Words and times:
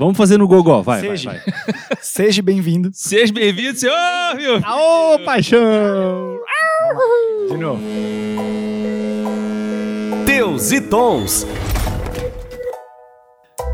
Vamos 0.00 0.16
fazer 0.16 0.38
no 0.38 0.48
gogó, 0.48 0.80
vai, 0.80 1.02
Seja. 1.02 1.30
vai, 1.30 1.40
vai. 1.40 1.74
Seja 2.00 2.40
bem-vindo. 2.40 2.88
Seja 2.90 3.30
bem-vindo, 3.34 3.78
senhor! 3.78 3.94
Viu? 4.34 4.54
Aô, 4.64 5.18
paixão! 5.26 6.38
De 7.50 7.56
novo. 7.58 7.82
Teus 10.24 10.72
e 10.72 10.80
Tons. 10.80 11.46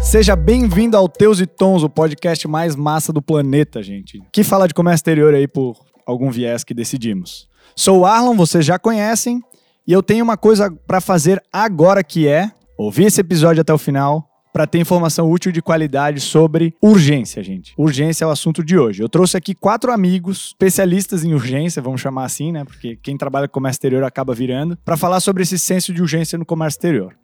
Seja 0.00 0.34
bem-vindo 0.34 0.96
ao 0.96 1.08
Teus 1.08 1.38
e 1.38 1.46
Tons, 1.46 1.84
o 1.84 1.88
podcast 1.88 2.48
mais 2.48 2.74
massa 2.74 3.12
do 3.12 3.22
planeta, 3.22 3.80
gente. 3.80 4.20
Que 4.32 4.42
fala 4.42 4.66
de 4.66 4.74
comércio 4.74 4.96
exterior 4.96 5.32
aí 5.32 5.46
por 5.46 5.76
algum 6.04 6.32
viés 6.32 6.64
que 6.64 6.74
decidimos. 6.74 7.48
Sou 7.76 8.00
o 8.00 8.04
Arlon, 8.04 8.34
vocês 8.34 8.66
já 8.66 8.80
conhecem, 8.80 9.40
e 9.86 9.92
eu 9.92 10.02
tenho 10.02 10.24
uma 10.24 10.36
coisa 10.36 10.72
pra 10.88 11.00
fazer 11.00 11.40
agora 11.52 12.02
que 12.02 12.26
é 12.26 12.50
ouvir 12.76 13.04
esse 13.04 13.20
episódio 13.20 13.60
até 13.60 13.72
o 13.72 13.78
final 13.78 14.28
para 14.56 14.66
ter 14.66 14.78
informação 14.78 15.30
útil 15.30 15.52
de 15.52 15.60
qualidade 15.60 16.18
sobre 16.18 16.74
urgência, 16.80 17.42
gente. 17.42 17.74
Urgência 17.76 18.24
é 18.24 18.26
o 18.26 18.30
assunto 18.30 18.64
de 18.64 18.78
hoje. 18.78 19.02
Eu 19.02 19.08
trouxe 19.08 19.36
aqui 19.36 19.54
quatro 19.54 19.92
amigos 19.92 20.46
especialistas 20.46 21.26
em 21.26 21.34
urgência, 21.34 21.82
vamos 21.82 22.00
chamar 22.00 22.24
assim, 22.24 22.52
né? 22.52 22.64
Porque 22.64 22.96
quem 22.96 23.18
trabalha 23.18 23.46
com 23.46 23.52
comércio 23.52 23.76
exterior 23.76 24.02
acaba 24.02 24.32
virando, 24.32 24.74
para 24.82 24.96
falar 24.96 25.20
sobre 25.20 25.42
esse 25.42 25.58
senso 25.58 25.92
de 25.92 26.00
urgência 26.00 26.38
no 26.38 26.46
comércio 26.46 26.78
exterior. 26.78 27.14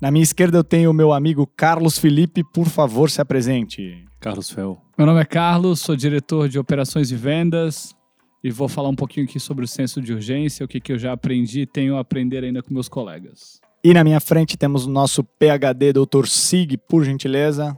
Na 0.00 0.10
minha 0.10 0.24
esquerda 0.24 0.58
eu 0.58 0.64
tenho 0.64 0.90
o 0.90 0.92
meu 0.92 1.12
amigo 1.12 1.46
Carlos 1.56 1.98
Felipe, 1.98 2.42
por 2.52 2.66
favor, 2.66 3.08
se 3.08 3.20
apresente. 3.20 4.04
Carlos 4.18 4.50
Fel. 4.50 4.82
Meu 4.98 5.06
nome 5.06 5.20
é 5.20 5.24
Carlos, 5.24 5.78
sou 5.78 5.94
diretor 5.94 6.48
de 6.48 6.58
operações 6.58 7.12
e 7.12 7.14
vendas 7.14 7.94
e 8.42 8.50
vou 8.50 8.66
falar 8.66 8.88
um 8.88 8.96
pouquinho 8.96 9.24
aqui 9.24 9.38
sobre 9.38 9.64
o 9.64 9.68
senso 9.68 10.02
de 10.02 10.12
urgência, 10.12 10.66
o 10.66 10.68
que, 10.68 10.80
que 10.80 10.92
eu 10.92 10.98
já 10.98 11.12
aprendi 11.12 11.60
e 11.60 11.66
tenho 11.66 11.96
a 11.96 12.00
aprender 12.00 12.42
ainda 12.42 12.60
com 12.60 12.74
meus 12.74 12.88
colegas. 12.88 13.61
E 13.84 13.92
na 13.92 14.04
minha 14.04 14.20
frente 14.20 14.56
temos 14.56 14.86
o 14.86 14.90
nosso 14.90 15.24
PhD, 15.24 15.92
Dr. 15.92 16.26
Sig, 16.26 16.76
por 16.88 17.04
gentileza. 17.04 17.76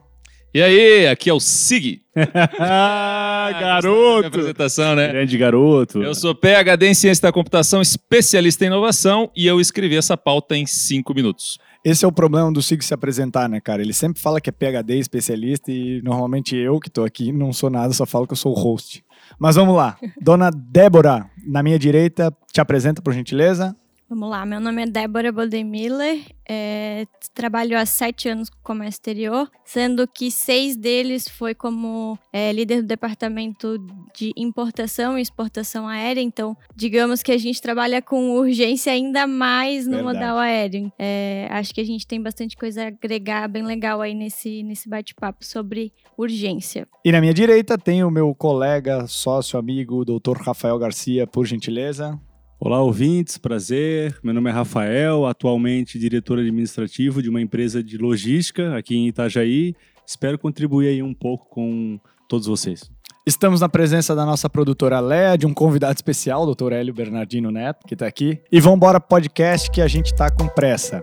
E 0.53 0.61
aí, 0.61 1.09
aqui 1.09 1.31
é 1.31 1.33
o 1.33 1.41
Sig. 1.41 2.03
ah, 2.61 3.49
garoto! 3.59 4.27
apresentação, 4.27 4.95
né? 4.95 5.09
Grande 5.09 5.39
garoto. 5.39 6.03
Eu 6.03 6.15
sou 6.15 6.35
PhD 6.35 6.89
em 6.89 6.95
Ciência 6.95 7.23
da 7.23 7.33
Computação, 7.33 7.81
especialista 7.81 8.65
em 8.65 8.67
inovação, 8.67 9.31
e 9.35 9.47
eu 9.47 9.59
escrevi 9.59 9.97
essa 9.97 10.15
pauta 10.15 10.55
em 10.55 10.67
cinco 10.67 11.15
minutos. 11.15 11.59
Esse 11.83 12.05
é 12.05 12.09
o 12.09 12.13
problema 12.13 12.53
do 12.53 12.61
Sig 12.61 12.85
se 12.85 12.93
apresentar, 12.93 13.49
né, 13.49 13.59
cara? 13.59 13.81
Ele 13.81 13.95
sempre 13.95 14.21
fala 14.21 14.43
que 14.43 14.51
é 14.51 14.53
PhD, 14.53 14.99
especialista, 14.99 15.73
e 15.73 16.03
normalmente 16.03 16.55
eu 16.55 16.79
que 16.79 16.91
tô 16.91 17.03
aqui 17.03 17.33
não 17.33 17.51
sou 17.51 17.71
nada, 17.71 17.95
só 17.95 18.05
falo 18.05 18.27
que 18.27 18.35
eu 18.35 18.37
sou 18.37 18.53
o 18.53 18.59
host. 18.59 19.03
Mas 19.39 19.57
vamos 19.57 19.75
lá. 19.75 19.97
Dona 20.21 20.51
Débora, 20.51 21.31
na 21.47 21.63
minha 21.63 21.79
direita, 21.79 22.31
te 22.53 22.61
apresenta, 22.61 23.01
por 23.01 23.15
gentileza. 23.15 23.75
Vamos 24.15 24.31
lá, 24.31 24.47
meu 24.47 24.61
nome 24.61 24.81
é 24.81 24.87
Débora 24.87 25.33
Bodemiller, 25.33 26.21
é, 26.49 27.05
trabalho 27.35 27.77
há 27.77 27.85
sete 27.85 28.29
anos 28.29 28.49
com 28.49 28.57
comércio 28.63 28.99
exterior, 28.99 29.51
sendo 29.65 30.07
que 30.07 30.31
seis 30.31 30.77
deles 30.77 31.29
foi 31.29 31.53
como 31.53 32.17
é, 32.33 32.53
líder 32.53 32.83
do 32.83 32.87
departamento 32.87 33.77
de 34.17 34.33
importação 34.37 35.19
e 35.19 35.21
exportação 35.21 35.89
aérea, 35.89 36.21
então 36.21 36.57
digamos 36.77 37.25
que 37.25 37.33
a 37.33 37.39
gente 37.39 37.61
trabalha 37.61 38.01
com 38.01 38.37
urgência 38.37 38.93
ainda 38.93 39.27
mais 39.27 39.85
no 39.85 39.97
Verdade. 39.97 40.19
modal 40.19 40.39
aéreo. 40.39 40.93
É, 40.97 41.49
acho 41.51 41.75
que 41.75 41.81
a 41.81 41.85
gente 41.85 42.07
tem 42.07 42.23
bastante 42.23 42.57
coisa 42.57 42.85
a 42.85 42.87
agregar 42.87 43.49
bem 43.49 43.65
legal 43.65 44.01
aí 44.01 44.15
nesse, 44.15 44.63
nesse 44.63 44.89
bate-papo 44.89 45.45
sobre 45.45 45.93
urgência. 46.17 46.87
E 47.05 47.11
na 47.11 47.21
minha 47.21 47.35
direita 47.35 47.77
tem 47.77 48.05
o 48.05 48.13
meu 48.13 48.33
colega, 48.33 49.09
sócio, 49.09 49.59
amigo, 49.59 50.05
Dr. 50.05 50.37
Rafael 50.41 50.79
Garcia, 50.79 51.27
por 51.27 51.45
gentileza. 51.47 52.17
Olá, 52.65 52.81
ouvintes, 52.81 53.37
prazer. 53.37 54.19
Meu 54.23 54.33
nome 54.33 54.49
é 54.49 54.53
Rafael, 54.55 55.27
atualmente 55.27 55.99
diretor 55.99 56.39
administrativo 56.39 57.21
de 57.21 57.29
uma 57.29 57.39
empresa 57.39 57.85
de 57.85 57.99
logística 57.99 58.75
aqui 58.75 58.97
em 58.97 59.07
Itajaí. 59.07 59.75
Espero 60.07 60.39
contribuir 60.39 60.89
aí 60.89 61.03
um 61.03 61.13
pouco 61.13 61.47
com 61.51 62.01
todos 62.27 62.47
vocês. 62.47 62.91
Estamos 63.27 63.61
na 63.61 63.69
presença 63.69 64.15
da 64.15 64.25
nossa 64.25 64.49
produtora 64.49 64.99
Léa, 64.99 65.37
de 65.37 65.47
um 65.47 65.53
convidado 65.53 65.97
especial, 65.97 66.47
Dr. 66.55 66.73
Hélio 66.73 66.95
Bernardino 66.95 67.51
Neto, 67.51 67.87
que 67.87 67.95
tá 67.95 68.07
aqui. 68.07 68.41
E 68.51 68.59
vambora 68.61 68.99
pro 68.99 69.11
podcast 69.11 69.71
que 69.71 69.83
a 69.83 69.87
gente 69.87 70.15
tá 70.15 70.31
com 70.31 70.49
pressa. 70.49 71.03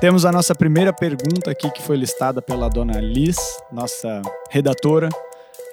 Temos 0.00 0.24
a 0.24 0.32
nossa 0.32 0.56
primeira 0.56 0.92
pergunta 0.92 1.52
aqui 1.52 1.70
que 1.70 1.80
foi 1.80 1.96
listada 1.96 2.42
pela 2.42 2.68
dona 2.68 3.00
Liz, 3.00 3.36
nossa 3.72 4.22
redatora, 4.50 5.08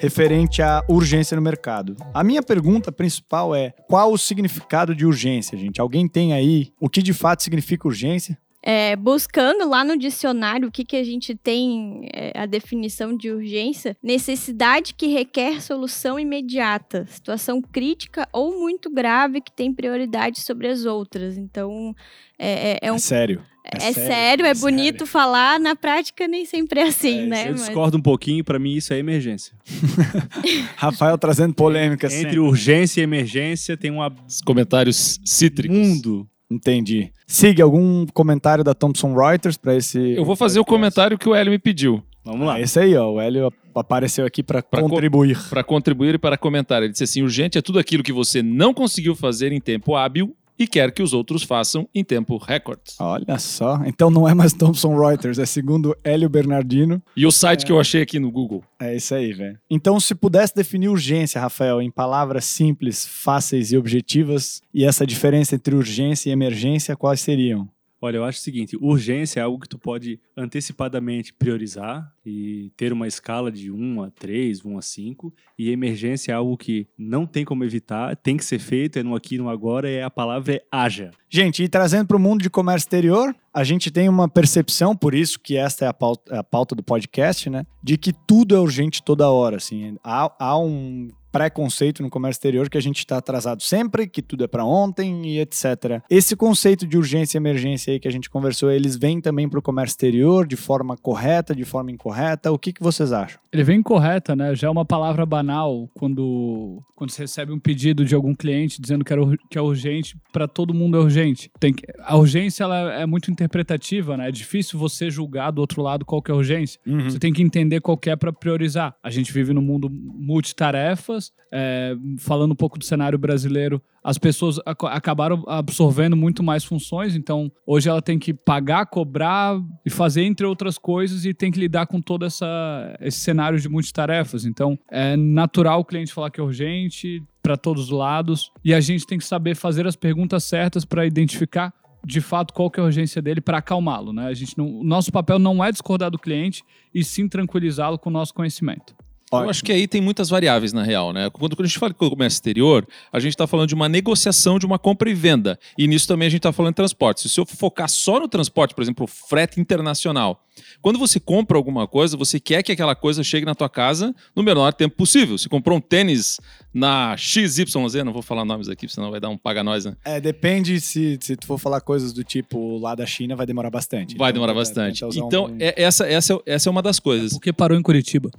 referente 0.04 0.62
à 0.62 0.84
urgência 0.90 1.36
no 1.36 1.42
mercado. 1.42 1.96
A 2.14 2.24
minha 2.24 2.44
pergunta 2.44 2.92
principal 2.92 3.56
é: 3.56 3.74
qual 3.88 4.12
o 4.12 4.18
significado 4.18 4.94
de 4.94 5.06
urgência, 5.06 5.58
gente? 5.58 5.80
Alguém 5.80 6.08
tem 6.08 6.34
aí 6.34 6.72
o 6.80 6.90
que 6.90 7.02
de 7.02 7.14
fato 7.14 7.42
significa 7.42 7.88
urgência? 7.88 8.38
É, 8.66 8.96
buscando 8.96 9.68
lá 9.68 9.84
no 9.84 9.98
dicionário 9.98 10.70
o 10.70 10.72
que, 10.72 10.86
que 10.86 10.96
a 10.96 11.04
gente 11.04 11.36
tem 11.36 12.08
é, 12.14 12.32
a 12.34 12.46
definição 12.46 13.14
de 13.16 13.30
urgência, 13.30 13.98
necessidade 14.02 14.94
que 14.94 15.08
requer 15.08 15.62
solução 15.62 16.18
imediata, 16.18 17.06
situação 17.10 17.62
crítica 17.62 18.26
ou 18.32 18.58
muito 18.58 18.90
grave 18.90 19.42
que 19.42 19.52
tem 19.52 19.74
prioridade 19.74 20.40
sobre 20.40 20.70
as 20.70 20.86
outras. 20.86 21.38
Então, 21.38 21.94
é, 22.40 22.72
é- 22.72 22.80
é 22.84 22.92
um- 22.92 22.96
É 22.96 23.00
sério. 23.00 23.44
É 23.64 23.94
sério, 23.94 24.46
é 24.46 24.54
bonito 24.54 25.06
falar, 25.06 25.60
na 25.60 25.76
prática 25.76 26.28
nem 26.28 26.46
sempre 26.46 26.82
é 26.82 26.84
assim, 26.84 27.22
É, 27.22 27.26
né? 27.26 27.44
Eu 27.48 27.52
Mas- 27.54 27.62
discordo 27.66 27.98
um 27.98 28.02
pouquinho, 28.02 28.44
para 28.44 28.60
mim 28.60 28.74
isso 28.76 28.94
é 28.94 28.98
emergência. 29.00 29.54
Rafael 30.76 31.18
trazendo 31.18 31.54
polêmica 31.54 32.08
Entre 32.08 32.18
sempre. 32.20 32.40
urgência 32.40 33.02
e 33.02 33.04
emergência 33.04 33.78
tem 33.78 33.92
um 33.92 34.00
Os 34.28 34.42
comentários 34.42 35.20
cítricos. 35.26 35.76
mundo. 35.78 36.28
Entendi. 36.52 37.12
Siga 37.26 37.64
algum 37.64 38.06
comentário 38.08 38.64
da 38.64 38.74
Thomson 38.76 39.16
Reuters 39.16 39.58
para 39.58 39.76
esse. 39.76 39.98
Eu 40.00 40.24
vou 40.26 40.36
fazer 40.36 40.60
o 40.60 40.66
comentário 40.66 41.18
que 41.18 41.28
o 41.28 41.34
Hélio 41.34 41.52
me 41.52 41.58
pediu, 41.60 42.04
Vamos 42.26 42.48
lá. 42.48 42.54
Ah, 42.56 42.62
esse 42.62 42.80
aí, 42.80 42.96
ó. 42.96 43.12
O 43.12 43.20
Hélio 43.20 43.52
apareceu 43.76 44.26
aqui 44.26 44.42
para 44.44 44.62
Pra 44.62 44.82
co- 44.82 44.88
contribuir. 44.90 45.38
para 45.50 45.62
contribuir 45.64 46.16
e 46.16 46.18
para 46.18 46.38
comentar. 46.38 46.82
Ele 46.82 46.92
disse 46.92 47.04
assim: 47.04 47.22
urgente 47.22 47.58
é 47.58 47.62
tudo 47.62 47.80
aquilo 47.80 48.02
que 48.04 48.14
você 48.14 48.42
não 48.42 48.74
conseguiu 48.74 49.14
fazer 49.16 49.52
em 49.52 49.60
tempo 49.60 49.94
hábil 49.96 50.34
e 50.58 50.68
quer 50.68 50.92
que 50.92 51.02
os 51.02 51.14
outros 51.14 51.44
façam 51.44 51.88
em 51.94 52.04
tempo 52.04 52.38
recorde. 52.38 52.82
Olha 53.00 53.38
só. 53.40 53.82
Então 53.86 54.10
não 54.10 54.28
é 54.28 54.34
mais 54.34 54.54
Thomson 54.54 54.98
Reuters, 54.98 55.40
é 55.40 55.46
segundo 55.46 55.96
Hélio 56.04 56.30
Bernardino. 56.30 57.02
E 57.16 57.26
o 57.26 57.32
site 57.32 57.66
que 57.66 57.72
eu 57.72 57.80
achei 57.80 58.02
aqui 58.02 58.20
no 58.20 58.32
Google. 58.32 58.64
É 58.80 58.96
isso 58.96 59.16
aí, 59.16 59.32
velho. 59.34 59.58
Então, 59.70 60.00
se 60.00 60.14
pudesse 60.14 60.54
definir 60.56 60.90
urgência, 60.90 61.40
Rafael, 61.40 61.82
em 61.82 61.90
palavras 61.90 62.46
simples, 62.46 63.06
fáceis 63.06 63.72
e 63.72 63.78
objetivas, 63.78 64.62
e 64.74 64.84
essa 64.84 65.08
diferença 65.08 65.56
entre 65.56 65.76
urgência 65.76 66.30
e 66.30 66.34
emergência, 66.34 66.96
quais 66.96 67.22
seriam? 67.22 67.68
Olha, 68.04 68.18
eu 68.18 68.26
acho 68.26 68.38
o 68.38 68.42
seguinte, 68.42 68.78
urgência 68.82 69.40
é 69.40 69.44
algo 69.44 69.58
que 69.58 69.70
tu 69.70 69.80
pode 69.80 70.20
antecipadamente 70.36 71.32
priorizar 71.32 72.12
e 72.26 72.70
ter 72.76 72.92
uma 72.92 73.08
escala 73.08 73.50
de 73.50 73.72
1 73.72 74.04
a 74.04 74.12
3, 74.12 74.66
1 74.66 74.78
a 74.78 74.82
5, 74.82 75.34
e 75.58 75.72
emergência 75.72 76.34
é 76.34 76.36
algo 76.36 76.58
que 76.58 76.86
não 76.98 77.26
tem 77.26 77.46
como 77.46 77.64
evitar, 77.64 78.14
tem 78.18 78.36
que 78.36 78.44
ser 78.44 78.60
feito, 78.60 79.00
é 79.00 79.04
no 79.04 79.16
aqui 79.16 79.36
e 79.36 79.38
no 79.38 79.48
agora, 79.48 79.90
e 79.90 80.02
a 80.02 80.10
palavra 80.10 80.56
é 80.56 80.62
haja. 80.70 81.12
Gente, 81.30 81.64
e 81.64 81.70
trazendo 81.70 82.06
para 82.06 82.18
o 82.18 82.20
mundo 82.20 82.42
de 82.42 82.50
comércio 82.50 82.88
exterior, 82.88 83.34
a 83.54 83.64
gente 83.64 83.90
tem 83.90 84.10
uma 84.10 84.28
percepção, 84.28 84.94
por 84.94 85.16
isso 85.16 85.40
que 85.40 85.56
esta 85.56 85.86
é 85.86 85.88
a 85.88 85.94
pauta, 85.94 86.40
a 86.40 86.44
pauta 86.44 86.76
do 86.76 86.84
podcast, 86.84 87.50
né? 87.50 87.66
De 87.82 87.98
que 87.98 88.12
tudo 88.12 88.54
é 88.54 88.60
urgente 88.60 89.02
toda 89.02 89.30
hora, 89.30 89.56
assim. 89.56 89.96
Há, 90.04 90.30
há 90.38 90.60
um 90.60 91.08
preconceito 91.34 92.04
no 92.04 92.12
comércio 92.12 92.38
exterior 92.38 92.70
que 92.70 92.78
a 92.78 92.82
gente 92.82 93.00
está 93.00 93.18
atrasado 93.18 93.64
sempre, 93.64 94.08
que 94.08 94.22
tudo 94.22 94.44
é 94.44 94.48
para 94.48 94.64
ontem 94.64 95.26
e 95.26 95.40
etc. 95.40 96.00
Esse 96.08 96.36
conceito 96.36 96.86
de 96.86 96.96
urgência 96.96 97.38
e 97.38 97.40
emergência 97.40 97.92
aí 97.92 98.00
que 98.00 98.08
a 98.08 98.12
gente 98.12 98.30
conversou, 98.30 98.70
eles 98.72 98.96
vêm 98.96 99.20
também 99.20 99.50
para 99.50 99.58
o 99.58 99.62
comércio 99.62 99.94
exterior 99.94 100.46
de 100.46 100.56
forma 100.56 100.96
correta, 100.96 101.56
de 101.56 101.66
forma 101.66 101.92
incorreta? 101.92 102.52
O 102.52 102.60
que, 102.60 102.72
que 102.72 102.84
vocês 102.84 103.12
acham? 103.12 103.40
Ele 103.52 103.64
vem 103.64 103.82
correta, 103.82 104.36
né? 104.36 104.54
Já 104.56 104.68
é 104.68 104.70
uma 104.70 104.86
palavra 104.86 105.26
banal 105.26 105.90
quando, 105.96 106.82
quando 106.96 107.10
você 107.10 107.24
recebe 107.24 107.52
um 107.52 107.60
pedido 107.60 108.06
de 108.06 108.14
algum 108.14 108.36
cliente 108.36 108.80
dizendo 108.80 109.04
que, 109.04 109.12
era, 109.12 109.22
que 109.50 109.58
é 109.58 109.62
urgente, 109.62 110.16
para 110.32 110.48
todo 110.48 110.74
mundo 110.74 110.98
é 110.98 111.00
urgente. 111.00 111.50
Tem 111.60 111.74
que- 111.74 111.86
a 112.04 112.16
urgência 112.16 112.64
ela 112.64 112.94
é 112.94 113.06
muito 113.08 113.32
interpretativa, 113.32 114.16
né? 114.18 114.30
É 114.30 114.32
difícil 114.32 114.78
você 114.78 115.10
julgar 115.10 115.50
do 115.52 115.60
outro 115.62 115.82
lado 115.82 116.06
qual 116.06 116.22
que 116.22 116.30
é 116.30 116.34
a 116.34 116.38
urgência. 116.38 116.80
Você 117.10 117.18
tem 117.20 117.34
que 117.34 117.42
entender 117.42 117.82
qual 117.82 117.98
que 117.98 118.10
é 118.12 118.16
para 118.16 118.32
priorizar. 118.32 118.96
A 119.02 119.10
gente 119.10 119.32
vive 119.34 119.52
num 119.54 119.62
mundo 119.62 119.90
multitarefas, 119.90 121.23
é, 121.52 121.96
falando 122.18 122.52
um 122.52 122.56
pouco 122.56 122.80
do 122.80 122.84
cenário 122.84 123.18
brasileiro, 123.18 123.82
as 124.04 124.18
pessoas 124.18 124.60
ac- 124.66 124.88
acabaram 124.88 125.44
absorvendo 125.48 126.18
muito 126.18 126.42
mais 126.42 126.64
funções, 126.64 127.16
então 127.16 127.52
hoje 127.66 127.88
ela 127.88 128.02
tem 128.02 128.18
que 128.18 128.34
pagar, 128.34 128.86
cobrar 128.88 129.60
e 129.86 129.90
fazer 129.90 130.24
entre 130.24 130.46
outras 130.46 130.78
coisas 130.78 131.26
e 131.26 131.34
tem 131.34 131.52
que 131.52 131.60
lidar 131.60 131.86
com 131.86 132.02
todo 132.02 132.26
essa, 132.26 132.98
esse 133.00 133.20
cenário 133.20 133.60
de 133.60 133.70
multitarefas. 133.70 134.46
Então 134.46 134.78
é 134.92 135.16
natural 135.16 135.80
o 135.82 135.86
cliente 135.86 136.12
falar 136.12 136.32
que 136.32 136.42
é 136.42 136.44
urgente 136.44 137.24
para 137.42 137.56
todos 137.56 137.84
os 137.84 137.90
lados 137.92 138.52
e 138.64 138.74
a 138.74 138.80
gente 138.80 139.06
tem 139.06 139.18
que 139.18 139.26
saber 139.26 139.56
fazer 139.56 139.86
as 139.86 139.96
perguntas 139.96 140.44
certas 140.44 140.84
para 140.84 141.06
identificar 141.06 141.74
de 142.06 142.20
fato 142.20 142.54
qual 142.54 142.70
que 142.70 142.82
é 142.82 142.84
a 142.84 142.86
urgência 142.86 143.22
dele 143.22 143.40
para 143.40 143.60
acalmá-lo, 143.60 144.12
né? 144.12 144.28
A 144.28 144.34
gente 144.34 144.58
não, 144.58 144.80
o 144.80 144.84
nosso 144.84 145.10
papel 145.10 145.40
não 145.40 145.64
é 145.64 145.72
discordar 145.72 146.12
do 146.12 146.20
cliente 146.20 146.62
e 146.94 147.02
sim 147.02 147.30
tranquilizá-lo 147.30 147.98
com 147.98 148.10
o 148.10 148.14
nosso 148.14 148.34
conhecimento. 148.34 148.94
Eu 149.42 149.50
acho 149.50 149.64
que 149.64 149.72
aí 149.72 149.88
tem 149.88 150.02
muitas 150.02 150.30
variáveis, 150.30 150.74
na 150.74 150.84
real, 150.84 151.12
né? 151.14 151.30
Quando, 151.30 151.56
quando 151.56 151.66
a 151.66 151.68
gente 151.68 151.80
fala 151.80 151.92
de 151.92 151.98
comércio 151.98 152.38
exterior, 152.38 152.88
a 153.12 153.20
gente 153.20 153.32
está 153.34 153.48
falando 153.48 153.68
de 153.68 153.74
uma 153.76 153.90
negociação 153.90 154.60
de 154.60 154.66
uma 154.66 154.78
compra 154.78 155.10
e 155.10 155.14
venda. 155.14 155.58
E 155.78 155.88
nisso 155.88 156.08
também 156.08 156.28
a 156.28 156.30
gente 156.30 156.40
está 156.40 156.52
falando 156.52 156.74
de 156.74 156.78
transporte. 156.78 157.28
Se 157.28 157.40
eu 157.40 157.46
focar 157.46 157.90
só 157.90 158.20
no 158.20 158.28
transporte, 158.28 158.74
por 158.76 158.82
exemplo, 158.82 159.06
o 159.06 159.08
frete 159.08 159.60
internacional, 159.60 160.40
Quando 160.84 161.00
você 161.00 161.20
compra 161.20 161.58
alguma 161.58 161.88
coisa, 161.88 162.16
você 162.16 162.40
quer 162.40 162.62
que 162.62 162.72
aquela 162.72 162.94
coisa 162.94 163.24
chegue 163.24 163.44
na 163.44 163.56
tua 163.56 163.68
casa 163.68 164.14
no 164.36 164.44
menor 164.44 164.72
tempo 164.72 164.96
possível. 164.96 165.36
Se 165.36 165.50
comprou 165.50 165.80
um 165.80 165.82
tênis 165.82 166.40
na 166.72 167.16
XYZ, 167.18 167.66
não 168.06 168.14
vou 168.14 168.22
falar 168.22 168.46
nomes 168.46 168.70
aqui, 168.70 168.88
senão 168.88 169.10
vai 169.10 169.20
dar 169.20 169.30
um 169.30 169.38
paga 169.38 169.64
nós, 169.64 169.86
né? 169.86 169.96
É, 170.06 170.22
depende 170.22 170.80
se, 170.80 171.18
se 171.22 171.36
tu 171.36 171.48
for 171.48 171.58
falar 171.58 171.82
coisas 171.82 172.14
do 172.14 172.24
tipo 172.24 172.78
lá 172.78 172.94
da 172.94 173.06
China, 173.06 173.36
vai 173.36 173.48
demorar 173.48 173.72
bastante. 173.72 174.16
Vai 174.16 174.30
Então, 174.30 174.34
demorar 174.42 174.54
bastante. 174.54 175.04
Então, 175.16 175.46
um- 175.48 175.58
é- 175.60 175.74
essa, 175.82 176.06
essa, 176.08 176.40
essa 176.46 176.70
é 176.70 176.72
uma 176.72 176.84
das 176.84 177.00
coisas. 177.00 177.34
Porque 177.34 177.52
parou 177.52 177.76
em 177.76 177.82
Curitiba. 177.82 178.30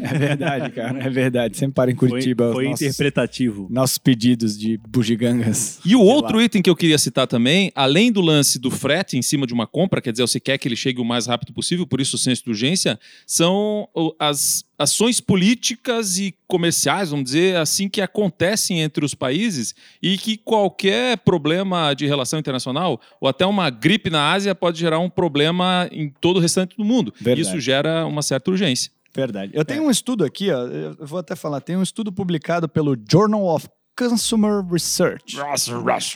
É 0.00 0.29
verdade, 0.36 0.70
cara. 0.74 0.98
É 1.02 1.10
verdade. 1.10 1.56
Sempre 1.56 1.74
para 1.74 1.90
em 1.90 1.96
Foi, 1.96 2.08
Curitiba 2.08 2.48
os 2.48 2.54
foi 2.54 2.64
nossos, 2.68 2.82
interpretativo. 2.82 3.68
nossos 3.70 3.98
pedidos 3.98 4.58
de 4.58 4.78
bugigangas. 4.88 5.80
E 5.84 5.94
o 5.96 6.00
Sei 6.00 6.08
outro 6.08 6.38
lá. 6.38 6.44
item 6.44 6.62
que 6.62 6.70
eu 6.70 6.76
queria 6.76 6.98
citar 6.98 7.26
também, 7.26 7.70
além 7.74 8.10
do 8.10 8.20
lance 8.20 8.58
do 8.58 8.70
frete 8.70 9.16
em 9.16 9.22
cima 9.22 9.46
de 9.46 9.54
uma 9.54 9.66
compra, 9.66 10.00
quer 10.00 10.12
dizer, 10.12 10.22
você 10.22 10.40
quer 10.40 10.58
que 10.58 10.68
ele 10.68 10.76
chegue 10.76 11.00
o 11.00 11.04
mais 11.04 11.26
rápido 11.26 11.52
possível, 11.52 11.86
por 11.86 12.00
isso 12.00 12.16
o 12.16 12.18
senso 12.18 12.44
de 12.44 12.50
urgência, 12.50 12.98
são 13.26 13.88
as 14.18 14.64
ações 14.78 15.20
políticas 15.20 16.18
e 16.18 16.34
comerciais, 16.46 17.10
vamos 17.10 17.26
dizer 17.26 17.56
assim, 17.56 17.86
que 17.88 18.00
acontecem 18.00 18.80
entre 18.80 19.04
os 19.04 19.14
países 19.14 19.74
e 20.02 20.16
que 20.16 20.38
qualquer 20.38 21.18
problema 21.18 21.92
de 21.92 22.06
relação 22.06 22.38
internacional 22.38 22.98
ou 23.20 23.28
até 23.28 23.44
uma 23.44 23.68
gripe 23.68 24.08
na 24.08 24.32
Ásia 24.32 24.54
pode 24.54 24.80
gerar 24.80 24.98
um 24.98 25.10
problema 25.10 25.86
em 25.92 26.08
todo 26.08 26.38
o 26.38 26.40
restante 26.40 26.76
do 26.76 26.84
mundo. 26.84 27.12
Verdade. 27.20 27.42
Isso 27.42 27.60
gera 27.60 28.06
uma 28.06 28.22
certa 28.22 28.50
urgência. 28.50 28.90
Verdade. 29.14 29.52
Eu 29.54 29.64
tenho 29.64 29.82
um 29.84 29.90
estudo 29.90 30.24
aqui, 30.24 30.50
ó, 30.50 30.58
eu 30.66 30.96
vou 31.06 31.18
até 31.18 31.34
falar, 31.34 31.60
tem 31.60 31.76
um 31.76 31.82
estudo 31.82 32.12
publicado 32.12 32.68
pelo 32.68 32.96
Journal 33.10 33.44
of 33.46 33.68
Consumer 33.98 34.64
Research. 34.70 35.36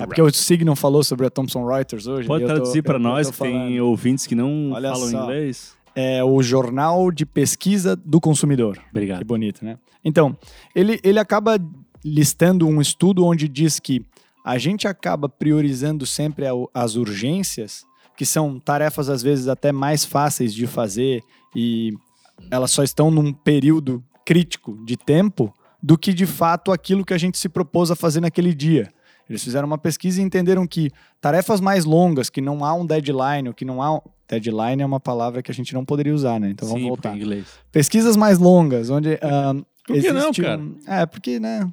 É 0.00 0.06
porque 0.06 0.22
o 0.22 0.32
Signal 0.32 0.74
falou 0.76 1.02
sobre 1.04 1.26
a 1.26 1.30
Thomson 1.30 1.66
Reuters 1.66 2.06
hoje. 2.06 2.26
Pode 2.26 2.44
traduzir 2.46 2.82
para 2.82 2.98
nós, 2.98 3.30
que 3.30 3.38
tem 3.38 3.80
ouvintes 3.80 4.26
que 4.26 4.34
não 4.34 4.70
Olha 4.72 4.92
falam 4.92 5.10
só. 5.10 5.22
inglês. 5.24 5.74
É 5.94 6.24
o 6.24 6.42
Jornal 6.42 7.10
de 7.12 7.24
Pesquisa 7.26 7.94
do 7.94 8.20
Consumidor. 8.20 8.78
Que 8.78 8.84
Obrigado. 8.90 9.24
bonito, 9.24 9.64
né? 9.64 9.78
Então, 10.04 10.36
ele, 10.74 10.98
ele 11.04 11.18
acaba 11.18 11.56
listando 12.04 12.66
um 12.66 12.80
estudo 12.80 13.24
onde 13.24 13.48
diz 13.48 13.78
que 13.78 14.04
a 14.44 14.58
gente 14.58 14.86
acaba 14.88 15.28
priorizando 15.28 16.04
sempre 16.04 16.46
a- 16.46 16.52
as 16.74 16.96
urgências, 16.96 17.84
que 18.16 18.26
são 18.26 18.58
tarefas 18.60 19.08
às 19.08 19.22
vezes 19.22 19.46
até 19.48 19.72
mais 19.72 20.04
fáceis 20.04 20.52
de 20.54 20.66
fazer 20.66 21.22
e 21.54 21.92
elas 22.50 22.70
só 22.70 22.82
estão 22.82 23.10
num 23.10 23.32
período 23.32 24.02
crítico 24.24 24.78
de 24.84 24.96
tempo, 24.96 25.52
do 25.82 25.98
que 25.98 26.12
de 26.14 26.24
fato 26.26 26.72
aquilo 26.72 27.04
que 27.04 27.12
a 27.14 27.18
gente 27.18 27.36
se 27.38 27.48
propôs 27.48 27.90
a 27.90 27.96
fazer 27.96 28.20
naquele 28.20 28.54
dia. 28.54 28.88
Eles 29.28 29.42
fizeram 29.42 29.66
uma 29.66 29.78
pesquisa 29.78 30.20
e 30.20 30.24
entenderam 30.24 30.66
que 30.66 30.90
tarefas 31.20 31.60
mais 31.60 31.84
longas, 31.84 32.28
que 32.30 32.40
não 32.40 32.64
há 32.64 32.74
um 32.74 32.84
deadline, 32.86 33.48
ou 33.48 33.54
que 33.54 33.64
não 33.64 33.82
há. 33.82 33.94
um- 33.94 34.00
Deadline 34.26 34.82
é 34.82 34.86
uma 34.86 34.98
palavra 35.00 35.42
que 35.42 35.50
a 35.50 35.54
gente 35.54 35.74
não 35.74 35.84
poderia 35.84 36.14
usar, 36.14 36.40
né? 36.40 36.48
Então 36.50 36.66
vamos 36.66 36.82
Sim, 36.82 36.88
voltar 36.88 37.14
em 37.14 37.20
inglês. 37.20 37.46
pesquisas 37.70 38.16
mais 38.16 38.38
longas, 38.38 38.88
onde. 38.88 39.18
ah, 39.20 39.54
Por 39.86 40.00
que 40.00 40.10
não, 40.12 40.32
cara? 40.32 40.58
um- 40.58 40.76
É, 40.86 41.04
porque, 41.04 41.38
né? 41.38 41.70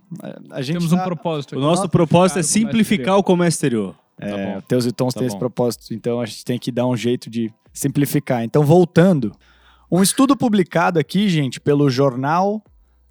a- 0.51 0.61
gente. 0.61 0.75
Temos 0.77 0.91
um 0.91 0.97
tá- 0.97 1.03
propósito. 1.05 1.53
O 1.53 1.55
aqui. 1.57 1.61
nosso 1.65 1.77
Nossa, 1.83 1.89
propósito 1.89 2.37
é 2.37 2.41
o 2.41 2.43
simplificar 2.43 3.17
o 3.17 3.23
comércio 3.23 3.55
exterior. 3.57 3.95
É, 4.19 4.29
Tá 4.29 4.37
bom. 4.55 4.61
Teus 4.67 4.85
e 4.85 4.91
Tons 4.91 5.13
Tá 5.13 5.19
têm 5.21 5.27
esse 5.27 5.39
propósito, 5.39 5.93
então 5.93 6.19
a 6.19 6.25
gente 6.25 6.43
tem 6.43 6.59
que 6.59 6.71
dar 6.73 6.85
um 6.85 6.95
jeito 6.97 7.29
de 7.29 7.51
simplificar. 7.73 8.43
Então, 8.43 8.63
voltando. 8.65 9.31
Um 9.91 10.01
estudo 10.01 10.37
publicado 10.37 10.97
aqui, 10.99 11.27
gente, 11.27 11.59
pelo 11.59 11.89
Jornal 11.89 12.63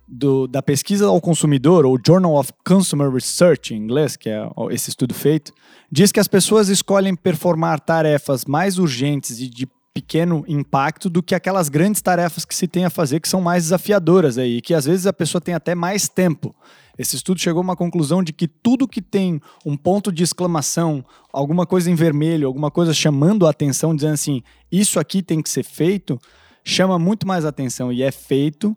do- 0.08 0.46
da 0.48 0.62
Pesquisa 0.62 1.06
ao 1.06 1.20
Consumidor, 1.20 1.84
ou 1.84 1.98
Journal 2.04 2.34
of 2.34 2.52
Consumer 2.66 3.10
Research, 3.12 3.74
em 3.74 3.76
inglês, 3.76 4.16
que 4.16 4.28
é 4.28 4.48
esse 4.70 4.88
estudo 4.88 5.14
feito, 5.14 5.52
diz 5.92 6.10
que 6.10 6.18
as 6.18 6.26
pessoas 6.26 6.68
escolhem 6.68 7.14
performar 7.14 7.80
tarefas 7.80 8.44
mais 8.44 8.78
urgentes 8.78 9.38
e 9.40 9.48
de 9.48 9.68
pequeno 9.92 10.44
impacto 10.48 11.10
do 11.10 11.22
que 11.22 11.34
aquelas 11.34 11.68
grandes 11.68 12.00
tarefas 12.00 12.44
que 12.44 12.54
se 12.54 12.66
tem 12.66 12.84
a 12.84 12.90
fazer, 12.90 13.20
que 13.20 13.28
são 13.28 13.40
mais 13.40 13.64
desafiadoras 13.64 14.38
aí, 14.38 14.56
e 14.56 14.60
que 14.62 14.72
às 14.72 14.84
vezes 14.86 15.06
a 15.06 15.12
pessoa 15.12 15.40
tem 15.40 15.52
até 15.52 15.74
mais 15.74 16.08
tempo. 16.08 16.54
Esse 16.98 17.16
estudo 17.16 17.40
chegou 17.40 17.60
a 17.60 17.62
uma 17.62 17.76
conclusão 17.76 18.22
de 18.22 18.32
que 18.32 18.48
tudo 18.48 18.88
que 18.88 19.02
tem 19.02 19.40
um 19.66 19.76
ponto 19.76 20.10
de 20.10 20.22
exclamação, 20.22 21.04
alguma 21.32 21.66
coisa 21.66 21.90
em 21.90 21.94
vermelho, 21.94 22.46
alguma 22.46 22.70
coisa 22.70 22.94
chamando 22.94 23.46
a 23.46 23.50
atenção, 23.50 23.94
dizendo 23.94 24.14
assim, 24.14 24.42
isso 24.72 24.98
aqui 24.98 25.22
tem 25.22 25.42
que 25.42 25.48
ser 25.50 25.64
feito, 25.64 26.18
chama 26.64 26.98
muito 26.98 27.26
mais 27.26 27.44
atenção 27.44 27.92
e 27.92 28.02
é 28.02 28.10
feito 28.12 28.76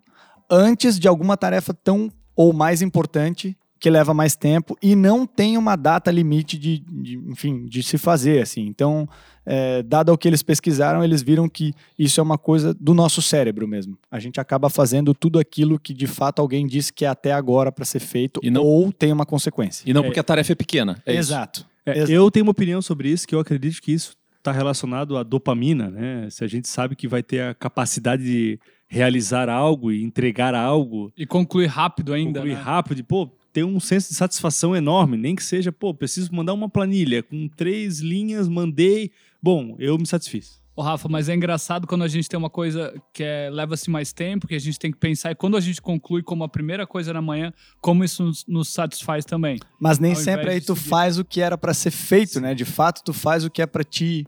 antes 0.49 0.99
de 0.99 1.07
alguma 1.07 1.35
tarefa 1.37 1.73
tão 1.73 2.11
ou 2.35 2.53
mais 2.53 2.81
importante 2.81 3.55
que 3.79 3.89
leva 3.89 4.13
mais 4.13 4.33
tempo 4.33 4.77
e 4.81 4.95
não 4.95 5.25
tem 5.25 5.57
uma 5.57 5.75
data 5.75 6.09
limite 6.09 6.57
de, 6.57 6.79
de, 6.79 7.17
enfim, 7.27 7.65
de 7.65 7.83
se 7.83 7.97
fazer 7.97 8.41
assim. 8.41 8.61
Então, 8.65 9.05
é, 9.45 9.83
dado 9.83 10.13
o 10.13 10.17
que 10.17 10.25
eles 10.25 10.41
pesquisaram, 10.41 11.03
eles 11.03 11.21
viram 11.21 11.49
que 11.49 11.73
isso 11.99 12.17
é 12.21 12.23
uma 12.23 12.37
coisa 12.37 12.73
do 12.73 12.93
nosso 12.93 13.21
cérebro 13.21 13.67
mesmo. 13.67 13.97
A 14.09 14.19
gente 14.21 14.39
acaba 14.39 14.69
fazendo 14.69 15.13
tudo 15.13 15.37
aquilo 15.37 15.77
que 15.77 15.93
de 15.93 16.07
fato 16.07 16.39
alguém 16.41 16.65
disse 16.65 16.93
que 16.93 17.03
é 17.03 17.09
até 17.09 17.33
agora 17.33 17.73
para 17.73 17.83
ser 17.83 17.99
feito 17.99 18.39
E 18.41 18.49
não- 18.49 18.63
ou 18.63 18.89
tem 18.89 19.11
uma 19.11 19.25
consequência. 19.25 19.83
E 19.85 19.93
não 19.93 20.01
porque 20.03 20.19
a 20.19 20.23
tarefa 20.23 20.53
é 20.53 20.55
pequena. 20.55 21.01
É 21.05 21.11
isso. 21.11 21.31
Exato. 21.31 21.65
É, 21.85 22.05
eu 22.07 22.31
tenho 22.31 22.45
uma 22.45 22.51
opinião 22.51 22.81
sobre 22.81 23.09
isso, 23.09 23.27
que 23.27 23.35
eu 23.35 23.39
acredito 23.41 23.81
que 23.81 23.91
isso 23.91 24.15
está 24.43 24.51
relacionado 24.51 25.17
à 25.17 25.23
dopamina, 25.23 25.89
né? 25.89 26.29
Se 26.29 26.43
a 26.43 26.47
gente 26.47 26.67
sabe 26.67 26.97
que 26.97 27.07
vai 27.07 27.23
ter 27.23 27.39
a 27.41 27.53
capacidade 27.53 28.23
de 28.23 28.59
realizar 28.89 29.47
algo 29.49 29.91
e 29.91 30.03
entregar 30.03 30.53
algo, 30.53 31.11
E 31.17 31.25
concluir 31.25 31.67
rápido 31.67 32.13
ainda. 32.13 32.41
concluir 32.41 32.55
né? 32.55 32.61
rápido, 32.61 32.99
e, 32.99 33.03
pô, 33.03 33.31
ter 33.53 33.63
um 33.63 33.79
senso 33.79 34.09
de 34.09 34.15
satisfação 34.15 34.75
enorme, 34.75 35.15
nem 35.15 35.35
que 35.35 35.43
seja, 35.43 35.71
pô, 35.71 35.93
preciso 35.93 36.33
mandar 36.35 36.53
uma 36.53 36.69
planilha 36.69 37.23
com 37.23 37.47
três 37.47 37.99
linhas, 38.01 38.49
mandei, 38.49 39.11
bom, 39.41 39.75
eu 39.79 39.97
me 39.97 40.05
satisfiz. 40.05 40.61
Ô, 40.75 40.81
Rafa, 40.81 41.07
mas 41.07 41.29
é 41.29 41.35
engraçado 41.35 41.85
quando 41.85 42.03
a 42.03 42.07
gente 42.07 42.27
tem 42.27 42.37
uma 42.37 42.49
coisa 42.49 42.93
que 43.13 43.23
é, 43.23 43.49
leva-se 43.51 43.91
mais 43.91 44.11
tempo, 44.11 44.47
que 44.47 44.55
a 44.55 44.59
gente 44.59 44.79
tem 44.79 44.91
que 44.91 44.97
pensar, 44.97 45.31
e 45.31 45.35
quando 45.35 45.55
a 45.55 45.59
gente 45.59 45.79
conclui 45.79 46.23
como 46.23 46.43
a 46.43 46.49
primeira 46.49 46.87
coisa 46.87 47.13
na 47.13 47.21
manhã, 47.21 47.53
como 47.79 48.03
isso 48.03 48.23
nos, 48.23 48.45
nos 48.47 48.69
satisfaz 48.69 49.23
também. 49.23 49.59
Mas 49.79 49.99
nem 49.99 50.13
Ao 50.13 50.17
sempre 50.17 50.49
aí 50.49 50.59
tu 50.59 50.75
seguir. 50.75 50.89
faz 50.89 51.19
o 51.19 51.25
que 51.25 51.41
era 51.41 51.57
para 51.57 51.75
ser 51.75 51.91
feito, 51.91 52.41
né? 52.41 52.55
De 52.55 52.65
fato, 52.65 53.03
tu 53.03 53.13
faz 53.13 53.45
o 53.45 53.51
que 53.51 53.61
é 53.61 53.67
para 53.67 53.83
te 53.83 54.25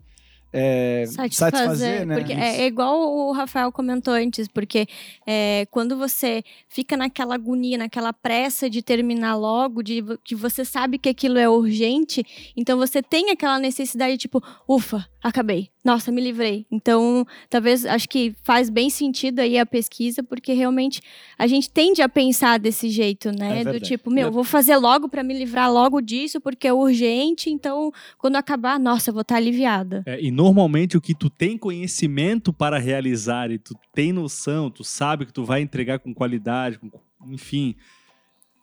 é, 0.51 1.06
Satisfazer, 1.07 1.57
satisfazer, 1.59 2.06
né? 2.06 2.15
porque 2.15 2.33
é, 2.33 2.62
é 2.62 2.65
igual 2.65 3.00
o 3.13 3.31
Rafael 3.31 3.71
comentou 3.71 4.13
antes, 4.13 4.47
porque 4.47 4.88
é, 5.27 5.65
quando 5.71 5.97
você 5.97 6.44
fica 6.69 6.95
naquela 6.95 7.36
agonia, 7.36 7.77
naquela 7.77 8.13
pressa 8.13 8.69
de 8.69 8.81
terminar 8.81 9.36
logo, 9.36 9.83
de 9.83 10.03
que 10.24 10.36
você 10.36 10.63
sabe 10.63 10.97
que 10.97 11.09
aquilo 11.09 11.38
é 11.38 11.50
urgente, 11.50 12.25
então 12.56 12.77
você 12.77 13.01
tem 13.03 13.31
aquela 13.31 13.59
necessidade 13.59 14.18
tipo, 14.18 14.42
ufa, 14.68 15.06
acabei, 15.21 15.69
nossa, 15.83 16.12
me 16.12 16.21
livrei. 16.21 16.65
Então, 16.71 17.25
talvez 17.50 17.86
acho 17.86 18.07
que 18.07 18.33
faz 18.44 18.69
bem 18.69 18.89
sentido 18.89 19.39
aí 19.39 19.57
a 19.57 19.65
pesquisa, 19.65 20.23
porque 20.23 20.54
realmente 20.54 21.02
a 21.37 21.47
gente 21.47 21.69
tende 21.69 22.02
a 22.02 22.09
pensar 22.09 22.59
desse 22.59 22.90
jeito, 22.90 23.31
né? 23.31 23.61
É 23.61 23.64
Do 23.66 23.80
tipo, 23.80 24.09
meu, 24.09 24.28
É. 24.28 24.31
vou 24.31 24.44
fazer 24.44 24.78
logo 24.78 25.09
para 25.09 25.23
me 25.23 25.33
livrar 25.33 25.71
logo 25.71 25.99
disso, 26.02 26.40
porque 26.40 26.68
é 26.68 26.73
urgente, 26.73 27.49
então 27.49 27.92
quando 28.18 28.35
acabar, 28.35 28.80
nossa, 28.80 29.09
eu 29.09 29.14
vou 29.14 29.21
estar 29.21 29.35
aliviada. 29.35 30.04
É, 30.06 30.19
e 30.21 30.31
normalmente 30.35 30.97
o 30.97 31.01
que 31.01 31.15
tu 31.15 31.30
tem 31.30 31.57
conhecimento 31.57 32.51
para 32.51 32.77
realizar 32.77 33.49
e 33.51 33.57
tu 33.57 33.73
tem 33.94 34.11
noção, 34.11 34.69
tu 34.69 34.83
sabe 34.83 35.25
que 35.25 35.31
tu 35.33 35.45
vai 35.45 35.61
entregar 35.61 35.99
com 35.99 36.13
qualidade, 36.13 36.77
com- 36.77 36.89
enfim, 37.31 37.73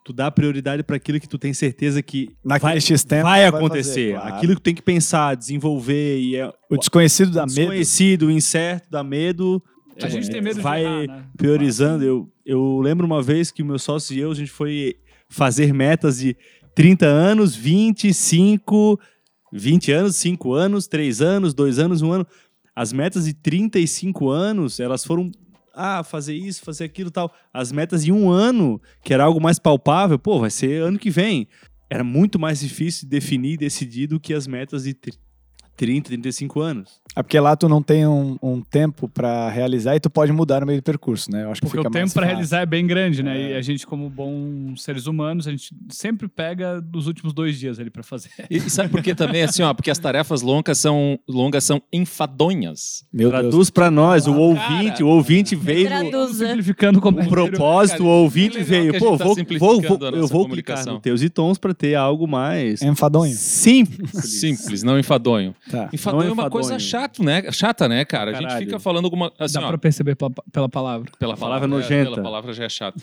tu 0.05 0.13
dá 0.13 0.29
prioridade 0.29 0.83
para 0.83 0.97
aquilo 0.97 1.19
que 1.19 1.27
tu 1.27 1.37
tem 1.37 1.53
certeza 1.53 2.01
que 2.03 2.29
Naquele 2.43 2.73
vai, 2.73 2.81
X-tempo 2.81 3.23
vai 3.23 3.49
vai 3.49 3.59
acontecer. 3.59 4.11
fazer, 4.13 4.19
claro. 4.21 4.35
Aquilo 4.35 4.53
que 4.55 4.61
tu 4.61 4.63
tem 4.63 4.75
que 4.75 4.81
pensar, 4.81 5.35
desenvolver 5.35 6.19
e 6.19 6.35
é 6.35 6.53
O 6.69 6.77
desconhecido 6.77 7.31
dá 7.31 7.43
o 7.43 7.47
medo. 7.47 7.55
desconhecido, 7.55 8.23
o 8.27 8.31
incerto, 8.31 8.89
dá 8.91 9.03
medo. 9.03 9.61
A 10.01 10.07
gente 10.09 10.27
É, 10.27 10.31
tem 10.31 10.41
medo 10.41 10.61
vai 10.61 10.81
de 10.81 10.87
errar, 10.87 11.07
né? 11.19 11.25
priorizando. 11.37 12.03
Eu, 12.03 12.29
eu 12.45 12.79
lembro 12.81 13.05
uma 13.05 13.21
vez 13.21 13.49
que 13.51 13.61
o 13.61 13.65
meu 13.65 13.79
sócio 13.79 14.15
e 14.15 14.19
eu, 14.19 14.31
a 14.31 14.35
gente 14.35 14.51
foi 14.51 14.95
fazer 15.29 15.73
metas 15.73 16.17
de 16.17 16.35
30 16.75 17.05
anos, 17.05 17.55
25, 17.55 18.99
20 19.53 19.91
anos, 19.91 20.15
5 20.15 20.53
anos, 20.53 20.87
3 20.87 21.21
anos, 21.21 21.53
2 21.53 21.79
anos, 21.79 22.01
1 22.01 22.11
ano. 22.11 22.27
As 22.75 22.91
metas 22.91 23.25
de 23.25 23.33
35 23.33 24.29
anos, 24.29 24.79
elas 24.79 25.05
foram 25.05 25.31
ah, 25.75 26.03
fazer 26.03 26.35
isso, 26.35 26.63
fazer 26.63 26.85
aquilo 26.85 27.11
tal. 27.11 27.31
As 27.53 27.71
metas 27.71 28.03
de 28.03 28.11
um 28.11 28.29
ano, 28.29 28.81
que 29.03 29.13
era 29.13 29.23
algo 29.23 29.41
mais 29.41 29.59
palpável, 29.59 30.17
pô, 30.19 30.39
vai 30.39 30.49
ser 30.49 30.81
ano 30.81 30.97
que 30.99 31.09
vem. 31.09 31.47
Era 31.89 32.03
muito 32.03 32.39
mais 32.39 32.59
difícil 32.59 33.07
definir 33.07 33.53
e 33.53 33.57
decidir 33.57 34.07
do 34.07 34.19
que 34.19 34.33
as 34.33 34.47
metas 34.47 34.83
de 34.83 34.93
tri- 34.93 35.13
30, 35.77 36.07
35 36.09 36.59
anos. 36.59 37.01
É 37.15 37.21
porque 37.21 37.39
lá 37.39 37.55
tu 37.55 37.69
não 37.69 37.81
tem 37.81 38.07
um, 38.07 38.37
um 38.41 38.61
tempo 38.61 39.07
pra 39.07 39.49
realizar 39.49 39.95
e 39.95 39.99
tu 39.99 40.09
pode 40.09 40.31
mudar 40.31 40.61
no 40.61 40.67
meio 40.67 40.79
do 40.81 40.83
percurso, 40.83 41.31
né? 41.31 41.43
Eu 41.43 41.51
acho 41.51 41.61
que 41.61 41.67
Porque 41.67 41.77
fica 41.77 41.89
o 41.89 41.91
tempo 41.91 42.13
para 42.13 42.25
realizar 42.25 42.61
é 42.61 42.65
bem 42.65 42.85
grande, 42.87 43.21
né? 43.21 43.39
É. 43.39 43.51
E 43.51 43.53
a 43.55 43.61
gente, 43.61 43.85
como 43.85 44.09
bons 44.09 44.81
seres 44.83 45.05
humanos, 45.07 45.47
a 45.47 45.51
gente 45.51 45.73
sempre 45.89 46.27
pega 46.27 46.81
dos 46.81 47.07
últimos 47.07 47.33
dois 47.33 47.59
dias 47.59 47.79
ali 47.79 47.89
para 47.89 48.03
fazer. 48.03 48.29
E, 48.49 48.57
e 48.57 48.69
sabe 48.69 48.89
por 48.89 49.01
que 49.03 49.13
também? 49.13 49.43
Assim, 49.43 49.61
ó, 49.63 49.73
porque 49.73 49.91
as 49.91 49.99
tarefas 49.99 50.41
longas 50.41 50.77
são, 50.77 51.19
longas 51.27 51.63
são 51.63 51.81
enfadonhas. 51.91 53.05
Meu 53.11 53.29
Deus. 53.29 53.41
Traduz 53.41 53.69
para 53.69 53.91
nós, 53.91 54.27
o 54.27 54.33
Ah, 54.33 54.37
ouvinte, 54.37 54.91
cara. 54.93 55.05
o 55.05 55.09
ouvinte 55.09 55.55
veio 55.55 55.89
no, 55.89 56.09
Traduza. 56.09 56.47
Simplificando 56.47 57.01
como 57.01 57.19
um 57.21 57.27
propósito, 57.27 58.03
o 58.03 58.07
ouvinte 58.07 58.57
Que 58.57 58.63
veio, 58.63 58.93
que 58.93 58.99
pô, 58.99 59.17
tá 59.17 59.25
vou, 59.25 59.35
vou, 59.81 59.99
eu 60.13 60.27
vou 60.27 60.47
clicar 60.49 60.85
no 60.85 60.99
teus 60.99 61.21
e 61.21 61.29
tons 61.29 61.57
para 61.57 61.73
ter 61.73 61.95
algo 61.95 62.27
mais 62.27 62.81
enfadonho. 62.81 63.33
simples. 63.33 64.11
Simples, 64.39 64.83
não 64.83 64.97
enfadonho. 64.97 65.55
Tá. 65.69 65.89
Enfadonho 65.93 66.23
Não 66.23 66.29
é 66.29 66.33
uma 66.33 66.43
enfadonho. 66.43 66.51
coisa 66.51 66.79
chata, 66.79 67.02
chato, 67.03 67.23
né? 67.23 67.51
Chata, 67.51 67.87
né, 67.87 68.05
cara? 68.05 68.31
A 68.31 68.33
gente 68.33 68.47
Caralho. 68.47 68.65
fica 68.65 68.79
falando 68.79 69.05
alguma. 69.05 69.31
Assim, 69.37 69.53
Dá 69.59 69.65
ó, 69.65 69.67
pra 69.69 69.77
perceber 69.77 70.15
pela, 70.15 70.31
pela 70.51 70.69
palavra. 70.69 71.11
pela 71.19 71.35
palavra 71.37 71.65
é, 71.65 71.69
nojenta. 71.69 72.11
pela 72.11 72.21
palavra 72.23 72.53
já 72.53 72.63
é 72.65 72.69
chato. 72.69 73.01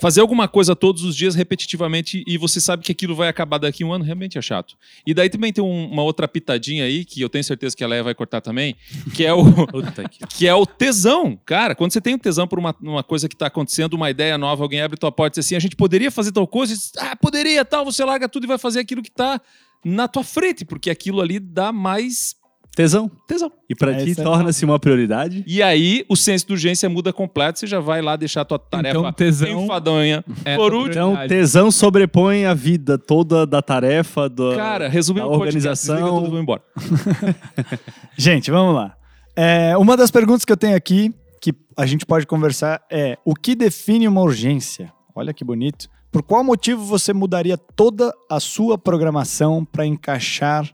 Fazer 0.00 0.20
alguma 0.20 0.46
coisa 0.46 0.76
todos 0.76 1.02
os 1.02 1.16
dias 1.16 1.34
repetitivamente 1.34 2.22
e 2.24 2.38
você 2.38 2.60
sabe 2.60 2.84
que 2.84 2.92
aquilo 2.92 3.16
vai 3.16 3.28
acabar 3.28 3.58
daqui 3.58 3.82
a 3.82 3.86
um 3.86 3.92
ano, 3.92 4.04
realmente 4.04 4.38
é 4.38 4.42
chato. 4.42 4.76
E 5.04 5.12
daí 5.12 5.28
também 5.28 5.52
tem 5.52 5.62
um- 5.64 5.90
uma 5.90 6.02
outra 6.04 6.28
pitadinha 6.28 6.84
aí, 6.84 7.04
que 7.04 7.20
eu 7.20 7.28
tenho 7.28 7.42
certeza 7.42 7.76
que 7.76 7.82
a 7.82 7.88
Leia 7.88 8.04
vai 8.04 8.14
cortar 8.14 8.40
também, 8.40 8.76
que 9.12 9.26
é 9.26 9.32
o, 9.34 9.42
que... 10.30 10.46
é 10.46 10.54
o 10.54 10.64
tesão. 10.64 11.36
Cara, 11.44 11.74
quando 11.74 11.90
você 11.92 12.00
tem 12.00 12.14
um 12.14 12.18
tesão 12.18 12.46
por 12.46 12.60
uma, 12.60 12.72
uma 12.80 13.02
coisa 13.02 13.28
que 13.28 13.34
tá 13.36 13.48
acontecendo, 13.48 13.94
uma 13.94 14.08
ideia 14.08 14.38
nova, 14.38 14.62
alguém 14.62 14.80
abre 14.82 14.96
tua 14.96 15.10
porta 15.10 15.36
e 15.36 15.40
diz 15.40 15.46
assim, 15.46 15.56
a 15.56 15.60
gente 15.60 15.74
poderia 15.74 16.12
fazer 16.12 16.30
tal 16.30 16.46
coisa, 16.46 16.72
diz, 16.74 16.92
ah, 16.98 17.16
poderia, 17.16 17.64
tal, 17.64 17.84
você 17.84 18.04
larga 18.04 18.28
tudo 18.28 18.44
e 18.44 18.46
vai 18.46 18.58
fazer 18.58 18.78
aquilo 18.78 19.02
que 19.02 19.10
tá 19.10 19.40
na 19.84 20.06
tua 20.06 20.22
frente, 20.22 20.64
porque 20.64 20.90
aquilo 20.90 21.20
ali 21.20 21.40
dá 21.40 21.72
mais 21.72 22.36
Tesão. 22.74 23.10
tesão. 23.26 23.50
E 23.68 23.74
pra 23.74 23.90
É, 23.92 24.04
ti 24.04 24.12
é 24.12 24.22
torna-se 24.22 24.64
uma 24.64 24.78
prioridade. 24.78 25.42
E 25.46 25.60
aí, 25.62 26.04
o 26.08 26.14
senso 26.14 26.46
de 26.46 26.52
urgência 26.52 26.88
muda 26.88 27.12
completo, 27.12 27.58
você 27.58 27.66
já 27.66 27.80
vai 27.80 28.00
lá 28.00 28.14
deixar 28.14 28.42
a 28.42 28.44
tua 28.44 28.58
tarefa 28.58 28.96
Então, 28.98 29.12
tesão 29.12 29.64
enfadonha. 29.64 30.24
é 30.44 30.54
Por 30.56 30.72
último, 30.72 30.90
Então, 31.12 31.26
tesão 31.26 31.70
sobrepõe 31.72 32.44
a 32.46 32.54
vida 32.54 32.96
toda 32.96 33.44
da 33.44 33.60
tarefa, 33.60 34.28
do... 34.28 34.54
Cara, 34.54 34.88
resumindo 34.88 35.26
a 35.26 35.28
o 35.28 35.38
podcast, 35.38 35.56
organização. 35.68 35.96
desliga 35.96 36.14
tudo 36.16 36.26
e 36.26 36.30
vou 36.30 36.40
embora. 36.40 36.62
Gente, 38.16 38.50
vamos 38.50 38.74
lá. 38.74 38.96
É, 39.34 39.76
uma 39.76 39.96
das 39.96 40.10
perguntas 40.10 40.44
que 40.44 40.52
eu 40.52 40.56
tenho 40.56 40.76
aqui, 40.76 41.14
que 41.40 41.52
a 41.76 41.86
gente 41.86 42.04
pode 42.06 42.26
conversar, 42.26 42.80
é: 42.90 43.16
o 43.24 43.34
que 43.34 43.54
define 43.54 44.08
uma 44.08 44.20
urgência? 44.20 44.92
Olha 45.14 45.32
que 45.32 45.44
bonito. 45.44 45.88
Por 46.10 46.22
qual 46.22 46.42
motivo 46.42 46.84
você 46.84 47.12
mudaria 47.12 47.56
toda 47.58 48.12
a 48.30 48.40
sua 48.40 48.78
programação 48.78 49.64
para 49.64 49.84
encaixar 49.84 50.68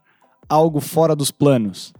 algo 0.49 0.81
fora 0.81 1.15
dos 1.15 1.31
planos? 1.31 1.93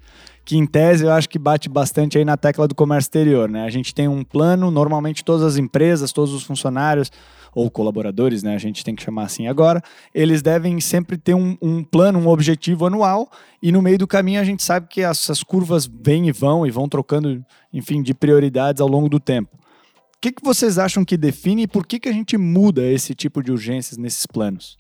Que 0.45 0.57
em 0.57 0.67
tese 0.67 1.05
eu 1.05 1.11
acho 1.11 1.29
que 1.29 1.39
bate 1.39 1.69
bastante 1.69 2.19
aí 2.19 2.25
na 2.25 2.37
tecla 2.37 2.69
do 2.69 2.75
comércio 2.75 3.09
exterior, 3.09 3.49
né? 3.49 3.65
A 3.65 3.71
gente 3.71 3.95
tem 3.95 4.07
um 4.09 4.23
plano, 4.23 4.71
normalmente 4.71 5.25
todas 5.25 5.43
as 5.43 5.57
empresas, 5.57 6.13
todos 6.13 6.35
os 6.35 6.43
funcionários 6.43 7.11
ou 7.55 7.71
colaboradores, 7.71 8.43
né? 8.43 8.55
A 8.55 8.59
gente 8.59 8.85
tem 8.85 8.95
que 8.95 9.03
chamar 9.03 9.25
assim 9.25 9.47
agora, 9.47 9.81
eles 10.13 10.43
devem 10.43 10.81
sempre 10.81 11.17
ter 11.17 11.35
um, 11.35 11.57
um 11.63 11.83
plano, 11.83 12.19
um 12.19 12.29
objetivo 12.29 12.85
anual 12.85 13.31
e 13.63 13.71
no 13.71 13.81
meio 13.81 13.97
do 13.97 14.07
caminho 14.07 14.41
a 14.41 14.45
gente 14.45 14.63
sabe 14.63 14.89
que 14.89 15.01
essas 15.01 15.43
curvas 15.43 15.87
vêm 15.87 16.29
e 16.29 16.33
vão 16.33 16.67
e 16.67 16.71
vão 16.71 16.89
trocando, 16.89 17.45
enfim, 17.73 18.03
de 18.03 18.13
prioridades 18.13 18.81
ao 18.81 18.89
longo 18.89 19.09
do 19.09 19.21
tempo. 19.21 19.57
O 19.57 20.21
que, 20.21 20.33
que 20.33 20.45
vocês 20.45 20.79
acham 20.79 21.05
que 21.05 21.17
define 21.17 21.63
e 21.63 21.67
por 21.67 21.87
que, 21.87 22.01
que 22.01 22.09
a 22.09 22.13
gente 22.13 22.37
muda 22.37 22.83
esse 22.83 23.15
tipo 23.15 23.43
de 23.43 23.53
urgências 23.53 23.99
nesses 23.99 24.27
planos? 24.27 24.79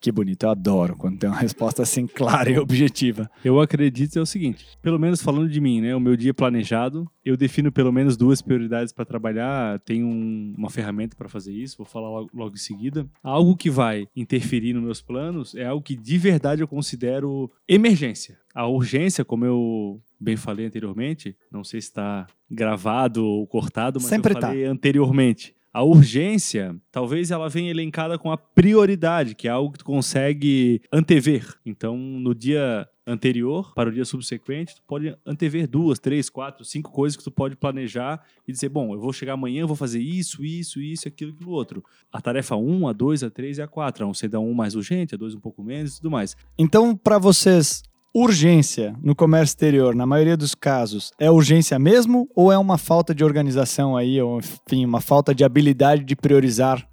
Que 0.00 0.10
bonito, 0.10 0.44
eu 0.44 0.50
adoro 0.50 0.96
quando 0.96 1.18
tem 1.18 1.28
uma 1.28 1.38
resposta 1.38 1.82
assim 1.82 2.06
clara 2.06 2.50
e 2.50 2.58
objetiva. 2.58 3.30
Eu 3.44 3.60
acredito 3.60 4.18
é 4.18 4.22
o 4.22 4.26
seguinte, 4.26 4.64
pelo 4.80 4.98
menos 4.98 5.20
falando 5.22 5.48
de 5.50 5.60
mim, 5.60 5.82
né? 5.82 5.94
O 5.94 6.00
meu 6.00 6.16
dia 6.16 6.32
planejado, 6.32 7.06
eu 7.22 7.36
defino 7.36 7.70
pelo 7.70 7.92
menos 7.92 8.16
duas 8.16 8.40
prioridades 8.40 8.94
para 8.94 9.04
trabalhar. 9.04 9.78
Tenho 9.80 10.06
um- 10.06 10.54
uma 10.56 10.70
ferramenta 10.70 11.14
para 11.14 11.28
fazer 11.28 11.52
isso, 11.52 11.76
vou 11.76 11.84
falar 11.86 12.08
logo, 12.08 12.30
logo 12.32 12.54
em 12.54 12.58
seguida. 12.58 13.06
Algo 13.22 13.54
que 13.54 13.68
vai 13.68 14.06
interferir 14.16 14.72
nos 14.72 14.82
meus 14.82 15.02
planos 15.02 15.54
é 15.54 15.66
algo 15.66 15.82
que 15.84 15.94
de 15.96 16.16
verdade 16.16 16.62
eu 16.62 16.68
considero 16.68 17.50
emergência. 17.68 18.38
A 18.54 18.66
urgência, 18.66 19.22
como 19.22 19.44
eu 19.44 20.00
bem 20.18 20.36
falei 20.36 20.64
anteriormente, 20.66 21.36
não 21.52 21.62
sei 21.62 21.80
se 21.80 21.88
está 21.88 22.26
gravado 22.50 23.24
ou 23.24 23.46
cortado, 23.46 24.00
mas 24.00 24.08
Sempre 24.08 24.32
eu 24.32 24.40
tá. 24.40 24.46
falei 24.48 24.64
anteriormente. 24.64 25.54
A 25.72 25.84
urgência, 25.84 26.74
talvez 26.90 27.30
ela 27.30 27.48
venha 27.48 27.70
elencada 27.70 28.18
com 28.18 28.32
a 28.32 28.36
prioridade, 28.36 29.36
que 29.36 29.46
é 29.46 29.50
algo 29.52 29.72
que 29.72 29.78
tu 29.78 29.84
consegue 29.84 30.82
antever. 30.92 31.54
Então, 31.64 31.96
no 31.96 32.34
dia 32.34 32.88
anterior 33.06 33.72
para 33.74 33.88
o 33.88 33.92
dia 33.92 34.04
subsequente, 34.04 34.74
tu 34.74 34.82
pode 34.86 35.16
antever 35.24 35.68
duas, 35.68 35.98
três, 35.98 36.28
quatro, 36.28 36.64
cinco 36.64 36.90
coisas 36.90 37.16
que 37.16 37.22
tu 37.22 37.30
pode 37.30 37.56
planejar 37.56 38.20
e 38.46 38.52
dizer, 38.52 38.68
bom, 38.68 38.92
eu 38.94 39.00
vou 39.00 39.12
chegar 39.12 39.34
amanhã, 39.34 39.64
vou 39.64 39.76
fazer 39.76 40.00
isso, 40.00 40.44
isso, 40.44 40.80
isso, 40.80 41.06
aquilo, 41.06 41.32
aquilo 41.32 41.50
outro. 41.50 41.84
A 42.12 42.20
tarefa 42.20 42.56
1, 42.56 42.88
a 42.88 42.92
2, 42.92 43.22
a 43.22 43.30
3 43.30 43.58
e 43.58 43.62
a 43.62 43.68
4. 43.68 44.04
A 44.04 44.08
1 44.08 44.14
sendo 44.14 44.36
a 44.36 44.40
1 44.40 44.52
mais 44.52 44.74
urgente, 44.74 45.14
a 45.14 45.18
2 45.18 45.34
um 45.34 45.40
pouco 45.40 45.62
menos 45.62 45.94
e 45.94 45.96
tudo 45.98 46.10
mais. 46.10 46.36
Então, 46.58 46.96
para 46.96 47.18
vocês, 47.18 47.82
urgência 48.14 48.94
no 49.02 49.14
comércio 49.14 49.52
exterior, 49.52 49.94
na 49.94 50.04
maioria 50.06 50.36
dos 50.36 50.54
casos, 50.54 51.12
é 51.18 51.30
urgência 51.30 51.78
mesmo 51.78 52.28
ou 52.34 52.50
é 52.50 52.58
uma 52.58 52.76
falta 52.78 53.14
de 53.14 53.24
organização 53.24 53.96
aí, 53.96 54.20
ou 54.20 54.38
enfim, 54.38 54.84
uma 54.84 55.00
falta 55.00 55.34
de 55.34 55.44
habilidade 55.44 56.04
de 56.04 56.16
priorizar, 56.16 56.86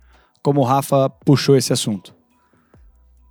como 0.43 0.61
o 0.61 0.63
Rafa 0.63 1.09
puxou 1.25 1.55
esse 1.57 1.73
assunto? 1.73 2.15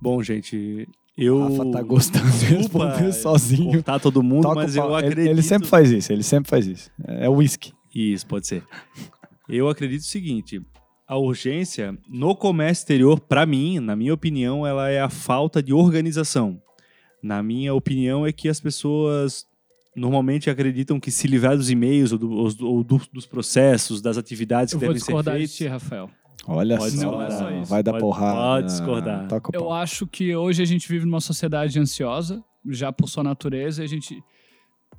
Bom, 0.01 0.21
gente, 0.21 0.87
O 1.17 1.21
eu... 1.21 1.41
Rafa 1.43 1.71
tá 1.71 1.81
gostando 1.81 2.29
de 2.31 2.45
responder 2.45 3.11
sozinho. 3.13 3.71
cortar 3.71 3.99
todo 3.99 4.21
mundo, 4.21 4.43
Toca 4.43 4.55
mas 4.55 4.75
o 4.75 4.79
eu 4.79 4.83
pau. 4.83 4.99
Ele- 4.99 5.07
acredito... 5.07 5.29
Ele, 5.31 5.41
sempre 5.41 5.67
faz 5.67 5.89
isso, 5.91 6.11
ele 6.13 6.23
sempre 6.23 6.49
faz 6.49 6.67
isso. 6.67 6.91
É 7.05 7.27
whisky. 7.29 7.73
Isso, 7.95 8.27
pode 8.27 8.45
ser. 8.47 8.63
Eu 9.49 9.69
acredito 9.69 10.01
o 10.01 10.05
seguinte: 10.05 10.61
a 11.07 11.17
urgência 11.17 11.97
no 12.07 12.35
comércio 12.35 12.81
exterior, 12.81 13.19
para 13.19 13.45
mim, 13.45 13.79
na 13.79 13.95
minha 13.95 14.13
opinião, 14.13 14.67
ela 14.67 14.89
é 14.89 15.01
a 15.01 15.09
falta 15.09 15.63
de 15.63 15.73
organização. 15.73 16.59
Na 17.21 17.41
minha 17.41 17.73
opinião, 17.73 18.25
é 18.25 18.31
que 18.31 18.47
as 18.49 18.59
pessoas 18.59 19.45
normalmente 19.95 20.49
acreditam 20.49 20.99
que 20.99 21.09
se 21.09 21.27
livrar 21.27 21.57
dos 21.57 21.69
e-mails 21.71 22.11
ou, 22.11 22.17
do- 22.19 22.31
ou 22.65 22.83
do- 22.83 23.01
dos 23.11 23.25
processos, 23.25 24.01
das 24.01 24.17
atividades 24.17 24.73
Eu 24.73 24.79
que 24.79 24.85
vou 24.85 24.93
devem 24.93 24.99
ser 24.99 25.05
discordar 25.07 25.33
de 25.35 25.39
feitas. 25.47 25.55
ti, 25.55 25.65
Rafael. 25.67 26.09
Olha 26.47 26.77
Pode 26.77 26.91
só, 26.91 26.97
discordar. 26.97 27.51
Não 27.51 27.65
só 27.65 27.69
vai 27.69 27.83
dar 27.83 27.91
Pode- 27.93 28.01
porrada. 28.03 28.37
pode 28.39 28.67
discordar. 28.67 29.27
Toca 29.27 29.51
Eu 29.57 29.71
acho 29.73 30.05
que 30.07 30.35
hoje 30.35 30.61
a 30.61 30.65
gente 30.65 30.87
vive 30.87 31.05
numa 31.05 31.19
sociedade 31.19 31.79
ansiosa, 31.79 32.43
já 32.69 32.91
por 32.93 33.09
sua 33.09 33.23
natureza, 33.23 33.81
e 33.81 33.85
a 33.85 33.87
gente 33.87 34.21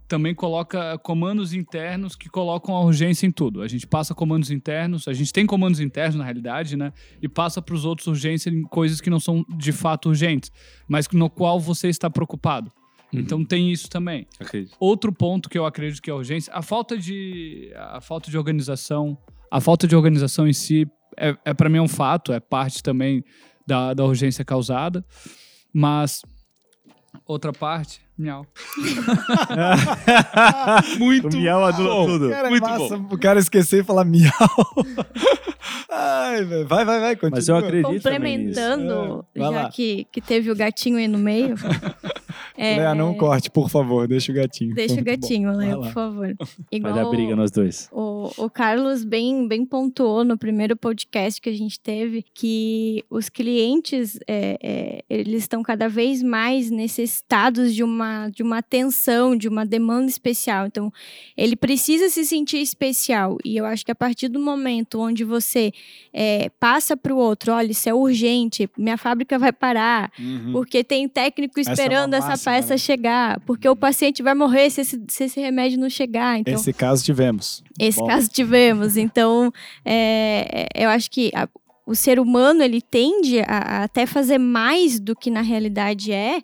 também 0.09 0.35
coloca 0.35 0.99
comandos 0.99 1.53
internos 1.53 2.17
que 2.17 2.29
colocam 2.29 2.75
a 2.75 2.81
urgência 2.83 3.27
em 3.27 3.31
tudo. 3.31 3.62
A 3.62 3.69
gente 3.69 3.87
passa 3.87 4.15
comandos 4.15 4.50
internos, 4.50 5.07
a 5.07 5.12
gente 5.12 5.33
tem 5.33 5.45
comandos 5.45 5.81
internos 5.81 6.17
na 6.17 6.25
realidade, 6.25 6.77
né? 6.77 6.93
E 7.21 7.29
passa 7.29 7.61
para 7.61 7.75
os 7.75 7.85
outros 7.85 8.07
urgência 8.07 8.49
em 8.50 8.62
coisas 8.62 9.00
que 9.00 9.11
não 9.11 9.21
são 9.21 9.45
de 9.57 9.71
fato 9.71 10.09
urgentes, 10.09 10.50
mas 10.88 11.07
no 11.12 11.29
qual 11.29 11.61
você 11.61 11.88
está 11.88 12.09
preocupado. 12.09 12.73
Uhum. 13.12 13.21
Então 13.21 13.45
tem 13.45 13.71
isso 13.71 13.88
também. 13.88 14.27
Acredito. 14.41 14.77
Outro 14.81 15.12
ponto 15.12 15.49
que 15.49 15.59
eu 15.59 15.67
acredito 15.67 16.00
que 16.00 16.11
é 16.11 16.15
urgência, 16.15 16.53
a 16.53 16.62
falta 16.62 16.97
de 16.97 17.71
a 17.77 18.00
falta 18.00 18.31
de 18.31 18.38
organização, 18.38 19.17
a 19.50 19.61
falta 19.61 19.87
de 19.87 19.95
organização 19.95 20.49
em 20.49 20.53
si 20.53 20.87
é, 21.17 21.37
é 21.45 21.55
para 21.55 21.69
mim 21.69 21.81
um 21.81 21.88
fato, 21.88 22.33
é 22.33 22.41
parte 22.41 22.83
também 22.83 23.23
da, 23.67 23.93
da 23.93 24.05
urgência 24.05 24.45
causada, 24.45 25.05
mas 25.73 26.23
outra 27.29 27.53
parte, 27.53 28.01
miau. 28.19 28.45
Muito 30.99 31.29
O 31.29 31.37
miau 31.37 31.65
anula 31.65 31.95
bom. 31.95 32.07
tudo. 32.07 32.31
Cara, 32.31 32.49
é 32.49 32.51
Muito 32.51 32.69
massa 32.69 32.97
o 32.97 33.19
cara 33.19 33.39
esquecer 33.39 33.83
e 33.83 33.85
falar 33.85 34.05
miau. 34.05 34.33
Ai, 35.91 36.45
velho. 36.45 36.67
vai, 36.67 36.85
vai, 36.85 37.01
vai, 37.01 37.17
continua. 37.17 37.37
Mas 37.39 37.49
eu 37.49 37.57
acredito. 37.57 37.89
Complementando, 37.93 39.25
É, 39.35 39.41
já 39.41 39.51
lá. 39.51 39.69
que, 39.71 40.07
que 40.13 40.21
teve 40.21 40.51
o 40.51 40.57
gatinho 40.57 40.97
aí 40.97 41.09
no 41.09 41.19
meio. 41.19 41.55
é, 42.59 42.77
Léa, 42.77 42.95
não 42.95 43.15
corte, 43.15 43.50
por 43.50 43.71
favor, 43.71 44.09
deixa 44.09 44.33
o 44.33 44.35
gatinho. 44.35 44.75
Deixa 44.75 45.00
o 45.00 45.05
gatinho, 45.05 45.55
Vai 45.55 45.67
Léa, 45.67 45.77
por 45.77 45.93
favor. 45.93 46.27
Vai 46.38 46.47
Igual 46.73 46.95
dar 46.95 47.09
briga 47.09 47.37
nós 47.37 47.50
dois. 47.50 47.88
O, 47.93 48.31
o 48.37 48.50
Carlos 48.50 49.05
bem, 49.05 49.47
bem 49.47 49.65
pontuou 49.65 50.25
no 50.25 50.37
primeiro 50.37 50.77
podcast 50.77 51.41
que 51.41 51.49
a 51.49 51.57
gente 51.57 51.79
teve 51.79 52.25
que 52.35 53.05
os 53.09 53.29
clientes 53.29 54.19
é, 54.27 54.59
é, 54.62 55.05
eles 55.09 55.43
estão 55.43 55.62
cada 55.62 55.88
vez 55.88 56.23
mais 56.23 56.71
necessitados 56.71 57.75
de 57.75 57.85
uma, 57.85 58.29
de 58.29 58.43
uma 58.43 58.59
atenção, 58.59 59.37
de 59.37 59.49
uma 59.49 59.65
demanda 59.65 60.11
especial. 60.11 60.67
Então, 60.67 60.93
ele 61.37 61.55
precisa 61.57 62.09
se 62.09 62.25
sentir 62.25 62.59
especial. 62.59 63.38
E 63.45 63.57
eu 63.57 63.65
acho 63.65 63.85
que 63.85 63.93
a 63.93 63.95
partir 63.95 64.29
do 64.29 64.41
momento 64.41 65.00
onde 65.00 65.25
você 65.25 65.73
é, 66.12 66.50
passa 66.59 66.97
para 66.97 67.15
o 67.15 67.19
outro, 67.19 67.53
olha, 67.53 67.71
isso 67.71 67.88
é 67.88 67.95
urgente, 67.95 68.69
minha 68.77 68.97
fábrica 68.97 69.38
vai 69.38 69.53
parar, 69.53 70.11
Uhum. 70.19 70.53
porque 70.53 70.83
tem 70.83 71.09
técnico 71.09 71.61
Essa 71.61 71.71
é 71.71 71.73
esperando 71.73 72.15
essa 72.15 72.37
peça 72.49 72.75
né? 72.75 72.78
chegar, 72.78 73.40
porque 73.40 73.69
o 73.69 73.76
paciente 73.76 74.23
vai 74.23 74.35
morrer 74.35 74.71
se 74.71 74.81
esse, 74.81 75.02
se 75.09 75.25
esse 75.25 75.40
remédio 75.40 75.78
não 75.78 75.88
chegar. 75.90 76.38
Então, 76.38 76.55
Esse 76.55 76.73
caso 76.73 77.05
tivemos. 77.05 77.62
esse 77.78 77.99
Bom. 78.00 78.07
caso 78.07 78.28
tivemos. 78.28 78.97
Então, 78.97 79.52
é, 79.85 80.67
é, 80.75 80.85
eu 80.85 80.90
acho 80.90 81.11
que 81.11 81.31
a- 81.35 81.49
o 81.87 81.95
ser 81.95 82.21
humano 82.21 82.62
ele 82.62 82.83
tende 82.83 83.40
a, 83.40 83.45
a 83.81 83.85
até 83.85 84.05
fazer 84.05 84.37
mais 84.38 85.00
do 85.00 85.17
que 85.17 85.31
na 85.31 85.40
realidade 85.40 86.12
é, 86.12 86.43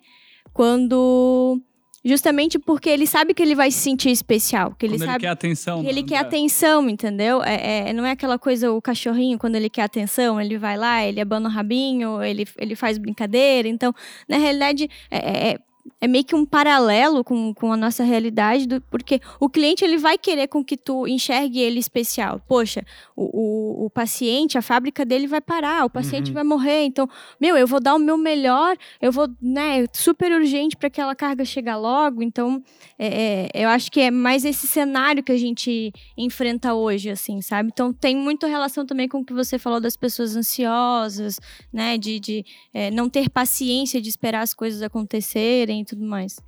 quando 0.53 1.59
justamente 2.03 2.57
porque 2.59 2.87
ele 2.89 3.05
sabe 3.07 3.33
que 3.33 3.41
ele 3.41 3.55
vai 3.55 3.71
se 3.71 3.79
sentir 3.79 4.09
especial, 4.11 4.75
que 4.77 4.85
ele 4.85 4.93
Quando 4.93 5.01
ele 5.01 5.11
sabe 5.11 5.21
quer 5.23 5.27
atenção. 5.29 5.81
que 5.83 5.89
ele 5.89 6.01
né? 6.03 6.07
quer 6.07 6.17
atenção, 6.17 6.87
entendeu? 6.89 7.43
É, 7.43 7.89
é- 7.89 7.93
não 7.93 8.05
é 8.05 8.11
aquela 8.11 8.37
coisa, 8.37 8.71
o 8.71 8.79
cachorrinho, 8.81 9.37
quando 9.39 9.55
ele 9.55 9.69
quer 9.69 9.81
atenção, 9.81 10.39
ele 10.39 10.57
vai 10.57 10.77
lá, 10.77 11.03
ele 11.03 11.19
abana 11.19 11.49
o 11.49 11.51
rabinho, 11.51 12.21
ele, 12.23 12.47
ele 12.59 12.75
faz 12.75 12.97
brincadeira. 12.99 13.67
Então, 13.67 13.91
na 14.29 14.37
realidade, 14.37 14.87
é, 15.09 15.59
é- 16.05 16.07
meio 16.07 16.23
que 16.23 16.35
um 16.35 16.45
paralelo 16.45 17.23
com, 17.23 17.53
com 17.53 17.71
a 17.73 17.77
nossa 17.77 18.03
realidade, 18.03 18.67
do, 18.67 18.79
porque 18.81 19.19
o 19.39 19.49
cliente 19.49 19.83
ele 19.83 19.97
vai 19.97 20.17
querer 20.17 20.47
com 20.47 20.63
que 20.63 20.77
tu 20.77 21.07
enxergue 21.07 21.59
ele 21.59 21.79
especial. 21.79 22.39
Poxa, 22.47 22.85
o, 23.15 23.23
o, 23.23 23.85
o 23.85 23.89
paciente, 23.89 24.57
a 24.57 24.61
fábrica 24.61 25.03
dele 25.05 25.27
vai 25.27 25.41
parar, 25.41 25.85
o 25.85 25.89
paciente 25.89 26.27
Uhum. 26.29 26.33
vai 26.33 26.43
morrer, 26.43 26.83
então, 26.85 27.07
meu, 27.39 27.57
eu 27.57 27.67
vou 27.67 27.79
dar 27.79 27.95
o 27.95 27.99
meu 27.99 28.17
melhor, 28.17 28.77
eu 29.01 29.11
vou, 29.11 29.27
né, 29.41 29.85
super 29.93 30.31
urgente 30.31 30.75
para 30.77 30.87
aquela 30.87 31.15
carga 31.15 31.43
chegar 31.45 31.77
logo. 31.77 32.21
Então, 32.23 32.61
é, 32.97 33.49
é, 33.53 33.63
eu 33.63 33.69
acho 33.69 33.91
que 33.91 33.99
é 33.99 34.11
mais 34.11 34.45
esse 34.45 34.67
cenário 34.67 35.23
que 35.23 35.31
a 35.31 35.37
gente 35.37 35.91
enfrenta 36.17 36.73
hoje, 36.73 37.09
assim, 37.09 37.41
sabe? 37.41 37.69
Então, 37.73 37.91
tem 37.93 38.15
muito 38.15 38.47
relação 38.47 38.85
também 38.85 39.07
com 39.07 39.19
o 39.19 39.25
que 39.25 39.33
você 39.33 39.57
falou 39.59 39.79
das 39.79 39.95
pessoas 39.97 40.35
ansiosas, 40.35 41.39
né, 41.71 41.97
de, 41.97 42.19
de 42.19 42.45
é, 42.73 42.89
não 42.91 43.09
ter 43.09 43.29
paciência 43.29 44.01
de 44.01 44.09
esperar 44.09 44.41
as 44.41 44.53
coisas 44.53 44.81
acontecerem 44.81 45.81
e 45.81 45.85
tudo 45.85 45.94
mais. 46.03 46.39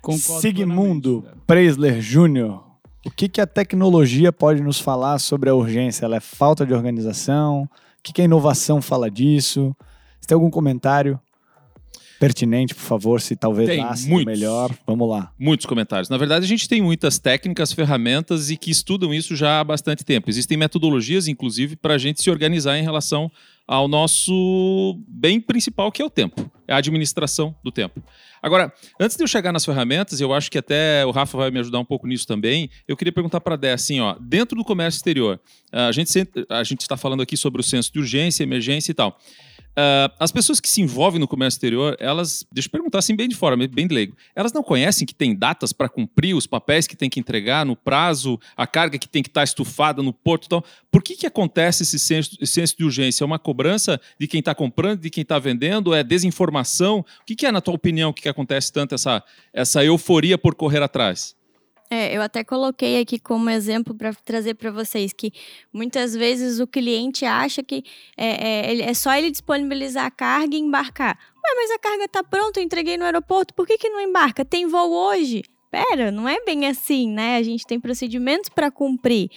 Concordo 0.00 0.40
Sigmundo? 0.42 1.24
Preisler 1.46 2.00
Júnior, 2.00 2.62
o 3.04 3.10
que, 3.10 3.28
que 3.28 3.40
a 3.40 3.46
tecnologia 3.46 4.32
pode 4.32 4.62
nos 4.62 4.78
falar 4.78 5.18
sobre 5.18 5.50
a 5.50 5.54
urgência? 5.54 6.04
Ela 6.04 6.16
é 6.16 6.20
falta 6.20 6.66
de 6.66 6.72
organização? 6.74 7.62
O 7.62 7.68
que, 8.02 8.12
que 8.12 8.22
a 8.22 8.24
inovação 8.24 8.82
fala 8.82 9.10
disso? 9.10 9.74
Você 10.20 10.28
tem 10.28 10.34
algum 10.34 10.50
comentário 10.50 11.18
pertinente, 12.18 12.74
por 12.74 12.80
favor, 12.82 13.20
se 13.20 13.36
talvez 13.36 13.68
Tem, 13.68 13.80
nasce 13.82 14.08
muitos. 14.08 14.32
melhor? 14.32 14.74
Vamos 14.86 15.08
lá. 15.08 15.30
Muitos 15.38 15.66
comentários. 15.66 16.08
Na 16.08 16.16
verdade, 16.16 16.44
a 16.44 16.48
gente 16.48 16.68
tem 16.68 16.80
muitas 16.80 17.18
técnicas, 17.18 17.72
ferramentas 17.72 18.50
e 18.50 18.56
que 18.56 18.70
estudam 18.70 19.12
isso 19.12 19.36
já 19.36 19.60
há 19.60 19.64
bastante 19.64 20.04
tempo. 20.04 20.30
Existem 20.30 20.56
metodologias, 20.56 21.28
inclusive, 21.28 21.76
para 21.76 21.94
a 21.94 21.98
gente 21.98 22.22
se 22.22 22.30
organizar 22.30 22.78
em 22.78 22.82
relação 22.82 23.30
ao 23.66 23.88
nosso 23.88 24.98
bem 25.08 25.40
principal, 25.40 25.90
que 25.90 26.02
é 26.02 26.04
o 26.04 26.10
tempo. 26.10 26.50
É 26.66 26.72
a 26.72 26.78
administração 26.78 27.54
do 27.62 27.70
tempo. 27.70 28.02
Agora, 28.42 28.72
antes 29.00 29.16
de 29.16 29.22
eu 29.22 29.26
chegar 29.26 29.52
nas 29.52 29.64
ferramentas, 29.64 30.20
eu 30.20 30.32
acho 30.32 30.50
que 30.50 30.58
até 30.58 31.04
o 31.06 31.10
Rafa 31.10 31.36
vai 31.36 31.50
me 31.50 31.58
ajudar 31.60 31.78
um 31.78 31.84
pouco 31.84 32.06
nisso 32.06 32.26
também. 32.26 32.68
Eu 32.86 32.96
queria 32.96 33.12
perguntar 33.12 33.40
para 33.40 33.54
a 33.54 33.56
Dé, 33.56 33.72
assim, 33.72 34.00
ó, 34.00 34.16
dentro 34.20 34.56
do 34.56 34.64
comércio 34.64 34.98
exterior, 34.98 35.40
a 35.72 35.92
gente 35.92 36.10
a 36.50 36.62
gente 36.62 36.82
está 36.82 36.96
falando 36.96 37.22
aqui 37.22 37.36
sobre 37.36 37.60
o 37.60 37.64
senso 37.64 37.92
de 37.92 37.98
urgência, 37.98 38.42
emergência 38.42 38.90
e 38.92 38.94
tal. 38.94 39.18
Ah, 39.76 40.12
as 40.20 40.30
pessoas 40.30 40.60
que 40.60 40.68
se 40.68 40.80
envolvem 40.80 41.20
no 41.20 41.26
comércio 41.26 41.56
exterior, 41.56 41.96
elas, 41.98 42.46
deixa 42.52 42.68
eu 42.68 42.70
perguntar 42.70 42.98
assim 42.98 43.16
bem 43.16 43.28
de 43.28 43.34
fora, 43.34 43.56
bem 43.56 43.86
de 43.86 43.94
leigo, 43.94 44.16
elas 44.34 44.52
não 44.52 44.62
conhecem 44.62 45.06
que 45.06 45.14
tem 45.14 45.34
datas 45.34 45.72
para 45.72 45.88
cumprir, 45.88 46.34
os 46.34 46.46
papéis 46.46 46.86
que 46.86 46.96
tem 46.96 47.10
que 47.10 47.18
entregar 47.18 47.66
no 47.66 47.74
prazo, 47.74 48.38
a 48.56 48.66
carga 48.66 48.98
que 48.98 49.08
tem 49.08 49.22
que 49.22 49.28
estar 49.28 49.42
estufada 49.42 50.02
no 50.02 50.12
porto 50.12 50.44
e 50.44 50.48
tal. 50.48 50.64
Por 50.90 51.02
que, 51.02 51.16
que 51.16 51.26
acontece 51.26 51.82
esse 51.82 51.98
senso, 51.98 52.36
senso 52.46 52.76
de 52.76 52.84
urgência? 52.84 53.24
É 53.24 53.26
uma 53.26 53.38
cobrança 53.38 54.00
de 54.18 54.26
quem 54.26 54.40
está 54.40 54.54
comprando, 54.54 55.00
de 55.00 55.10
quem 55.10 55.22
está 55.22 55.38
vendendo? 55.38 55.94
É 55.94 56.04
desinformação? 56.04 56.98
O 56.98 57.24
que, 57.26 57.34
que 57.34 57.46
é, 57.46 57.52
na 57.52 57.60
tua 57.60 57.74
opinião, 57.74 58.12
que, 58.12 58.22
que 58.22 58.28
acontece 58.28 58.72
tanto 58.72 58.94
essa, 58.94 59.22
essa 59.52 59.84
euforia 59.84 60.38
por 60.38 60.54
correr 60.54 60.82
atrás? 60.82 61.34
É, 61.94 62.16
eu 62.16 62.20
até 62.22 62.42
coloquei 62.42 63.00
aqui 63.00 63.20
como 63.20 63.48
exemplo 63.48 63.94
para 63.94 64.12
trazer 64.12 64.54
para 64.54 64.72
vocês 64.72 65.12
que 65.12 65.32
muitas 65.72 66.12
vezes 66.12 66.58
o 66.58 66.66
cliente 66.66 67.24
acha 67.24 67.62
que 67.62 67.84
é, 68.16 68.72
é, 68.72 68.80
é 68.80 68.94
só 68.94 69.14
ele 69.14 69.30
disponibilizar 69.30 70.04
a 70.04 70.10
carga 70.10 70.56
e 70.56 70.58
embarcar. 70.58 71.16
Ué, 71.16 71.54
mas 71.54 71.70
a 71.70 71.78
carga 71.78 72.08
tá 72.08 72.24
pronta, 72.24 72.58
eu 72.58 72.64
entreguei 72.64 72.96
no 72.96 73.04
aeroporto, 73.04 73.54
por 73.54 73.64
que, 73.64 73.78
que 73.78 73.88
não 73.88 74.00
embarca? 74.00 74.44
Tem 74.44 74.66
voo 74.66 74.90
hoje? 74.90 75.44
Pera, 75.70 76.10
não 76.10 76.28
é 76.28 76.44
bem 76.44 76.66
assim, 76.66 77.08
né? 77.08 77.36
A 77.36 77.42
gente 77.44 77.64
tem 77.64 77.78
procedimentos 77.78 78.48
para 78.48 78.72
cumprir. 78.72 79.30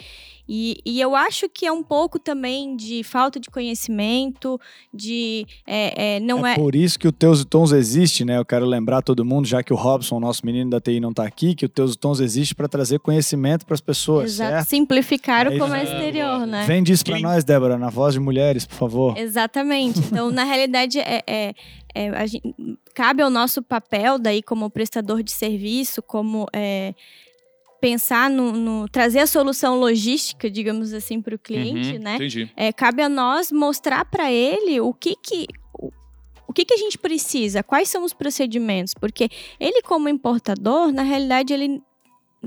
E, 0.48 0.80
e 0.86 1.02
eu 1.02 1.16
acho 1.16 1.50
que 1.50 1.66
é 1.66 1.72
um 1.72 1.84
pouco 1.84 2.18
também 2.18 2.76
de 2.76 3.04
falta 3.04 3.40
de 3.40 3.50
conhecimento, 3.50 4.60
de 4.94 5.46
é, 5.66 6.16
é, 6.16 6.20
não 6.20 6.46
é, 6.46 6.54
é, 6.54 6.56
por 6.56 6.76
isso 6.76 6.98
que 6.98 7.08
o 7.08 7.12
Teus 7.12 7.42
e 7.42 7.46
Tons 7.46 7.72
existe, 7.72 8.24
né? 8.24 8.38
Eu 8.38 8.46
quero 8.46 8.66
lembrar 8.66 9.02
todo 9.02 9.26
mundo, 9.26 9.48
já 9.48 9.62
que 9.62 9.74
o 9.74 9.76
Robson, 9.76 10.20
nosso 10.20 10.46
menino 10.46 10.70
da 10.70 10.80
TI, 10.80 11.00
não 11.00 11.10
está 11.12 11.26
aqui, 11.26 11.54
que 11.56 11.66
o 11.66 11.70
Teus 11.70 11.94
e 11.94 11.98
Tons 11.98 12.20
existe 12.20 12.56
para 12.56 12.68
trazer 12.68 13.00
conhecimento 13.00 13.66
para 13.66 13.74
as 13.76 13.82
pessoas, 13.82 14.32
Exato, 14.32 14.52
certo? 14.52 14.68
simplificar 14.68 15.48
É 15.48 15.56
o 15.56 15.60
comércio 15.60 15.96
exterior, 15.96 16.46
né? 16.48 16.66
Vende 16.66 16.92
isso 16.92 17.04
para 17.04 17.20
nós, 17.20 17.44
Débora, 17.44 17.78
na 17.78 17.90
voz 17.90 18.14
de 18.14 18.20
mulheres, 18.20 18.66
por 18.66 18.76
favor. 18.76 19.18
Exatamente. 19.18 20.00
Então, 20.00 20.32
na 20.32 20.44
realidade, 20.46 21.00
é, 21.00 21.24
é- 21.28 21.54
é, 21.96 22.10
a 22.10 22.28
gen- 22.28 22.42
cabe 22.94 23.24
ao 23.24 23.30
nosso 23.30 23.62
papel 23.64 24.20
daí 24.20 24.44
como 24.44 24.70
prestador 24.70 25.24
de 25.24 25.32
serviço, 25.32 26.02
como 26.04 26.46
é, 26.54 26.94
pensar 27.80 28.30
no, 28.30 28.52
no- 28.52 28.90
trazer 28.90 29.20
a 29.20 29.28
solução 29.28 29.80
logística, 29.80 30.50
digamos 30.50 30.94
assim, 30.94 31.22
para 31.22 31.36
o 31.36 31.40
cliente, 31.40 31.94
Uhum, 31.94 32.00
né? 32.00 32.16
Entendi. 32.16 32.52
É, 32.56 32.72
cabe 32.74 33.02
a 33.02 33.10
nós 33.10 33.52
mostrar 33.52 34.06
para 34.06 34.32
ele 34.32 34.80
o 34.82 34.94
que 34.94 35.16
que 35.16 35.46
o, 35.80 35.92
o 36.48 36.54
que 36.54 36.66
que 36.66 36.74
a 36.74 36.78
gente 36.78 36.98
precisa, 36.98 37.62
quais 37.64 37.88
são 37.90 38.04
os 38.04 38.14
procedimentos, 38.14 38.94
porque 38.94 39.30
ele 39.60 39.82
como 39.84 40.10
importador, 40.10 40.92
na 40.92 41.04
realidade 41.04 41.54
ele 41.54 41.82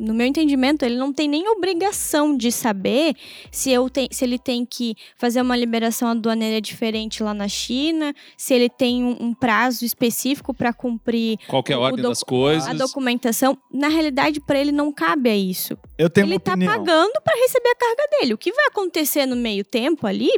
no 0.01 0.15
meu 0.15 0.27
entendimento, 0.27 0.85
ele 0.85 0.97
não 0.97 1.13
tem 1.13 1.29
nem 1.29 1.47
obrigação 1.49 2.37
de 2.37 2.51
saber 2.51 3.15
se, 3.51 3.71
eu 3.71 3.89
tem, 3.91 4.09
se 4.11 4.25
ele 4.25 4.39
tem 4.39 4.65
que 4.65 4.95
fazer 5.17 5.41
uma 5.43 5.57
liberação 5.57 6.09
aduaneira 6.09 6.61
diferente 6.61 7.23
lá 7.23 7.35
na 7.35 7.47
China, 7.49 8.15
se 8.37 8.55
ele 8.55 8.69
tem 8.69 9.05
um, 9.05 9.17
um 9.21 9.35
prazo 9.35 9.85
específico 9.85 10.55
para 10.55 10.73
cumprir 10.73 11.39
Qual 11.49 11.63
que 11.63 11.73
a 11.73 11.79
o 11.79 11.83
ordem 11.83 11.99
docu- 12.03 12.09
das 12.09 12.23
coisas? 12.23 12.69
a 12.69 12.73
documentação. 12.73 13.57
Na 13.73 13.89
realidade, 13.89 14.41
para 14.41 14.59
ele 14.59 14.73
não 14.73 14.93
cabe 14.93 15.31
a 15.31 15.37
isso 15.37 15.77
Eu 15.99 16.09
tenho 16.09 16.27
ele 16.27 16.39
tá 16.39 16.53
opinião. 16.53 16.73
pagando 16.73 17.13
para 17.23 17.39
receber 17.41 17.69
a 17.69 17.77
carga 17.77 18.03
dele. 18.19 18.35
O 18.35 18.39
que 18.39 18.53
vai 18.53 18.67
acontecer 18.67 19.27
no 19.27 19.37
meio 19.37 19.65
tempo 19.65 20.07
ali, 20.07 20.31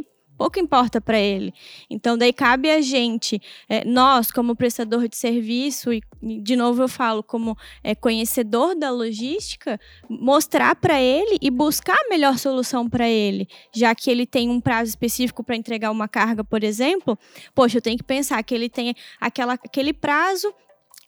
pouco 0.43 0.59
importa 0.59 0.99
para 0.99 1.17
ele. 1.17 1.53
Então, 1.89 2.17
daí 2.17 2.33
cabe 2.33 2.69
a 2.69 2.81
gente, 2.81 3.41
eh, 3.69 3.85
nós, 3.85 4.29
como 4.29 4.57
prestador 4.57 5.07
de 5.07 5.15
serviço, 5.15 5.93
e 5.93 6.03
de 6.21 6.57
novo 6.57 6.81
eu 6.81 6.89
falo, 6.89 7.23
como 7.23 7.57
eh, 7.81 7.95
conhecedor 7.95 8.75
da 8.75 8.91
logística, 8.91 9.79
mostrar 10.09 10.75
para 10.75 10.99
ele 10.99 11.37
e 11.41 11.49
buscar 11.49 11.95
a 11.95 12.09
melhor 12.09 12.37
solução 12.37 12.89
para 12.89 13.07
ele. 13.07 13.47
Já 13.73 13.95
que 13.95 14.11
ele 14.11 14.25
tem 14.25 14.49
um 14.49 14.59
prazo 14.59 14.89
específico 14.89 15.45
para 15.45 15.55
entregar 15.55 15.89
uma 15.91 16.09
carga, 16.09 16.43
por 16.43 16.61
exemplo, 16.61 17.17
poxa, 17.55 17.77
eu 17.77 17.81
tenho 17.81 17.97
que 17.97 18.03
pensar 18.03 18.43
que 18.43 18.53
ele 18.53 18.67
tem 18.67 18.93
aquela, 19.21 19.53
aquele 19.53 19.93
prazo. 19.93 20.53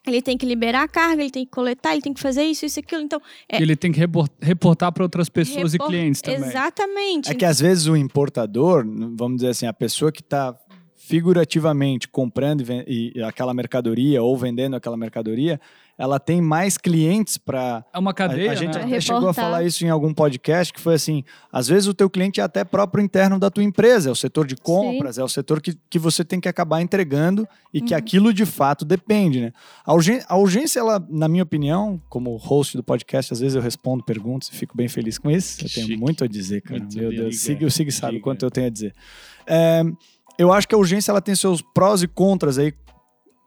Ele 0.06 0.22
tem 0.22 0.38
que 0.38 0.46
liberar 0.46 0.84
a 0.84 0.88
carga, 0.88 1.22
ele 1.22 1.32
tem 1.32 1.46
que 1.46 1.52
coletar, 1.52 1.94
ele 1.94 2.02
tem 2.02 2.13
que 2.13 2.22
fazer 2.22 2.44
isso, 2.44 2.65
isso, 2.65 2.80
aquilo. 2.80 3.02
Então, 3.02 3.22
é- 3.50 3.62
Ele 3.62 3.76
tem 3.76 3.91
que 3.91 4.00
repor- 4.00 4.30
reportar 4.41 4.91
para 4.91 5.04
outras 5.04 5.30
pessoas 5.30 5.74
Repor- 5.74 5.88
e 5.88 5.89
clientes 5.91 6.22
também. 6.22 6.48
Exatamente. 6.50 7.32
É 7.32 7.34
que 7.34 7.46
às 7.46 7.60
vezes 7.60 7.88
o 7.88 7.96
importador, 7.96 8.86
vamos 9.15 9.38
dizer 9.38 9.50
assim, 9.50 9.65
a 9.65 9.74
pessoa 9.74 10.12
que 10.12 10.22
está 10.22 10.56
figurativamente 11.08 12.08
comprando 12.08 12.62
e 12.62 12.65
e, 12.88 13.12
e 13.15 13.24
aquela 13.24 13.54
mercadoria 13.54 14.22
ou 14.22 14.36
vendendo 14.38 14.76
aquela 14.76 14.98
mercadoria, 14.98 15.60
ela 15.98 16.20
tem 16.20 16.41
mais 16.41 16.78
clientes 16.78 17.38
para 17.38 17.86
É 17.94 17.98
uma 17.98 18.12
A, 18.12 18.13
cadeia, 18.13 18.52
a 18.52 18.56
gente 18.56 18.78
né? 18.78 18.84
até 18.84 19.00
chegou 19.00 19.30
a 19.30 19.34
falar 19.34 19.63
isso 19.63 19.86
em 19.86 19.89
algum 19.89 20.13
podcast, 20.13 20.74
que 20.74 20.80
foi 20.82 20.96
assim, 20.96 21.24
às 21.52 21.68
vezes 21.70 21.88
o 21.88 21.94
teu 21.94 22.10
cliente 22.10 22.41
é 22.41 22.44
até 22.44 22.65
próprio 22.65 23.02
interno 23.04 23.39
da 23.39 23.50
tua 23.50 23.63
empresa, 23.63 24.10
é 24.10 24.12
o 24.12 24.15
setor 24.15 24.46
de 24.46 24.56
compras, 24.58 25.18
é 25.18 25.24
o 25.24 25.30
setor 25.30 25.62
que, 25.62 25.78
que 25.89 25.98
você 25.98 26.26
tem 26.26 26.39
que 26.41 26.50
acabar 26.50 26.82
entregando 26.82 27.48
e 27.74 27.80
que 27.82 27.94
Uhum. 27.94 28.00
aquilo 28.00 28.34
de 28.34 28.46
fato 28.46 28.84
depende, 28.84 29.39
né? 29.39 29.54
A 29.86 29.94
urgência, 29.94 30.26
a 30.28 30.38
urgência, 30.38 30.80
ela, 30.80 31.06
na 31.10 31.30
minha 31.30 31.44
opinião, 31.44 32.02
como 32.10 32.36
host 32.36 32.76
do 32.76 32.84
podcast, 32.84 33.32
às 33.32 33.39
vezes 33.39 33.56
eu 33.56 33.62
respondo 33.62 34.04
perguntas 34.04 34.50
e 34.50 34.52
fico 34.56 34.76
bem 34.76 34.89
feliz 34.89 35.18
com 35.18 35.32
isso. 35.32 35.60
Que 35.60 35.65
eu 35.65 35.70
tenho 35.70 35.88
chique. 35.88 36.00
muito 36.00 36.24
a 36.26 36.28
dizer, 36.28 36.62
cara. 36.62 36.80
Muito 36.82 36.98
Meu 36.98 37.10
Deus, 37.10 37.36
diga, 37.36 37.38
Sig, 37.38 37.63
o 37.65 37.72
Sig 37.72 37.91
sabe 37.91 38.13
diga. 38.13 38.24
quanto 38.24 38.44
eu 38.46 38.52
tenho 38.52 38.68
a 38.68 38.70
dizer. 38.70 38.94
É, 39.48 39.84
eu 40.38 40.52
acho 40.54 40.67
que 40.67 40.76
a 40.76 40.78
urgência 40.78 41.12
ela 41.12 41.21
tem 41.21 41.36
seus 41.36 41.62
prós 41.62 42.02
e 42.04 42.08
contras 42.08 42.58
aí 42.58 42.74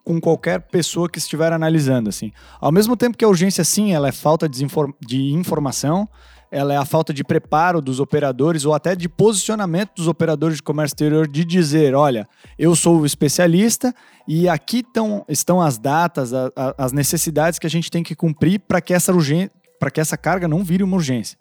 com 0.04 0.18
qualquer 0.20 0.60
pessoa 0.68 1.08
que 1.08 1.18
estiver 1.18 1.52
analisando, 1.52 2.08
assim. 2.08 2.32
Ao 2.60 2.72
mesmo 2.72 2.96
tempo 2.96 3.16
que 3.16 3.24
a 3.24 3.28
urgência, 3.28 3.62
sim, 3.62 3.92
ela 3.92 4.08
é 4.08 4.12
falta 4.12 4.46
de, 4.48 4.52
desinfor- 4.52 4.94
de 5.06 5.32
informação, 5.34 6.08
ela 6.50 6.72
é 6.72 6.78
a 6.78 6.84
falta 6.86 7.12
de 7.12 7.22
preparo 7.22 7.82
dos 7.82 8.00
operadores 8.00 8.64
ou 8.64 8.72
até 8.72 8.96
de 8.96 9.06
posicionamento 9.06 9.90
dos 9.96 10.08
operadores 10.08 10.56
de 10.56 10.62
comércio 10.62 10.94
exterior 10.94 11.28
de 11.28 11.44
dizer, 11.44 11.94
olha, 11.94 12.26
eu 12.58 12.74
sou 12.74 13.00
o 13.00 13.04
especialista 13.04 13.94
e 14.26 14.48
aqui 14.48 14.82
tão, 14.82 15.26
estão 15.28 15.60
as 15.60 15.76
datas, 15.76 16.32
a- 16.32 16.50
a- 16.56 16.74
as 16.78 16.92
necessidades 16.92 17.58
que 17.58 17.66
a 17.66 17.70
gente 17.70 17.90
tem 17.90 18.02
que 18.02 18.14
cumprir 18.14 18.60
para 18.60 18.80
que 18.80 18.94
essa 18.94 19.12
urgência, 19.12 19.50
para 19.78 19.90
que 19.90 20.00
essa 20.00 20.16
carga 20.16 20.48
não 20.48 20.64
vire 20.64 20.82
uma 20.82 20.96
urgência. 20.96 21.38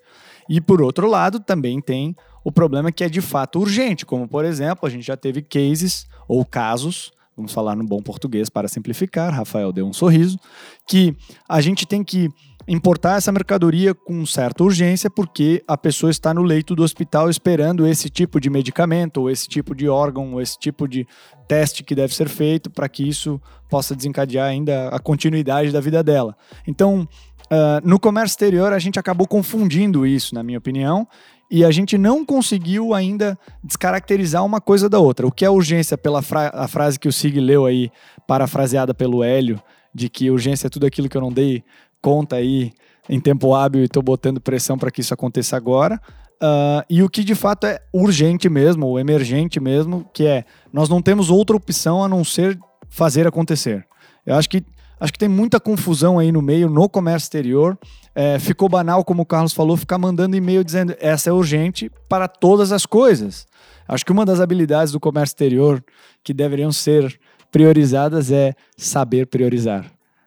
E 0.49 0.59
por 0.59 0.81
outro 0.81 1.07
lado, 1.07 1.39
também 1.39 1.79
tem 1.79 2.13
o 2.47 2.51
problema 2.51 2.93
que 2.93 3.03
é 3.03 3.09
de 3.09 3.19
fato 3.19 3.59
urgente, 3.59 4.05
como 4.05 4.25
por 4.25 4.45
exemplo, 4.45 4.87
a 4.87 4.89
gente 4.89 5.05
já 5.05 5.17
teve 5.17 5.41
cases 5.41 6.07
ou 6.29 6.45
casos, 6.45 7.11
vamos 7.35 7.51
falar 7.51 7.75
no 7.75 7.83
bom 7.83 8.01
português 8.01 8.49
para 8.49 8.69
simplificar, 8.69 9.33
Rafael 9.33 9.73
deu 9.73 9.85
um 9.85 9.91
sorriso, 9.91 10.39
que 10.87 11.13
a 11.49 11.59
gente 11.59 11.85
tem 11.85 12.05
que 12.05 12.29
importar 12.65 13.17
essa 13.17 13.33
mercadoria 13.33 13.93
com 13.93 14.25
certa 14.25 14.63
urgência 14.63 15.09
porque 15.09 15.61
a 15.67 15.77
pessoa 15.77 16.09
está 16.09 16.33
no 16.33 16.41
leito 16.41 16.73
do 16.73 16.83
hospital 16.83 17.29
esperando 17.29 17.85
esse 17.85 18.09
tipo 18.09 18.39
de 18.39 18.49
medicamento, 18.49 19.17
ou 19.17 19.29
esse 19.29 19.49
tipo 19.49 19.75
de 19.75 19.89
órgão, 19.89 20.35
ou 20.35 20.41
esse 20.41 20.57
tipo 20.57 20.87
de 20.87 21.05
teste 21.49 21.83
que 21.83 21.93
deve 21.93 22.15
ser 22.15 22.29
feito 22.29 22.69
para 22.69 22.87
que 22.87 23.05
isso 23.05 23.41
possa 23.69 23.93
desencadear 23.93 24.47
ainda 24.47 24.87
a 24.87 24.99
continuidade 24.99 25.69
da 25.73 25.81
vida 25.81 26.01
dela. 26.01 26.33
Então, 26.65 27.05
ah, 27.49 27.81
no 27.83 27.99
comércio 27.99 28.33
exterior, 28.33 28.73
a 28.73 28.79
gente 28.79 28.99
acabou 28.99 29.27
confundindo 29.27 30.05
isso, 30.05 30.35
na 30.35 30.43
minha 30.43 30.57
opinião, 30.57 31.07
e 31.49 31.63
a 31.63 31.71
gente 31.71 31.97
não 31.97 32.25
conseguiu 32.25 32.93
ainda 32.93 33.37
descaracterizar 33.63 34.43
uma 34.43 34.59
coisa 34.59 34.89
da 34.89 34.99
outra. 34.99 35.25
O 35.25 35.31
que 35.31 35.45
é 35.45 35.49
urgência 35.49 35.97
pela 35.97 36.21
fra- 36.21 36.51
a 36.53 36.67
frase 36.67 36.99
que 36.99 37.07
o 37.07 37.11
Sig 37.11 37.39
leu 37.39 37.65
aí, 37.65 37.91
parafraseada 38.27 38.93
pelo 38.93 39.23
Hélio, 39.23 39.61
de 39.93 40.09
que 40.09 40.29
urgência 40.29 40.67
é 40.67 40.69
tudo 40.69 40.85
aquilo 40.85 41.09
que 41.09 41.17
eu 41.17 41.21
não 41.21 41.31
dei 41.31 41.63
conta 42.01 42.35
aí 42.35 42.71
em 43.09 43.19
tempo 43.19 43.55
hábil 43.55 43.81
e 43.81 43.85
estou 43.85 44.03
botando 44.03 44.41
pressão 44.41 44.77
para 44.77 44.91
que 44.91 45.01
isso 45.01 45.13
aconteça 45.13 45.55
agora. 45.55 45.99
Uh, 46.35 46.85
e 46.89 47.01
o 47.01 47.09
que 47.09 47.23
de 47.23 47.33
fato 47.33 47.65
é 47.65 47.79
urgente 47.91 48.47
mesmo, 48.47 48.85
ou 48.85 48.99
emergente 48.99 49.59
mesmo, 49.59 50.07
que 50.13 50.25
é 50.25 50.43
nós 50.71 50.87
não 50.87 51.01
temos 51.01 51.31
outra 51.31 51.55
opção 51.55 52.03
a 52.03 52.07
não 52.07 52.23
ser 52.23 52.59
fazer 52.89 53.25
acontecer. 53.25 53.87
Eu 54.25 54.35
acho 54.35 54.49
que, 54.49 54.63
acho 54.99 55.13
que 55.13 55.19
tem 55.19 55.29
muita 55.29 55.59
confusão 55.59 56.19
aí 56.19 56.31
no 56.31 56.41
meio, 56.41 56.69
no 56.69 56.87
comércio 56.89 57.25
exterior. 57.25 57.77
É, 58.15 58.39
ficou 58.39 58.67
banal, 58.67 59.03
como 59.03 59.21
o 59.21 59.25
Carlos 59.25 59.53
falou, 59.53 59.77
ficar 59.77 59.97
mandando 59.97 60.35
e-mail 60.35 60.63
dizendo 60.63 60.95
essa 60.99 61.29
é 61.29 61.33
urgente 61.33 61.91
para 62.09 62.27
todas 62.27 62.71
as 62.71 62.85
coisas. 62.85 63.45
Acho 63.87 64.05
que 64.05 64.11
uma 64.11 64.25
das 64.25 64.39
habilidades 64.39 64.91
do 64.91 64.99
comércio 64.99 65.33
exterior 65.33 65.83
que 66.23 66.33
deveriam 66.33 66.71
ser 66.71 67.19
priorizadas 67.51 68.31
é 68.31 68.53
saber 68.75 69.27
priorizar. 69.27 69.85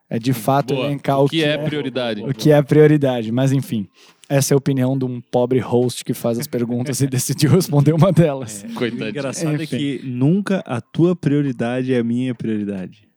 É 0.09 0.19
de 0.19 0.33
fato 0.33 0.75
Boa. 0.75 0.87
elencar 0.87 1.21
o 1.21 1.25
o 1.25 1.29
que 1.29 1.45
é 1.45 1.57
prioridade. 1.57 2.23
o 2.23 2.35
que 2.35 2.51
é 2.51 2.61
prioridade. 2.63 3.31
Mas 3.31 3.53
enfim, 3.53 3.87
essa 4.29 4.53
é 4.53 4.55
a 4.55 4.59
opinião 4.59 4.97
de 4.97 5.05
um 5.05 5.21
pobre 5.21 5.59
host 5.59 6.05
que 6.05 6.15
faz 6.15 6.39
as 6.39 6.47
perguntas 6.47 7.01
e 7.01 7.07
decidiu 7.11 7.51
responder 7.51 7.93
uma 7.93 8.11
delas. 8.13 8.65
O 8.71 8.75
Coitadinho. 8.75 9.11
engraçado 9.11 9.61
é 9.61 9.65
Enfim. 9.65 9.77
que 9.77 10.01
nunca 10.05 10.63
a 10.67 10.81
tua 10.81 11.15
prioridade 11.15 11.93
é 11.93 11.99
a 11.99 12.05
minha 12.05 12.35
prioridade. 12.35 13.10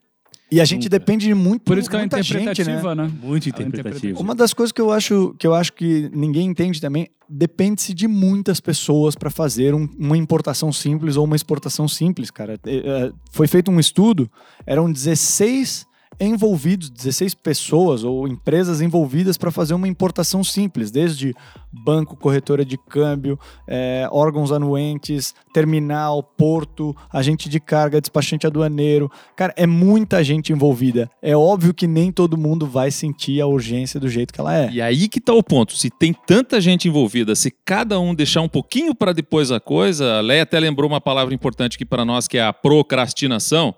E 0.54 0.62
a 0.62 0.66
gente 0.66 0.84
Nunca. 0.84 1.00
depende 1.00 1.26
de 1.26 1.34
muito 1.34 1.64
Por 1.64 1.78
isso 1.78 1.90
que 1.90 1.96
ela 1.96 2.04
é 2.04 2.06
muita 2.06 2.22
gente, 2.22 2.34
né? 2.36 2.42
interpretativa, 2.52 2.96
né? 2.96 3.12
Muito 3.22 3.46
é 3.46 3.50
interpretativo. 3.50 4.22
Uma 4.22 4.36
das 4.36 4.54
coisas 4.54 4.72
que 4.72 4.80
eu 4.82 4.92
acho 4.92 5.36
que 5.40 5.48
eu 5.48 5.54
acho 5.54 5.74
que 5.74 6.10
ninguém 6.14 6.48
entende 6.48 6.80
também, 6.80 7.08
depende-se 7.28 7.94
de 7.94 8.08
muitas 8.08 8.60
pessoas 8.60 9.16
para 9.16 9.30
fazer 9.30 9.74
um- 9.74 9.90
uma 9.98 10.18
importação 10.18 10.72
simples 10.72 11.16
ou 11.16 11.26
uma 11.26 11.36
exportação 11.36 11.88
simples, 11.88 12.30
cara. 12.30 12.60
É, 12.66 12.76
é, 12.78 13.12
Foi 13.32 13.48
feito 13.48 13.72
um 13.72 13.80
estudo, 13.80 14.30
eram 14.66 14.92
16 14.92 15.88
envolvidos, 16.20 16.90
16 16.90 17.34
pessoas 17.36 18.04
ou 18.04 18.28
empresas 18.28 18.82
envolvidas 18.82 19.38
para 19.38 19.52
fazer 19.52 19.74
uma 19.74 19.88
importação 19.88 20.44
simples, 20.44 20.92
desde 20.92 21.34
banco, 21.72 22.16
corretora 22.16 22.64
de 22.64 22.78
câmbio, 22.78 23.40
é, 23.68 24.08
órgãos 24.12 24.52
anuentes, 24.52 25.34
terminal, 25.54 26.22
porto, 26.22 26.96
agente 27.12 27.50
de 27.50 27.60
carga, 27.60 28.00
despachante 28.00 28.46
aduaneiro. 28.46 29.12
Cara, 29.36 29.54
é 29.58 29.66
muita 29.66 30.24
gente 30.24 30.54
envolvida. 30.54 31.10
É 31.22 31.36
óbvio 31.36 31.74
que 31.74 31.88
nem 31.88 32.12
todo 32.12 32.38
mundo 32.38 32.68
vai 32.68 32.92
sentir 32.92 33.42
a 33.42 33.48
urgência 33.48 34.00
do 34.00 34.08
jeito 34.08 34.34
que 34.34 34.40
ela 34.40 34.56
é. 34.56 34.70
E 34.72 34.82
aí 34.82 35.08
que 35.08 35.20
tá 35.20 35.34
o 35.34 35.44
ponto. 35.44 35.76
Se 35.76 35.90
tem 35.90 36.14
tanta 36.14 36.62
gente 36.62 36.88
envolvida, 36.88 37.36
se 37.36 37.52
cada 37.66 38.00
um 38.00 38.14
deixar 38.14 38.42
um 38.42 38.50
pouquinho 38.50 38.94
para 38.94 39.14
depois 39.14 39.52
a 39.52 39.60
coisa, 39.60 40.18
a 40.18 40.22
Leia 40.22 40.44
até 40.44 40.60
lembrou 40.60 40.90
uma 40.90 41.02
palavra 41.02 41.34
importante 41.34 41.76
aqui 41.76 41.86
para 41.86 42.06
nós, 42.06 42.28
que 42.28 42.38
é 42.38 42.44
a 42.44 42.54
procrastinação. 42.54 43.76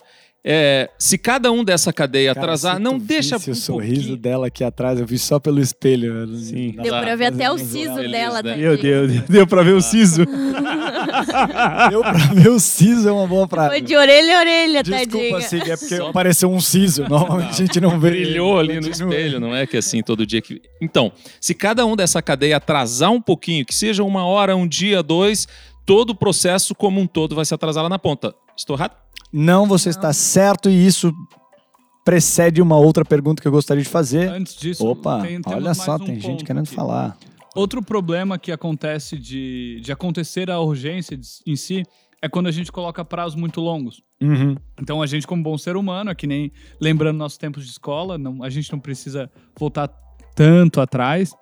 É, 0.47 0.91
se 0.99 1.17
cada 1.17 1.51
um 1.51 1.63
dessa 1.63 1.91
cadeia 1.91 2.31
Cara, 2.35 2.45
atrasar, 2.45 2.79
não 2.79 2.99
deixa 2.99 3.35
visse 3.39 3.49
o 3.49 3.53
um 3.53 3.55
sorriso 3.55 3.95
pouquinho. 3.95 4.17
dela 4.17 4.45
aqui 4.45 4.63
atrás, 4.63 4.99
eu 4.99 5.05
vi 5.07 5.17
só 5.17 5.39
pelo 5.39 5.59
espelho. 5.59 6.27
Sim. 6.37 6.73
Não 6.75 6.83
Deu 6.83 6.93
pra 6.99 7.15
ver 7.15 7.25
até 7.25 7.51
o 7.51 7.57
siso 7.57 7.95
dela, 7.95 8.43
né? 8.43 8.55
Meu. 8.55 8.77
Deus, 8.77 9.21
deu 9.27 9.47
pra 9.47 9.63
ver 9.63 9.73
o 9.73 9.81
siso. 9.81 10.23
Deu 11.89 12.01
pra 12.01 12.11
ver 12.33 12.49
o 12.49 12.59
siso, 12.59 13.09
é 13.09 13.11
uma 13.11 13.25
boa 13.25 13.47
frase. 13.47 13.69
Foi 13.69 13.81
de 13.81 13.95
orelha 13.95 14.37
a 14.37 14.39
orelha, 14.41 14.83
Desculpa, 14.83 15.09
tadinha. 15.19 15.41
Sig, 15.41 15.71
é 15.71 15.77
porque 15.77 15.95
apareceu 16.09 16.51
um 16.51 16.59
siso. 16.59 17.07
Normalmente 17.09 17.49
a 17.49 17.65
gente 17.65 17.81
não 17.81 17.99
vê. 17.99 18.11
Brilhou 18.11 18.59
ali 18.59 18.75
no 18.75 18.87
Continua. 18.87 19.09
espelho, 19.15 19.39
não 19.39 19.55
é 19.55 19.65
que 19.65 19.77
assim 19.77 20.03
todo 20.03 20.27
dia 20.27 20.41
que. 20.43 20.61
Então, 20.79 21.11
se 21.41 21.55
cada 21.55 21.85
um 21.87 21.95
dessa 21.95 22.21
cadeia 22.21 22.57
atrasar 22.57 23.11
um 23.11 23.21
pouquinho, 23.21 23.65
que 23.65 23.73
seja 23.73 24.03
uma 24.03 24.25
hora, 24.25 24.55
um 24.55 24.67
dia, 24.67 25.01
dois, 25.01 25.47
todo 25.85 26.11
o 26.11 26.15
processo 26.15 26.73
como 26.75 26.99
um 26.99 27.07
todo 27.07 27.35
vai 27.35 27.45
se 27.45 27.53
atrasar 27.53 27.83
lá 27.83 27.89
na 27.89 27.99
ponta. 27.99 28.33
Estou 28.57 28.75
errado? 28.75 28.95
Não, 29.31 29.67
você 29.67 29.89
está 29.89 30.11
certo 30.13 30.69
e 30.69 30.85
isso 30.85 31.13
precede 32.03 32.61
uma 32.61 32.77
outra 32.77 33.03
pergunta 33.03 33.41
que 33.41 33.47
eu 33.47 33.51
gostaria 33.51 33.83
de 33.83 33.89
fazer. 33.89 34.29
Antes 34.29 34.55
disso, 34.55 34.85
Opa, 34.85 35.21
tem- 35.21 35.41
olha 35.47 35.73
só, 35.73 35.95
um 35.95 35.99
tem 35.99 36.19
gente 36.19 36.43
querendo 36.43 36.63
aqui. 36.65 36.75
falar. 36.75 37.17
Outro 37.55 37.81
problema 37.81 38.37
que 38.37 38.51
acontece 38.51 39.17
de, 39.17 39.79
de 39.83 39.91
acontecer 39.91 40.51
a 40.51 40.59
urgência 40.59 41.17
de- 41.17 41.27
em 41.47 41.55
si 41.55 41.83
é 42.21 42.29
quando 42.29 42.47
a 42.47 42.51
gente 42.51 42.71
coloca 42.71 43.03
prazos 43.03 43.35
muito 43.35 43.59
longos. 43.61 44.01
Uhum. 44.21 44.55
Então 44.81 45.01
a 45.01 45.07
gente, 45.07 45.25
como 45.25 45.41
bom 45.41 45.57
ser 45.57 45.75
humano, 45.75 46.09
é 46.11 46.15
que 46.15 46.27
nem 46.27 46.51
lembrando 46.79 47.17
nossos 47.17 47.37
tempos 47.37 47.63
de 47.65 47.71
escola, 47.71 48.17
não, 48.17 48.43
a 48.43 48.49
gente 48.49 48.71
não 48.71 48.79
precisa 48.79 49.29
voltar 49.57 49.89
tanto 50.35 50.81
atrás, 50.81 51.33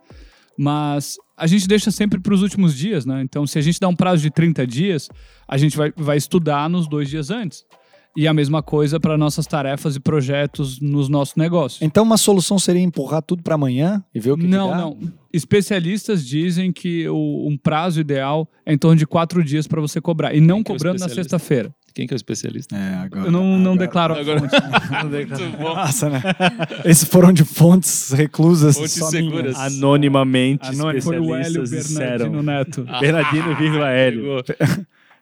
mas 0.57 1.17
a 1.37 1.47
gente 1.47 1.67
deixa 1.67 1.91
sempre 1.91 2.19
para 2.19 2.33
os 2.33 2.41
últimos 2.41 2.75
dias, 2.75 3.05
né? 3.05 3.21
Então, 3.21 3.45
se 3.47 3.57
a 3.57 3.61
gente 3.61 3.79
dá 3.79 3.87
um 3.87 3.95
prazo 3.95 4.21
de 4.21 4.29
30 4.29 4.65
dias, 4.67 5.09
a 5.47 5.57
gente 5.57 5.75
vai, 5.75 5.91
vai 5.95 6.17
estudar 6.17 6.69
nos 6.69 6.87
dois 6.87 7.09
dias 7.09 7.29
antes. 7.29 7.65
E 8.15 8.27
a 8.27 8.33
mesma 8.33 8.61
coisa 8.61 8.99
para 8.99 9.17
nossas 9.17 9.47
tarefas 9.47 9.95
e 9.95 9.99
projetos 9.99 10.79
nos 10.79 11.09
nossos 11.09 11.35
negócios. 11.35 11.81
Então, 11.81 12.03
uma 12.03 12.17
solução 12.17 12.59
seria 12.59 12.81
empurrar 12.81 13.23
tudo 13.23 13.41
para 13.41 13.55
amanhã 13.55 14.03
e 14.13 14.19
ver 14.19 14.31
o 14.31 14.37
que 14.37 14.45
não, 14.45 14.69
que 14.69 14.75
dá? 14.75 14.81
não. 14.81 14.97
Especialistas 15.33 16.23
dizem 16.23 16.71
que 16.71 17.07
o, 17.09 17.47
um 17.47 17.57
prazo 17.57 17.99
ideal 17.99 18.47
é 18.63 18.71
em 18.71 18.77
torno 18.77 18.97
de 18.97 19.07
quatro 19.07 19.43
dias 19.43 19.65
para 19.65 19.81
você 19.81 19.99
cobrar. 19.99 20.35
E 20.35 20.39
não 20.39 20.59
é 20.59 20.63
cobrando 20.63 20.99
na 20.99 21.09
sexta-feira. 21.09 21.73
Quem 21.93 22.07
que 22.07 22.13
é 22.13 22.15
o 22.15 22.17
especialista? 22.17 22.75
É, 22.75 22.95
agora. 22.95 23.25
Eu 23.27 23.31
não, 23.31 23.43
não 23.59 23.73
agora- 23.73 23.85
declaro 23.85 24.13
Agora- 24.19 24.39
fonte. 24.39 24.55
Muito 25.37 25.57
bom. 25.57 25.75
Nossa, 25.75 26.09
né? 26.09 26.21
Esses 26.85 27.03
foram 27.07 27.31
de 27.31 27.43
fontes 27.45 28.11
reclusas. 28.11 28.75
Fontes 28.75 28.93
seguras. 29.09 29.55
minhas. 29.57 29.73
Anonimamente, 29.77 30.67
Anônimo 30.69 31.01
foi 31.03 31.19
o 31.19 31.35
Hélio 31.35 31.63
especialistas 31.63 31.69
Bernardino 31.69 32.41
disseram. 32.41 32.43
Neto. 32.43 32.85
Bernardino, 32.99 33.55
vírgula 33.55 33.89
Hélio. 33.89 34.43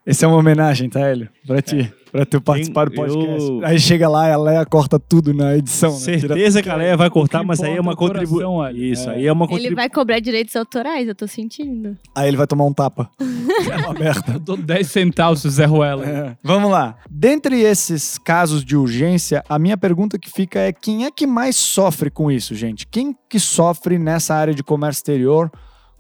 Esse 0.06 0.26
é 0.26 0.28
uma 0.28 0.38
homenagem, 0.38 0.90
tá, 0.90 1.00
Hélio? 1.00 1.30
Pra 1.46 1.62
ti. 1.62 1.94
Pra 2.12 2.26
tu 2.26 2.42
participar 2.42 2.90
do 2.90 2.94
eu- 2.96 3.06
podcast. 3.06 3.52
Aí 3.64 3.80
chega 3.80 4.10
lá 4.10 4.28
e 4.28 4.32
a 4.34 4.38
Leia 4.38 4.66
corta 4.66 5.00
tudo 5.00 5.32
na 5.34 5.56
edição, 5.56 5.92
né? 5.94 6.00
Tira- 6.18 6.20
Certeza 6.36 6.62
que 6.64 6.70
a 6.70 6.76
Leia 6.76 6.98
vai 6.98 7.10
cortar, 7.10 7.44
mas 7.44 7.62
aí 7.62 7.78
é 7.78 7.80
uma 7.80 7.94
é 7.94 7.96
contribuição. 7.96 8.70
Isso, 8.72 9.10
É. 9.10 9.14
aí 9.16 9.28
é 9.28 9.32
uma 9.32 9.46
Ele 9.46 9.50
contribuição. 9.52 9.76
vai 9.76 9.90
cobrar 9.90 10.20
direitos 10.20 10.56
autorais, 10.56 11.08
eu 11.08 11.14
tô 11.16 11.28
sentindo. 11.28 11.96
Aí 12.16 12.28
ele 12.28 12.36
vai 12.36 12.48
tomar 12.48 12.66
um 12.66 12.74
tapa. 12.74 13.10
Aberta. 13.88 14.34
Eu 14.34 14.40
dou 14.40 14.58
10 14.58 14.88
centavos, 14.88 15.42
Zé 15.42 15.66
Ruela. 15.66 16.04
É. 16.06 16.38
Vamos 16.44 16.72
lá. 16.72 16.98
Dentre 17.10 17.62
esses 17.62 18.18
casos 18.18 18.66
de 18.66 18.76
urgência, 18.76 19.44
a 19.48 19.60
minha 19.60 19.78
pergunta 19.78 20.18
que 20.18 20.30
fica 20.32 20.60
é 20.60 20.74
quem 20.74 21.06
é 21.06 21.12
que 21.12 21.28
mais 21.28 21.56
sofre 21.56 22.10
com 22.10 22.32
isso, 22.32 22.56
gente? 22.56 22.88
Quem 22.88 23.16
que 23.30 23.40
sofre 23.40 23.98
nessa 24.00 24.34
área 24.36 24.54
de 24.54 24.64
comércio 24.64 25.00
exterior 25.00 25.50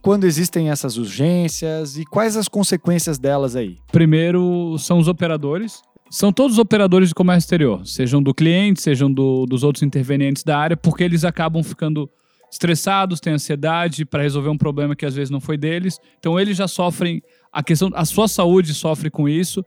quando 0.01 0.25
existem 0.25 0.69
essas 0.69 0.97
urgências 0.97 1.97
e 1.97 2.05
quais 2.05 2.35
as 2.35 2.47
consequências 2.47 3.17
delas 3.19 3.55
aí? 3.55 3.77
Primeiro 3.91 4.75
são 4.79 4.97
os 4.99 5.07
operadores. 5.07 5.81
São 6.09 6.31
todos 6.33 6.53
os 6.57 6.59
operadores 6.59 7.07
de 7.09 7.15
comércio 7.15 7.45
exterior, 7.45 7.87
sejam 7.87 8.21
do 8.21 8.33
cliente, 8.33 8.81
sejam 8.81 9.09
do- 9.11 9.45
dos 9.45 9.63
outros 9.63 9.81
intervenientes 9.81 10.43
da 10.43 10.57
área, 10.57 10.75
porque 10.75 11.05
eles 11.05 11.23
acabam 11.23 11.63
ficando 11.63 12.09
estressados, 12.51 13.21
têm 13.21 13.31
ansiedade 13.31 14.03
para 14.03 14.21
resolver 14.21 14.49
um 14.49 14.57
problema 14.57 14.93
que 14.93 15.05
às 15.05 15.15
vezes 15.15 15.29
não 15.29 15.39
foi 15.39 15.55
deles. 15.57 15.99
Então 16.19 16.37
eles 16.37 16.57
já 16.57 16.67
sofrem 16.67 17.21
a 17.53 17.63
questão, 17.63 17.89
a 17.93 18.03
sua 18.03 18.27
saúde 18.27 18.73
sofre 18.73 19.09
com 19.09 19.29
isso, 19.29 19.63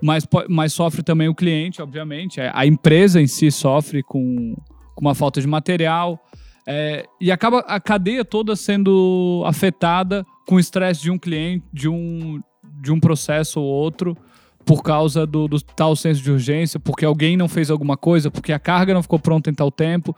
mas, 0.00 0.24
mas 0.48 0.72
sofre 0.72 1.02
também 1.02 1.28
o 1.28 1.34
cliente, 1.34 1.82
obviamente. 1.82 2.40
A 2.40 2.64
empresa 2.64 3.20
em 3.20 3.26
si 3.26 3.50
sofre 3.50 4.00
com, 4.04 4.54
com 4.94 5.00
uma 5.00 5.14
falta 5.14 5.40
de 5.40 5.46
material. 5.48 6.20
É, 6.66 7.06
e 7.20 7.30
acaba 7.30 7.60
a 7.60 7.80
cadeia 7.80 8.24
toda 8.24 8.54
sendo 8.56 9.42
afetada 9.46 10.24
com 10.46 10.56
o 10.56 10.60
estresse 10.60 11.02
de 11.02 11.10
um 11.10 11.18
cliente, 11.18 11.64
de 11.72 11.88
um, 11.88 12.40
de 12.82 12.92
um 12.92 13.00
processo 13.00 13.60
ou 13.60 13.66
outro, 13.66 14.16
por 14.64 14.82
causa 14.82 15.26
do, 15.26 15.48
do 15.48 15.60
tal 15.60 15.96
senso 15.96 16.22
de 16.22 16.30
urgência, 16.30 16.78
porque 16.78 17.04
alguém 17.04 17.36
não 17.36 17.48
fez 17.48 17.70
alguma 17.70 17.96
coisa, 17.96 18.30
porque 18.30 18.52
a 18.52 18.58
carga 18.58 18.94
não 18.94 19.02
ficou 19.02 19.18
pronta 19.18 19.50
em 19.50 19.54
tal 19.54 19.70
tempo, 19.70 20.14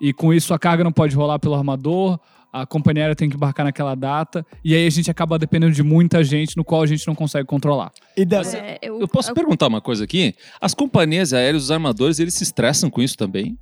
e 0.00 0.12
com 0.12 0.32
isso 0.32 0.52
a 0.54 0.58
carga 0.58 0.84
não 0.84 0.92
pode 0.92 1.16
rolar 1.16 1.38
pelo 1.38 1.54
armador, 1.54 2.18
a 2.52 2.64
companhia 2.66 3.04
aérea 3.04 3.16
tem 3.16 3.28
que 3.28 3.36
embarcar 3.36 3.64
naquela 3.64 3.94
data, 3.94 4.44
e 4.64 4.74
aí 4.74 4.86
a 4.86 4.90
gente 4.90 5.10
acaba 5.10 5.38
dependendo 5.38 5.72
de 5.72 5.82
muita 5.82 6.22
gente, 6.22 6.56
no 6.56 6.64
qual 6.64 6.82
a 6.82 6.86
gente 6.86 7.06
não 7.06 7.14
consegue 7.14 7.46
controlar. 7.46 7.90
E 8.16 8.24
dessa... 8.24 8.56
É, 8.56 8.78
Eu 8.82 9.08
posso 9.08 9.32
perguntar 9.34 9.66
uma 9.66 9.80
coisa 9.80 10.04
aqui? 10.04 10.34
As 10.60 10.74
companhias 10.74 11.32
aéreas, 11.32 11.64
os 11.64 11.70
armadores, 11.70 12.18
eles 12.18 12.34
se 12.34 12.44
estressam 12.44 12.90
com 12.90 13.02
isso 13.02 13.16
também? 13.16 13.56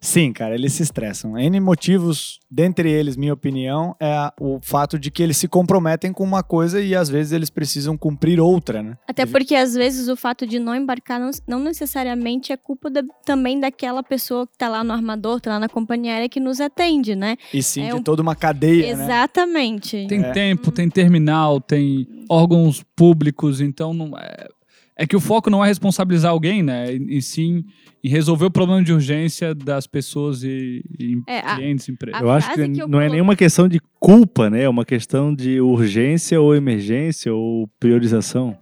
Sim, 0.00 0.32
cara, 0.32 0.54
eles 0.54 0.72
se 0.72 0.82
estressam. 0.82 1.38
N 1.38 1.60
motivos, 1.60 2.38
dentre 2.50 2.90
eles, 2.90 3.16
minha 3.16 3.32
opinião, 3.32 3.94
é 4.00 4.30
o 4.40 4.58
fato 4.62 4.98
de 4.98 5.10
que 5.10 5.22
eles 5.22 5.36
se 5.36 5.46
comprometem 5.48 6.12
com 6.12 6.24
uma 6.24 6.42
coisa 6.42 6.80
e 6.80 6.94
às 6.94 7.08
vezes 7.08 7.32
eles 7.32 7.50
precisam 7.50 7.96
cumprir 7.96 8.40
outra, 8.40 8.82
né? 8.82 8.96
Até 9.08 9.24
porque 9.26 9.54
às 9.54 9.74
vezes 9.74 10.08
o 10.08 10.16
fato 10.16 10.46
de 10.46 10.58
não 10.58 10.74
embarcar 10.74 11.20
não, 11.20 11.30
não 11.46 11.58
necessariamente 11.60 12.52
é 12.52 12.56
culpa 12.56 12.90
da- 12.90 13.02
também 13.24 13.58
daquela 13.60 14.02
pessoa 14.02 14.46
que 14.46 14.56
tá 14.58 14.68
lá 14.68 14.82
no 14.84 14.92
armador, 14.92 15.40
tá 15.40 15.50
lá 15.50 15.60
na 15.60 15.68
companhia 15.68 16.12
aérea 16.14 16.28
que 16.28 16.40
nos 16.40 16.60
atende, 16.60 17.14
né? 17.14 17.36
E 17.52 17.62
sim, 17.62 17.82
É 17.84 17.88
de 17.90 17.94
um- 17.96 18.02
toda 18.02 18.22
uma 18.22 18.34
cadeia, 18.34 18.96
né? 18.96 19.04
Exatamente. 19.04 20.06
Tem 20.08 20.22
É. 20.22 20.32
tempo, 20.32 20.70
tem 20.70 20.88
terminal, 20.88 21.60
tem 21.60 22.06
órgãos 22.28 22.82
públicos, 22.96 23.60
então 23.60 23.92
não 23.94 24.16
é, 24.18 24.48
é 24.96 25.06
que 25.06 25.16
o 25.16 25.20
foco 25.20 25.48
não 25.50 25.64
é 25.64 25.68
responsabilizar 25.68 26.30
alguém, 26.30 26.62
né? 26.62 26.92
E, 26.94 27.18
e 27.18 27.22
sim 27.22 27.64
em 28.04 28.08
resolver 28.08 28.46
o 28.46 28.50
problema 28.50 28.82
de 28.82 28.92
urgência 28.92 29.54
das 29.54 29.86
pessoas 29.86 30.42
e, 30.42 30.82
e 30.98 31.16
É, 31.26 31.38
a- 31.38 31.54
clientes, 31.56 31.88
empresas. 31.88 32.20
a 32.20 32.24
Eu 32.24 32.30
acho 32.30 32.52
que, 32.54 32.68
que 32.68 32.82
eu 32.82 32.88
não 32.88 33.00
é 33.00 33.08
nenhuma 33.08 33.36
questão 33.36 33.68
de 33.68 33.80
culpa, 34.00 34.50
né? 34.50 34.62
É 34.64 34.68
uma 34.68 34.84
questão 34.84 35.34
de 35.34 35.60
urgência 35.60 36.40
ou 36.40 36.54
emergência 36.54 37.32
ou 37.32 37.68
priorização. 37.80 38.58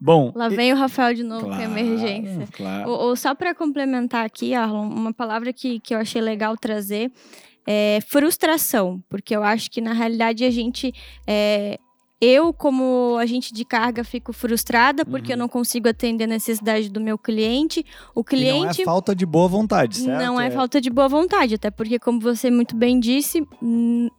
Bom, 0.00 0.32
Lá 0.34 0.50
e- 0.50 0.56
vem 0.56 0.72
o 0.72 0.76
Rafael 0.76 1.14
de 1.14 1.22
novo 1.22 1.46
com 1.46 1.52
a 1.52 1.56
Claro, 1.56 1.72
emergência. 1.72 2.48
Claro. 2.52 2.90
Ou, 2.90 2.98
ou 3.08 3.16
só 3.16 3.34
para 3.34 3.54
complementar 3.54 4.24
aqui, 4.24 4.54
Arlon, 4.54 4.88
uma 4.88 5.12
palavra 5.12 5.52
que, 5.52 5.78
que 5.80 5.94
eu 5.94 5.98
achei 5.98 6.20
legal 6.22 6.56
trazer 6.56 7.12
é 7.66 8.00
frustração, 8.08 9.02
porque 9.08 9.36
eu 9.36 9.42
acho 9.44 9.70
que 9.70 9.80
na 9.80 9.92
realidade 9.92 10.42
a 10.44 10.50
gente. 10.50 10.92
é, 11.26 11.78
eu, 12.20 12.52
como 12.52 13.16
agente 13.18 13.54
de 13.54 13.64
carga, 13.64 14.04
fico 14.04 14.32
frustrada 14.32 15.04
porque 15.04 15.32
eu 15.32 15.36
não 15.36 15.48
consigo 15.48 15.88
atender 15.88 16.24
a 16.24 16.26
necessidade 16.26 16.90
do 16.90 17.00
meu 17.00 17.16
cliente. 17.16 17.84
O 18.14 18.20
E 18.20 18.24
cliente. 18.24 18.60
não 18.60 18.68
é 18.70 18.74
falta 18.84 19.14
de 19.14 19.24
boa 19.24 19.48
vontade, 19.48 19.96
certo? 20.00 20.22
Não 20.22 20.38
é 20.40 20.50
falta 20.50 20.80
de 20.80 20.90
boa 20.90 21.08
vontade, 21.08 21.54
até 21.54 21.70
porque, 21.70 21.98
como 21.98 22.20
você 22.20 22.50
muito 22.50 22.76
bem 22.76 23.00
disse, 23.00 23.46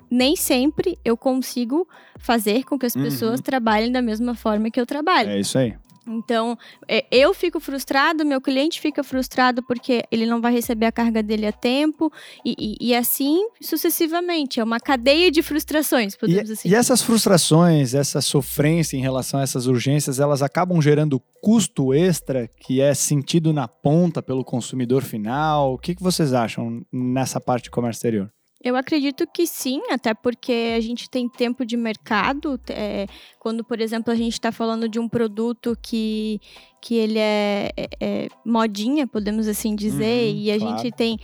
nem 0.10 0.36
sempre 0.36 0.98
eu 1.06 1.16
consigo 1.16 1.88
fazer 2.18 2.64
com 2.64 2.78
que 2.80 2.86
as 2.86 2.96
Uhum. 2.96 3.04
pessoas 3.04 3.42
trabalhem 3.42 3.92
da 3.92 4.02
mesma 4.02 4.34
forma 4.36 4.70
que 4.72 4.80
eu 4.82 4.86
trabalho. 4.86 5.30
É 5.30 5.40
isso 5.40 5.58
aí. 5.58 5.74
Então, 6.08 6.58
é, 6.88 7.06
eu 7.12 7.34
fico 7.34 7.60
frustrado, 7.60 8.26
meu 8.26 8.42
cliente 8.42 8.82
fica 8.82 9.04
frustrado 9.04 9.62
porque 9.64 10.04
ele 10.12 10.26
não 10.26 10.42
vai 10.42 10.52
receber 10.52 10.88
a 10.88 10.92
carga 10.92 11.22
dele 11.22 11.46
a 11.46 11.52
tempo, 11.52 12.12
e, 12.44 12.56
e- 12.58 12.78
e 12.90 12.96
assim 12.96 13.48
sucessivamente. 13.62 14.60
É 14.60 14.64
uma 14.64 14.80
cadeia 14.80 15.30
de 15.32 15.42
frustrações, 15.42 16.16
podemos 16.16 16.50
E, 16.50 16.54
assim 16.54 16.70
e 16.70 16.76
essas 16.76 17.02
frustrações, 17.02 17.94
essa 17.94 18.22
sofrência 18.22 18.98
em 18.98 19.02
relação 19.02 19.40
a 19.40 19.44
essas 19.44 19.68
urgências, 19.68 20.20
elas 20.20 20.42
acabam 20.42 20.82
gerando 20.82 21.20
custo 21.42 21.94
extra 21.94 22.48
que 22.48 22.82
é 22.82 22.94
sentido 22.94 23.54
na 23.54 23.68
ponta 23.68 24.22
pelo 24.22 24.44
consumidor 24.44 25.04
final. 25.04 25.74
O 25.74 25.78
que, 25.78 25.96
que 25.96 26.04
vocês 26.04 26.34
acham 26.34 26.82
nessa 26.92 27.40
parte 27.40 27.66
de 27.66 27.72
comércio 27.72 28.00
exterior? 28.00 28.32
Eu 28.64 28.76
acredito 28.76 29.26
que 29.26 29.48
sim, 29.48 29.82
até 29.90 30.14
porque 30.14 30.74
a 30.78 30.80
gente 30.80 31.10
tem 31.10 31.28
tempo 31.28 31.66
de 31.66 31.76
mercado. 31.76 32.60
é, 32.70 33.08
quando, 33.40 33.64
por 33.64 33.82
exemplo, 33.82 34.14
a 34.14 34.16
gente 34.16 34.34
está 34.34 34.52
falando 34.52 34.88
de 34.88 35.00
um 35.00 35.10
produto 35.10 35.76
que, 35.82 36.40
que 36.82 36.96
ele 36.96 37.20
é, 37.20 37.72
é- 37.78 37.90
é 38.02 38.28
modinha, 38.44 39.06
podemos 39.06 39.48
assim 39.48 39.76
dizer, 39.76 40.32
Uhum, 40.32 40.38
e 40.40 40.52
a 40.52 40.58
claro. 40.58 40.78
gente 40.80 40.92
tem 40.92 41.20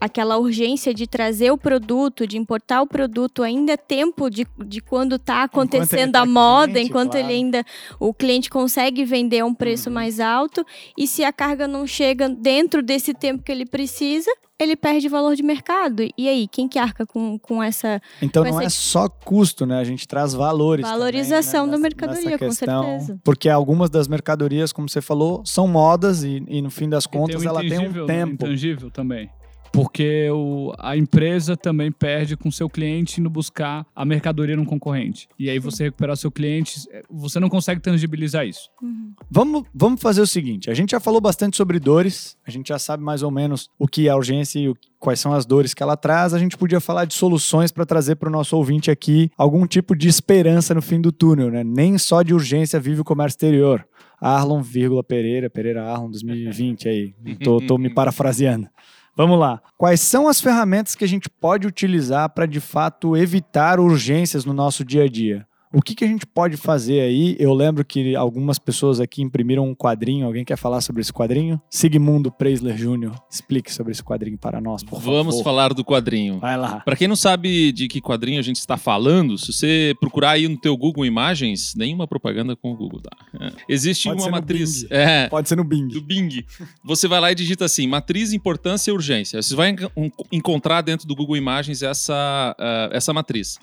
aquela 0.00 0.38
urgência 0.38 0.94
de 0.94 1.06
trazer 1.06 1.50
o 1.50 1.58
produto, 1.58 2.26
de 2.26 2.38
importar 2.38 2.80
o 2.82 2.86
produto, 2.86 3.42
ainda 3.42 3.72
é 3.72 3.76
tempo 3.76 4.30
de, 4.30 4.46
de 4.66 4.80
quando 4.80 5.16
está 5.16 5.42
acontecendo 5.44 6.12
tá 6.12 6.20
a 6.20 6.26
moda, 6.26 6.80
enquanto 6.80 7.12
claro. 7.12 7.26
ele 7.26 7.34
ainda 7.34 7.64
o 8.00 8.14
cliente 8.14 8.48
consegue 8.48 9.04
vender 9.04 9.40
a 9.40 9.44
um 9.46 9.54
preço 9.54 9.88
Uhum. 9.90 9.94
mais 9.94 10.18
alto, 10.18 10.64
e 10.96 11.06
se 11.06 11.22
a 11.22 11.32
carga 11.32 11.68
não 11.68 11.86
chega 11.86 12.28
dentro 12.28 12.82
desse 12.82 13.12
tempo 13.12 13.42
que 13.42 13.52
ele 13.52 13.66
precisa, 13.66 14.30
ele 14.58 14.76
perde 14.76 15.08
valor 15.08 15.34
de 15.34 15.42
mercado. 15.42 16.04
E 16.16 16.28
aí, 16.28 16.46
quem 16.46 16.68
que 16.68 16.78
arca 16.78 17.04
com, 17.04 17.36
com 17.36 17.60
essa 17.60 18.00
Então 18.20 18.44
Com 18.44 18.50
não 18.50 18.60
essa- 18.60 18.66
é 18.66 18.70
só 18.70 19.08
custo, 19.08 19.66
né? 19.66 19.76
A 19.80 19.82
gente 19.82 20.06
traz 20.06 20.34
valores. 20.34 20.84
também, 20.84 20.98
Valorização 21.00 21.66
né? 21.66 21.72
da 21.72 21.78
mercadoria, 21.78 22.22
nessa 22.30 22.38
com 22.38 22.46
questão. 22.48 22.82
certeza. 22.84 23.20
Porque 23.24 23.48
algumas 23.48 23.90
das 23.90 24.06
mercadorias, 24.06 24.72
como 24.72 24.88
você 24.88 25.01
falou, 25.02 25.42
são 25.44 25.66
modas 25.68 26.22
e, 26.24 26.42
e 26.48 26.62
no 26.62 26.70
fim 26.70 26.88
das 26.88 27.06
tem 27.06 27.20
contas 27.20 27.42
o 27.42 27.48
ela 27.48 27.60
tem 27.60 27.78
um 27.78 27.90
né? 27.92 28.06
tempo. 28.06 28.32
Intangível 28.46 28.90
também. 28.90 29.28
Porque 29.72 30.28
o, 30.30 30.70
a 30.78 30.98
empresa 30.98 31.56
também 31.56 31.90
perde 31.90 32.36
com 32.36 32.50
seu 32.50 32.68
cliente 32.68 33.20
indo 33.22 33.30
buscar 33.30 33.86
a 33.96 34.04
mercadoria 34.04 34.54
num 34.54 34.66
concorrente. 34.66 35.26
E 35.38 35.48
aí 35.48 35.58
você 35.58 35.84
recuperar 35.84 36.14
seu 36.14 36.30
cliente, 36.30 36.78
você 37.10 37.40
não 37.40 37.48
consegue 37.48 37.80
tangibilizar 37.80 38.46
isso. 38.46 38.68
Uhum. 38.82 39.14
Vamos, 39.30 39.62
vamos 39.74 40.02
fazer 40.02 40.20
o 40.20 40.26
seguinte: 40.26 40.70
a 40.70 40.74
gente 40.74 40.90
já 40.90 41.00
falou 41.00 41.22
bastante 41.22 41.56
sobre 41.56 41.80
dores, 41.80 42.36
a 42.46 42.50
gente 42.50 42.68
já 42.68 42.78
sabe 42.78 43.02
mais 43.02 43.22
ou 43.22 43.30
menos 43.30 43.70
o 43.78 43.88
que 43.88 44.08
é 44.08 44.10
a 44.10 44.16
urgência 44.16 44.58
e 44.58 44.68
o- 44.68 44.76
quais 44.98 45.18
são 45.18 45.32
as 45.32 45.46
dores 45.46 45.72
que 45.72 45.82
ela 45.82 45.96
traz. 45.96 46.34
A 46.34 46.38
gente 46.38 46.54
podia 46.58 46.78
falar 46.78 47.06
de 47.06 47.14
soluções 47.14 47.72
para 47.72 47.86
trazer 47.86 48.16
para 48.16 48.28
o 48.28 48.32
nosso 48.32 48.54
ouvinte 48.58 48.90
aqui 48.90 49.30
algum 49.38 49.66
tipo 49.66 49.96
de 49.96 50.06
esperança 50.06 50.74
no 50.74 50.82
fim 50.82 51.00
do 51.00 51.10
túnel, 51.10 51.50
né? 51.50 51.64
Nem 51.64 51.96
só 51.96 52.20
de 52.22 52.34
urgência 52.34 52.78
vive 52.78 53.00
o 53.00 53.04
comércio 53.04 53.36
exterior. 53.36 53.86
Arlon, 54.22 54.62
vírgula, 54.62 55.02
Pereira, 55.02 55.50
Pereira 55.50 55.82
Arlon 55.84 56.08
2020 56.10 56.88
aí. 56.88 57.14
Tô, 57.42 57.60
tô 57.60 57.76
me 57.76 57.92
parafraseando. 57.92 58.68
Vamos 59.16 59.38
lá. 59.38 59.60
Quais 59.76 60.00
são 60.00 60.28
as 60.28 60.40
ferramentas 60.40 60.94
que 60.94 61.04
a 61.04 61.08
gente 61.08 61.28
pode 61.28 61.66
utilizar 61.66 62.30
para 62.30 62.46
de 62.46 62.60
fato 62.60 63.16
evitar 63.16 63.80
urgências 63.80 64.44
no 64.44 64.54
nosso 64.54 64.84
dia 64.84 65.04
a 65.04 65.08
dia? 65.08 65.46
O 65.72 65.80
que, 65.80 65.94
que 65.94 66.04
a 66.04 66.06
gente 66.08 66.26
pode 66.26 66.56
fazer 66.56 67.00
aí? 67.00 67.36
Eu 67.38 67.54
lembro 67.54 67.84
que 67.84 68.14
algumas 68.14 68.58
pessoas 68.58 69.00
aqui 69.00 69.22
imprimiram 69.22 69.66
um 69.68 69.74
quadrinho. 69.74 70.26
Alguém 70.26 70.44
quer 70.44 70.56
falar 70.56 70.80
sobre 70.80 71.00
esse 71.00 71.12
quadrinho? 71.12 71.60
Sigmundo 71.70 72.30
Preisler 72.30 72.74
Jr., 72.76 73.12
explique 73.30 73.72
sobre 73.72 73.92
esse 73.92 74.02
quadrinho 74.02 74.36
para 74.36 74.60
nós, 74.60 74.82
por 74.82 75.00
Vamos 75.00 75.34
favor. 75.36 75.44
falar 75.44 75.72
do 75.74 75.84
quadrinho. 75.84 76.38
Vai 76.40 76.56
lá. 76.58 76.80
Pra 76.80 76.94
quem 76.96 77.08
não 77.08 77.16
sabe 77.16 77.72
de 77.72 77.88
que 77.88 78.00
quadrinho 78.00 78.38
a 78.38 78.42
gente 78.42 78.56
está 78.56 78.76
falando, 78.76 79.38
se 79.38 79.52
você 79.52 79.94
procurar 80.00 80.32
aí 80.32 80.46
no 80.46 80.58
teu 80.58 80.76
Google 80.76 81.06
Imagens, 81.06 81.74
nenhuma 81.74 82.06
propaganda 82.06 82.54
com 82.54 82.72
o 82.72 82.76
Google, 82.76 83.00
tá? 83.00 83.10
É. 83.40 83.52
Existe 83.68 84.08
Pode 84.08 84.20
ser 84.22 84.28
uma 84.28 84.36
no 84.36 84.40
matriz. 84.42 84.82
Bing. 84.82 84.88
É, 84.90 85.28
Pode 85.28 85.48
ser 85.48 85.56
no 85.56 85.64
Bing. 85.64 85.88
do 85.88 86.02
Bing. 86.02 86.44
Você 86.84 87.08
vai 87.08 87.20
lá 87.20 87.32
e 87.32 87.34
digita 87.34 87.64
assim: 87.64 87.86
matriz, 87.86 88.32
importância 88.32 88.90
e 88.90 88.94
urgência. 88.94 89.40
Você 89.40 89.54
vai 89.54 89.70
enc- 89.70 89.90
encontrar 90.30 90.82
dentro 90.82 91.06
do 91.08 91.14
Google 91.16 91.36
Imagens 91.36 91.82
essa, 91.82 92.54
ah, 92.58 92.90
essa 92.92 93.12
matriz. 93.12 93.58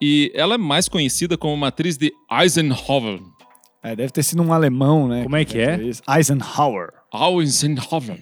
E 0.00 0.30
ela 0.34 0.54
é 0.54 0.58
mais 0.58 0.88
conhecida 0.88 1.36
como 1.36 1.56
matriz 1.56 1.96
de 1.96 2.12
Eisenhower. 2.30 3.20
É, 3.82 3.94
deve 3.94 4.10
ter 4.12 4.22
sido 4.22 4.42
um 4.42 4.52
alemão, 4.52 5.06
né? 5.08 5.22
Como 5.24 5.36
é 5.36 5.44
que 5.44 5.58
é? 5.58 5.78
Eisenhower. 6.16 6.88
Eisenhower. 7.12 8.18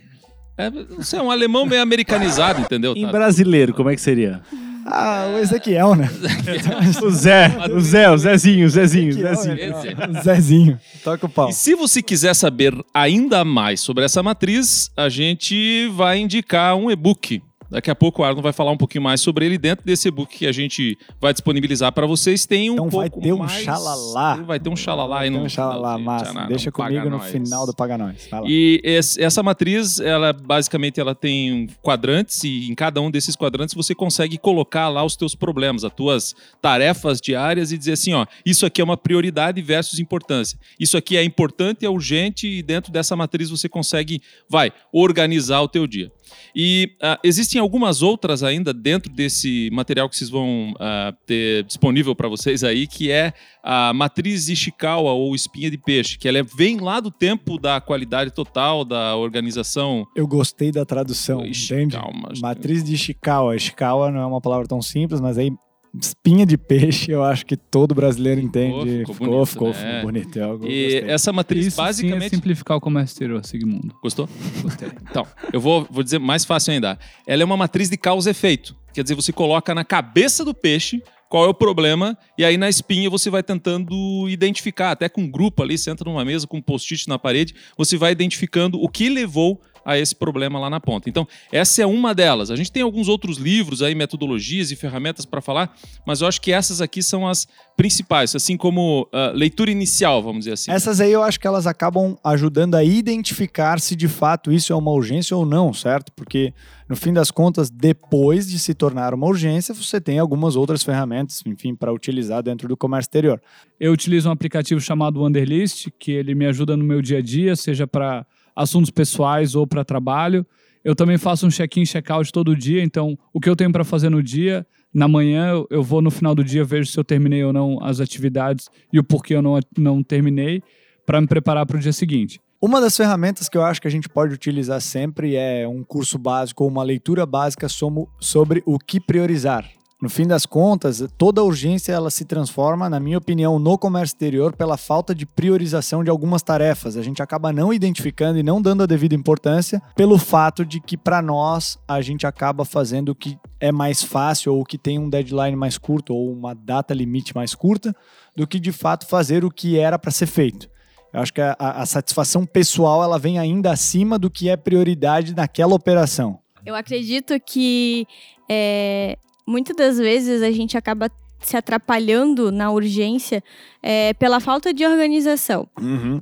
É, 0.59 0.69
não 0.71 1.03
sei, 1.03 1.19
é 1.19 1.23
um 1.23 1.31
alemão 1.31 1.65
meio 1.65 1.81
americanizado, 1.83 2.61
entendeu? 2.61 2.95
Em 2.95 3.07
Tá? 3.07 3.13
brasileiro, 3.13 3.73
como 3.73 3.89
é 3.89 3.95
que 3.95 4.01
seria? 4.01 4.43
Ah, 4.85 5.33
o 5.35 5.39
Ezequiel, 5.39 5.95
né? 5.95 6.11
O 7.03 7.11
Zé, 7.11 7.51
o 7.73 7.81
Zé, 7.81 8.11
o 8.11 8.19
Zezinho, 8.19 8.67
o 8.67 8.69
Zezinho, 8.69 9.09
o 9.11 9.13
Zezinho. 9.13 9.55
né? 9.57 10.09
O 10.19 10.23
Zezinho. 10.23 10.81
Toca 11.05 11.27
o 11.27 11.29
pau. 11.29 11.49
E 11.49 11.53
se 11.53 11.75
você 11.77 12.03
quiser 12.03 12.35
saber 12.35 12.75
ainda 12.93 13.45
mais 13.45 13.81
sobre 13.81 14.05
essa 14.05 14.23
matriz, 14.23 14.91
a 14.97 15.09
gente 15.09 15.87
vai 15.95 16.19
indicar 16.19 16.75
um 16.77 16.91
e-book. 16.91 17.41
Daqui 17.73 17.91
a 17.91 17.95
pouco 17.95 18.21
o 18.21 18.25
Arno 18.25 18.43
vai 18.43 18.53
falar 18.53 18.71
um 18.71 18.77
pouquinho 18.77 19.03
mais 19.03 19.21
sobre 19.23 19.47
ele. 19.47 19.57
Dentro 19.57 19.85
desse 19.85 20.09
e-book 20.09 20.37
que 20.39 20.47
a 20.47 20.53
gente 20.53 20.99
vai 21.19 21.33
disponibilizar 21.33 21.91
para 21.91 22.07
vocês, 22.07 22.45
tem 22.45 22.69
um 22.71 22.75
Então 22.75 22.91
vai 22.91 23.09
pouco 23.09 23.25
ter 23.25 23.33
um 23.33 23.39
mais- 23.39 23.53
xalalá. 23.65 24.35
Vai 24.37 24.61
ter 24.61 24.69
um 24.69 24.77
xalalá 24.77 25.21
aí 25.21 25.31
no 25.31 25.39
um 25.45 25.49
xalala 25.49 25.99
finalzinho. 25.99 26.35
massa. 26.35 26.49
Deixa 26.49 26.71
comigo 26.71 27.09
no 27.09 27.19
final 27.21 27.65
do 27.67 27.75
Paga 27.75 27.97
Nós. 27.97 28.29
Vai 28.31 28.41
lá. 28.43 28.47
E 28.49 28.81
essa 28.85 29.43
matriz, 29.43 29.99
ela 30.01 30.33
basicamente 30.35 31.01
ela 31.01 31.15
tem 31.15 31.67
quadrantes 31.81 32.45
e 32.45 32.71
em 32.71 32.75
cada 32.75 33.01
um 33.01 33.11
desses 33.11 33.35
quadrantes 33.35 33.75
você 33.75 33.95
consegue 33.95 34.37
colocar 34.37 34.89
lá 34.91 35.03
os 35.03 35.17
teus 35.17 35.35
problemas, 35.35 35.83
as 35.83 35.93
tuas 35.95 36.35
tarefas 36.61 37.21
diárias 37.21 37.73
e 37.73 37.79
dizer 37.79 37.93
assim, 37.93 38.13
ó, 38.13 38.27
isso 38.45 38.67
aqui 38.67 38.81
é 38.81 38.85
uma 38.85 38.97
prioridade 38.99 39.63
versus 39.63 39.99
importância. 39.99 40.59
Isso 40.79 40.97
aqui 40.99 41.17
é 41.17 41.25
importante, 41.25 41.87
é 41.87 41.89
urgente 41.89 42.47
e 42.47 42.63
dentro 42.63 42.93
dessa 42.93 43.17
matriz 43.17 43.49
você 43.49 43.69
consegue, 43.69 44.21
vai, 44.49 44.71
organizar 44.93 45.61
o 45.63 45.69
teu 45.69 45.87
dia. 45.87 46.13
E 46.55 46.92
ah, 47.03 47.18
existem 47.23 47.61
algumas 47.61 48.03
outras 48.03 48.42
ainda 48.42 48.73
dentro 48.73 49.12
desse 49.12 49.68
material 49.73 50.09
que 50.09 50.16
vocês 50.16 50.31
vão 50.31 50.75
ah, 50.79 51.14
ter 51.27 51.64
disponível 51.64 52.14
para 52.14 52.29
vocês 52.29 52.62
aí, 52.64 52.87
que 52.87 53.11
é 53.11 53.33
a 53.62 53.92
matriz 53.92 54.49
Ishikawa 54.49 55.12
ou 55.12 55.35
espinha 55.35 55.71
de 55.71 55.79
peixe, 55.79 56.18
que 56.18 56.29
ela 56.29 56.38
é- 56.38 56.42
vem 56.42 56.79
lá 56.79 57.01
do 57.01 57.11
tempo 57.11 57.59
da 57.59 57.81
qualidade 57.81 58.31
total 58.33 58.85
da 58.85 59.16
organização. 59.16 60.07
Eu 60.16 60.27
gostei 60.27 60.71
da 60.73 60.85
tradução, 60.85 61.45
Ishikawa, 61.47 62.11
entende? 62.11 62.40
Matriz 62.40 62.83
de 62.85 62.95
Ishikawa. 62.95 63.57
Ishikawa 63.57 64.11
não 64.11 64.21
é 64.21 64.27
uma 64.27 64.40
palavra 64.40 64.66
tão 64.66 64.83
simples, 64.83 65.21
mas 65.21 65.38
aí 65.38 65.51
espinha 66.00 66.46
de 66.46 66.57
peixe 66.57 67.11
eu 67.11 67.22
acho 67.22 67.44
que 67.44 67.57
todo 67.57 67.94
brasileiro 67.94 68.40
entende. 68.40 68.98
ficou 69.00 69.14
ficou, 69.14 69.26
bonito, 69.28 69.46
ficou, 69.46 69.68
né? 69.68 69.74
ficou 69.74 70.02
bonito. 70.02 70.38
Eu 70.38 70.55
E 70.55 70.57
gostei. 70.57 70.98
essa 71.11 71.33
matriz 71.33 71.66
Isso 71.66 71.76
sim 71.76 71.83
é 71.83 71.85
basicamente. 71.85 72.31
simplificar 72.31 72.76
o 72.76 72.81
comércio 72.81 73.14
exterior, 73.14 73.44
Sigmundo. 73.44 73.94
Gostou? 74.02 74.28
Gostei. 74.62 74.88
Então, 75.11 75.26
eu 75.52 75.61
vou, 75.61 75.87
vou 75.90 76.02
dizer 76.02 76.18
mais 76.18 76.44
fácil 76.44 76.72
ainda. 76.72 76.98
Ela 77.26 77.42
é 77.42 77.44
uma 77.44 77.57
matriz 77.57 77.90
de 77.90 77.96
causa 77.98 78.31
e 78.31 78.33
efeito. 78.33 78.74
Quer 78.94 79.02
dizer, 79.02 79.14
você 79.14 79.33
coloca 79.33 79.74
na 79.74 79.85
cabeça 79.85 80.44
do 80.44 80.55
peixe 80.55 81.02
qual 81.28 81.46
é 81.46 81.48
o 81.48 81.55
problema, 81.55 82.16
e 82.37 82.44
aí 82.44 82.59
na 82.59 82.68
espinha 82.68 83.09
você 83.09 83.31
vai 83.31 83.42
tentando 83.42 84.28
identificar, 84.28 84.90
até 84.90 85.09
com 85.09 85.22
um 85.22 85.31
grupo 85.31 85.62
ali, 85.62 85.78
você 85.78 85.90
entra 85.90 86.09
numa 86.11 86.22
mesa 86.26 86.46
com 86.46 86.59
um 86.59 86.62
post-it 86.62 87.09
na 87.09 87.18
parede, 87.18 87.55
você 87.76 87.96
vai 87.96 88.12
identificando 88.12 88.78
o 88.78 88.87
que 88.87 89.09
levou 89.09 89.59
a 89.85 89.99
esse 89.99 90.14
problema 90.14 90.59
lá 90.59 90.71
na 90.71 90.81
ponta. 90.81 91.09
Então, 91.09 91.27
essa 91.51 91.83
é 91.83 91.87
uma 91.87 92.14
delas. 92.14 92.51
A 92.51 92.57
gente 92.57 92.71
tem 92.71 92.83
alguns 92.83 93.09
outros 93.09 93.37
livros 93.37 93.83
aí, 93.83 93.95
metodologias 93.95 94.71
e 94.71 94.77
ferramentas 94.77 95.25
para 95.25 95.40
falar, 95.40 95.77
mas 96.07 96.21
eu 96.21 96.29
acho 96.29 96.40
que 96.40 96.53
essas 96.53 96.81
aqui 96.81 97.03
são 97.03 97.27
as 97.27 97.47
principais, 97.77 98.35
assim 98.37 98.57
como 98.57 99.09
ah, 99.12 99.33
leitura 99.35 99.71
inicial, 99.71 100.23
vamos 100.23 100.40
dizer 100.40 100.53
assim. 100.53 100.71
Essas 100.71 101.01
aí 101.01 101.12
eu 101.12 101.23
acho 101.23 101.40
que 101.40 101.47
elas 101.47 101.66
acabam 101.66 102.16
ajudando 102.23 102.75
a 102.75 102.85
identificar 102.85 103.81
se 103.81 103.97
de 103.97 104.09
fato 104.09 104.53
isso 104.53 104.73
é 104.73 104.77
uma 104.77 104.90
urgência 104.90 105.37
ou 105.37 105.45
não, 105.47 105.73
certo? 105.73 106.12
Porque 106.12 106.53
no 106.88 106.97
fim 106.97 107.12
das 107.12 107.31
contas, 107.31 107.71
depois 107.71 108.47
de 108.47 108.59
se 108.59 108.75
tornar 108.75 109.14
uma 109.14 109.27
urgência, 109.27 109.75
você 109.75 110.01
tem 110.01 110.18
algumas 110.18 110.57
outras 110.57 110.83
ferramentas, 110.83 111.42
enfim, 111.47 111.75
para 111.75 111.92
utilizar 111.92 112.42
dentro 112.42 112.68
do 112.68 112.77
comércio 112.77 113.09
exterior. 113.09 113.40
Eu 113.81 113.92
utilizo 113.92 114.29
um 114.29 114.33
aplicativo 114.33 114.81
chamado 114.81 115.23
Wanderlist, 115.23 115.88
que 115.99 116.12
ele 116.12 116.35
me 116.35 116.45
ajuda 116.47 116.77
no 116.77 116.85
meu 116.85 117.01
dia 117.01 117.18
a 117.18 117.23
dia, 117.23 117.57
seja 117.57 117.87
para 117.87 118.27
assuntos 118.55 118.91
pessoais 118.91 119.55
ou 119.55 119.67
para 119.67 119.85
trabalho. 119.85 120.47
Eu 120.85 120.95
também 120.97 121.17
faço 121.19 121.47
um 121.47 121.51
check-in, 121.51 121.85
check-out 121.85 122.33
todo 122.33 122.57
dia, 122.57 122.83
então 122.83 123.17
o 123.33 123.41
que 123.41 123.49
eu 123.49 123.55
tenho 123.57 123.71
para 123.71 123.85
fazer 123.85 124.09
no 124.09 124.23
dia, 124.23 124.67
na 124.93 125.07
manhã 125.07 125.65
eu- 125.71 125.83
vou 125.83 126.03
no 126.03 126.11
final 126.11 126.35
do 126.35 126.43
dia, 126.43 126.65
vejo 126.65 126.91
se 126.91 126.99
eu 126.99 127.05
terminei 127.05 127.43
ou 127.45 127.53
não 127.53 127.83
as 127.83 128.01
atividades 128.01 128.69
e 128.93 128.99
o 128.99 129.05
porquê 129.05 129.35
eu 129.35 129.43
não, 129.43 129.59
não 129.79 130.03
terminei, 130.03 130.62
para 131.07 131.21
me 131.21 131.27
preparar 131.27 131.67
para 131.67 131.77
o 131.77 131.81
dia 131.81 131.93
seguinte. 131.93 132.41
Uma 132.61 132.81
das 132.81 132.97
ferramentas 132.97 133.49
que 133.49 133.57
eu 133.59 133.65
acho 133.65 133.81
que 133.81 133.88
a 133.88 133.91
gente 133.91 134.09
pode 134.09 134.35
utilizar 134.35 134.81
sempre 134.81 135.35
é 135.35 135.67
um 135.67 135.83
curso 135.83 136.17
básico 136.17 136.62
ou 136.62 136.71
uma 136.71 136.83
leitura 136.85 137.27
básica 137.27 137.69
sobre 137.69 138.62
o 138.65 138.79
que 138.79 139.01
priorizar. 139.01 139.69
No 140.03 140.11
fim 140.11 140.27
das 140.27 140.45
contas, 140.45 141.01
toda 141.17 141.45
urgência 141.45 141.93
ela 141.93 142.11
se 142.11 142.25
transforma, 142.25 142.91
na 142.91 142.99
minha 142.99 143.17
opinião, 143.19 143.57
no 143.61 143.79
comércio 143.79 144.15
exterior 144.15 144.53
pela 144.57 144.77
falta 144.77 145.15
de 145.15 145.25
priorização 145.25 146.03
de 146.03 146.11
algumas 146.11 146.43
tarefas. 146.43 146.97
A 146.97 147.03
gente 147.03 147.23
acaba 147.23 147.53
não 147.53 147.73
identificando 147.73 148.37
e 148.37 148.43
não 148.43 148.61
dando 148.61 148.83
a 148.83 148.87
devida 148.87 149.15
importância 149.15 149.81
pelo 149.95 150.19
fato 150.19 150.65
de 150.67 150.81
que 150.81 150.97
para 150.97 151.23
nós 151.23 151.79
a 151.87 152.01
gente 152.03 152.27
acaba 152.27 152.65
fazendo 152.65 153.11
o 153.11 153.15
que 153.15 153.38
é 153.61 153.71
mais 153.71 154.03
fácil 154.03 154.53
ou 154.57 154.65
que 154.65 154.77
tem 154.77 154.99
um 154.99 155.09
deadline 155.09 155.55
mais 155.57 155.79
curto 155.79 156.12
ou 156.12 156.33
uma 156.33 156.53
data 156.53 156.93
limite 156.93 157.33
mais 157.33 157.55
curta 157.55 157.95
do 158.37 158.45
que 158.45 158.59
de 158.59 158.73
fato 158.73 159.07
fazer 159.07 159.45
o 159.45 159.51
que 159.53 159.79
era 159.79 160.01
para 160.01 160.11
ser 160.11 160.27
feito. 160.27 160.69
Eu 161.12 161.21
acho 161.21 161.33
que 161.33 161.41
a, 161.41 161.55
a- 161.57 161.81
a 161.83 161.87
satisfação 161.87 162.45
pessoal 162.45 163.05
ela 163.05 163.21
vem 163.21 163.38
ainda 163.38 163.71
acima 163.71 164.19
do 164.19 164.29
que 164.29 164.49
é 164.49 164.57
prioridade 164.57 165.33
naquela 165.33 165.77
operação. 165.77 166.41
Eu 166.67 166.75
acredito 166.75 167.35
que 167.41 168.05
é, 168.51 169.17
muitas 169.46 169.76
das 169.76 169.98
vezes 169.98 170.42
a 170.42 170.50
gente 170.50 170.76
acaba 170.76 171.11
se 171.40 171.57
atrapalhando 171.57 172.52
na 172.52 172.70
urgência 172.70 173.42
é, 173.83 174.14
pela 174.14 174.38
falta 174.38 174.72
de 174.72 174.87
organização. 174.87 175.68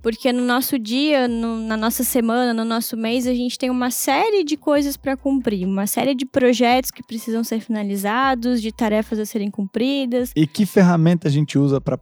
Porque 0.03 0.33
no 0.33 0.43
nosso 0.43 0.79
dia, 0.79 1.29
no- 1.29 1.59
na 1.61 1.77
nossa 1.77 2.03
semana, 2.03 2.55
no 2.55 2.65
nosso 2.65 2.97
mês, 2.97 3.27
a 3.27 3.35
gente 3.35 3.59
tem 3.59 3.69
uma 3.69 3.91
série 3.91 4.43
de 4.43 4.57
coisas 4.57 4.97
para 4.97 5.19
cumprir, 5.19 5.67
uma 5.67 5.87
série 5.87 6.15
de 6.15 6.25
projetos 6.25 6.91
que 6.91 7.03
precisam 7.03 7.45
ser 7.45 7.61
finalizados, 7.61 8.63
de 8.63 8.73
tarefas 8.73 9.19
a 9.19 9.27
serem 9.27 9.51
cumpridas. 9.51 10.33
E 10.35 10.47
que 10.47 10.65
ferramenta 10.65 11.29
a 11.29 11.31
gente 11.31 11.59
usa 11.59 11.83
para 11.83 11.99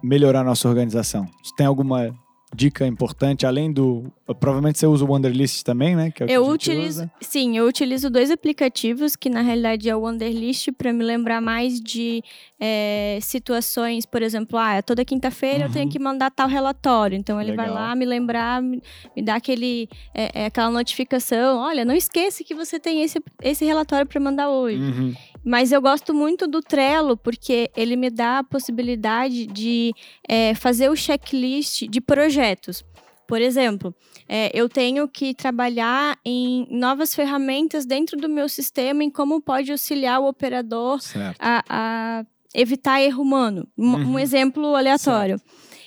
melhorar 0.00 0.42
a 0.42 0.44
nossa 0.44 0.68
organização? 0.68 1.26
Você 1.42 1.52
tem 1.56 1.66
alguma 1.66 2.14
dica 2.54 2.86
importante 2.86 3.44
além 3.44 3.72
do 3.72 4.04
provavelmente 4.40 4.78
você 4.78 4.86
usa 4.86 5.04
o 5.04 5.10
Wonderlist 5.10 5.62
também, 5.64 5.94
né? 5.96 6.12
É 6.20 6.32
Eu 6.32 6.46
utilizo, 6.48 7.00
usa. 7.02 7.12
sim, 7.20 7.58
eu 7.58 7.66
utilizo 7.66 8.08
dois 8.08 8.30
aplicativos 8.30 9.16
que 9.16 9.28
na 9.28 9.42
realidade 9.42 9.88
é 9.90 9.94
o 9.94 10.00
Wanderlist 10.00 10.68
para 10.72 10.92
me 10.92 11.04
lembrar 11.04 11.40
mais 11.42 11.80
de 11.80 12.22
é, 12.58 13.18
situações, 13.20 14.06
por 14.06 14.22
exemplo, 14.22 14.56
ah, 14.58 14.80
toda 14.82 15.04
quinta-feira 15.04 15.64
eu 15.66 15.70
tenho 15.70 15.84
Uhum. 15.86 15.90
que 15.90 15.98
mandar 15.98 16.30
tal 16.30 16.48
relatório, 16.48 17.16
então 17.18 17.40
ele 17.40 17.52
vai 17.54 17.66
Legal. 17.66 17.82
lá 17.82 17.94
me 17.94 18.06
lembrar, 18.06 18.62
me, 18.62 18.80
me 19.14 19.22
dá 19.22 19.34
aquele 19.34 19.88
é, 20.14 20.42
é, 20.42 20.46
aquela 20.46 20.70
notificação, 20.70 21.58
olha, 21.58 21.84
não 21.84 21.94
esqueça 21.94 22.42
que 22.44 22.54
você 22.54 22.78
tem 22.80 23.02
esse, 23.02 23.20
esse 23.42 23.64
relatório 23.64 24.06
para 24.06 24.20
mandar 24.20 24.48
hoje. 24.48 24.78
Uhum. 24.80 25.14
Mas 25.44 25.70
eu 25.72 25.80
gosto 25.82 26.14
muito 26.14 26.46
do 26.48 26.60
Trello, 26.62 27.16
porque 27.16 27.70
ele 27.76 27.96
me 27.96 28.08
dá 28.10 28.38
a 28.38 28.44
possibilidade 28.44 29.46
de 29.46 29.92
é, 30.28 30.54
fazer 30.54 30.88
o 30.90 30.96
checklist 30.96 31.82
de 31.88 32.00
projetos. 32.00 32.82
Por 33.26 33.40
exemplo, 33.40 33.94
é, 34.28 34.50
eu 34.54 34.68
tenho 34.68 35.08
que 35.08 35.34
trabalhar 35.34 36.18
em 36.24 36.66
novas 36.70 37.14
ferramentas 37.14 37.86
dentro 37.86 38.16
do 38.18 38.28
meu 38.28 38.48
sistema, 38.48 39.02
em 39.04 39.10
como 39.10 39.40
pode 39.40 39.70
auxiliar 39.72 40.20
o 40.20 40.28
operador 40.28 40.98
a, 41.38 41.64
a 41.68 42.26
evitar 42.54 43.00
erro 43.02 43.22
humano. 43.22 43.66
Um, 43.76 43.92
um 43.92 43.96
Uhum. 44.12 44.18
exemplo 44.18 44.74
aleatório. 44.76 45.40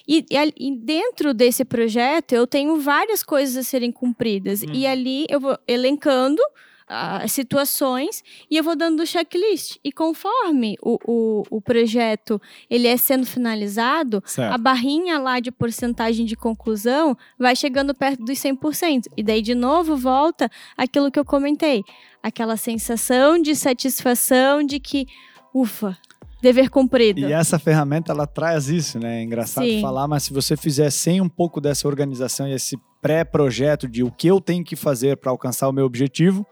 E, 0.07 0.25
e 0.31 0.53
e 0.67 0.75
dentro 0.77 1.33
desse 1.33 1.63
projeto, 1.65 2.33
eu 2.33 2.47
tenho 2.47 2.79
várias 2.79 3.21
coisas 3.23 3.57
a 3.57 3.63
serem 3.63 3.91
cumpridas. 3.91 4.63
E 4.63 4.85
Uhum. 4.85 4.91
ali 4.91 5.25
eu 5.29 5.39
vou 5.39 5.57
elencando 5.67 6.41
as 6.87 7.31
situações 7.33 8.23
e 8.49 8.55
eu 8.55 8.63
vou 8.63 8.75
dando 8.75 9.03
o 9.03 9.05
checklist. 9.05 9.77
E 9.83 9.91
conforme 9.91 10.77
o, 10.81 10.97
o, 11.05 11.43
o 11.57 11.61
projeto 11.61 12.41
ele 12.69 12.87
é 12.87 12.95
sendo 12.95 13.25
finalizado, 13.25 14.23
a 14.25 14.29
Certo. 14.29 14.61
barrinha 14.61 15.19
lá 15.19 15.39
de 15.39 15.51
porcentagem 15.51 16.25
de 16.25 16.35
conclusão 16.35 17.17
vai 17.37 17.55
chegando 17.55 17.93
perto 17.93 18.23
dos 18.23 18.39
100%. 18.39 19.07
E 19.17 19.23
daí, 19.23 19.41
de 19.41 19.53
novo, 19.53 19.97
volta 19.97 20.49
aquilo 20.77 21.11
que 21.11 21.19
eu 21.19 21.25
comentei. 21.25 21.83
Aquela 22.23 22.55
sensação 22.55 23.41
de 23.41 23.55
satisfação 23.55 24.63
de 24.63 24.79
que, 24.79 25.05
ufa, 25.53 25.97
dever 26.41 26.69
cumprido. 26.69 27.19
E 27.19 27.33
essa 27.33 27.59
ferramenta 27.59 28.11
ela 28.11 28.25
traz 28.25 28.69
isso, 28.69 28.99
né? 28.99 29.19
É 29.19 29.23
engraçado 29.23 29.65
Sim. 29.65 29.81
falar, 29.81 30.07
mas 30.07 30.23
se 30.23 30.33
você 30.33 30.55
fizer 30.55 30.89
sem 30.89 31.19
um 31.19 31.29
pouco 31.29 31.59
dessa 31.59 31.87
organização 31.87 32.47
e 32.47 32.53
esse 32.53 32.77
pré-projeto 33.01 33.87
de 33.87 34.03
o 34.03 34.11
que 34.11 34.27
eu 34.27 34.39
tenho 34.39 34.63
que 34.63 34.75
fazer 34.75 35.17
para 35.17 35.31
alcançar 35.31 35.67
o 35.67 35.71
meu 35.73 35.85
objetivo, 35.85 36.45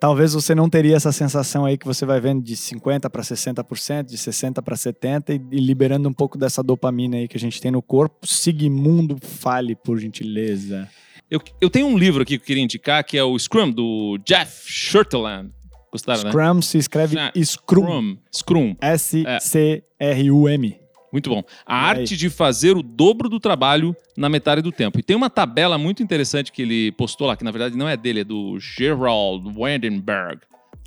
talvez 0.00 0.32
você 0.32 0.52
não 0.54 0.68
teria 0.68 0.96
essa 0.96 1.12
sensação 1.12 1.64
aí 1.66 1.76
que 1.78 1.86
você 1.86 2.04
vai 2.06 2.18
vendo 2.20 2.42
de 2.42 2.56
50 2.56 3.08
para 3.10 3.22
60%, 3.22 4.04
de 4.04 4.16
60 4.18 4.60
para 4.62 4.74
70 4.74 5.34
e, 5.34 5.40
e 5.52 5.60
liberando 5.60 6.08
um 6.08 6.12
pouco 6.12 6.36
dessa 6.38 6.62
dopamina 6.62 7.16
aí 7.18 7.28
que 7.28 7.36
a 7.36 7.40
gente 7.40 7.60
tem 7.60 7.70
no 7.70 7.82
corpo. 7.82 8.26
Sigmundo, 8.26 9.18
fale 9.20 9.76
por 9.76 9.98
gentileza. 9.98 10.88
Eu, 11.30 11.40
eu 11.60 11.70
tenho 11.70 11.86
um 11.86 11.96
livro 11.96 12.22
aqui 12.22 12.36
que 12.38 12.42
eu 12.42 12.46
queria 12.46 12.62
indicar, 12.64 13.04
que 13.04 13.16
é 13.16 13.22
o 13.22 13.38
Scrum, 13.38 13.70
do 13.70 14.18
Jeff 14.24 14.64
Shurtleland. 14.66 15.52
Gostaram, 15.92 16.24
né? 16.24 16.30
Scrum 16.30 16.62
se 16.62 16.78
escreve 16.78 17.18
Ah, 17.18 17.32
Scrum. 17.36 18.16
Scrum. 18.32 18.74
S-C-R-U-M. 18.80 20.79
Muito 21.12 21.28
bom. 21.28 21.42
A 21.66 21.76
arte 21.76 22.16
de 22.16 22.30
fazer 22.30 22.76
o 22.76 22.82
dobro 22.82 23.28
do 23.28 23.40
trabalho 23.40 23.96
na 24.16 24.28
metade 24.28 24.62
do 24.62 24.70
tempo. 24.70 24.98
E 24.98 25.02
tem 25.02 25.16
uma 25.16 25.28
tabela 25.30 25.76
muito 25.76 26.02
interessante 26.02 26.52
que 26.52 26.62
ele 26.62 26.92
postou 26.92 27.26
lá, 27.26 27.36
que 27.36 27.44
na 27.44 27.50
verdade 27.50 27.76
não 27.76 27.88
é 27.88 27.96
dele, 27.96 28.20
é 28.20 28.24
do 28.24 28.58
Gerald 28.60 29.52
Wandenberg. 29.56 30.40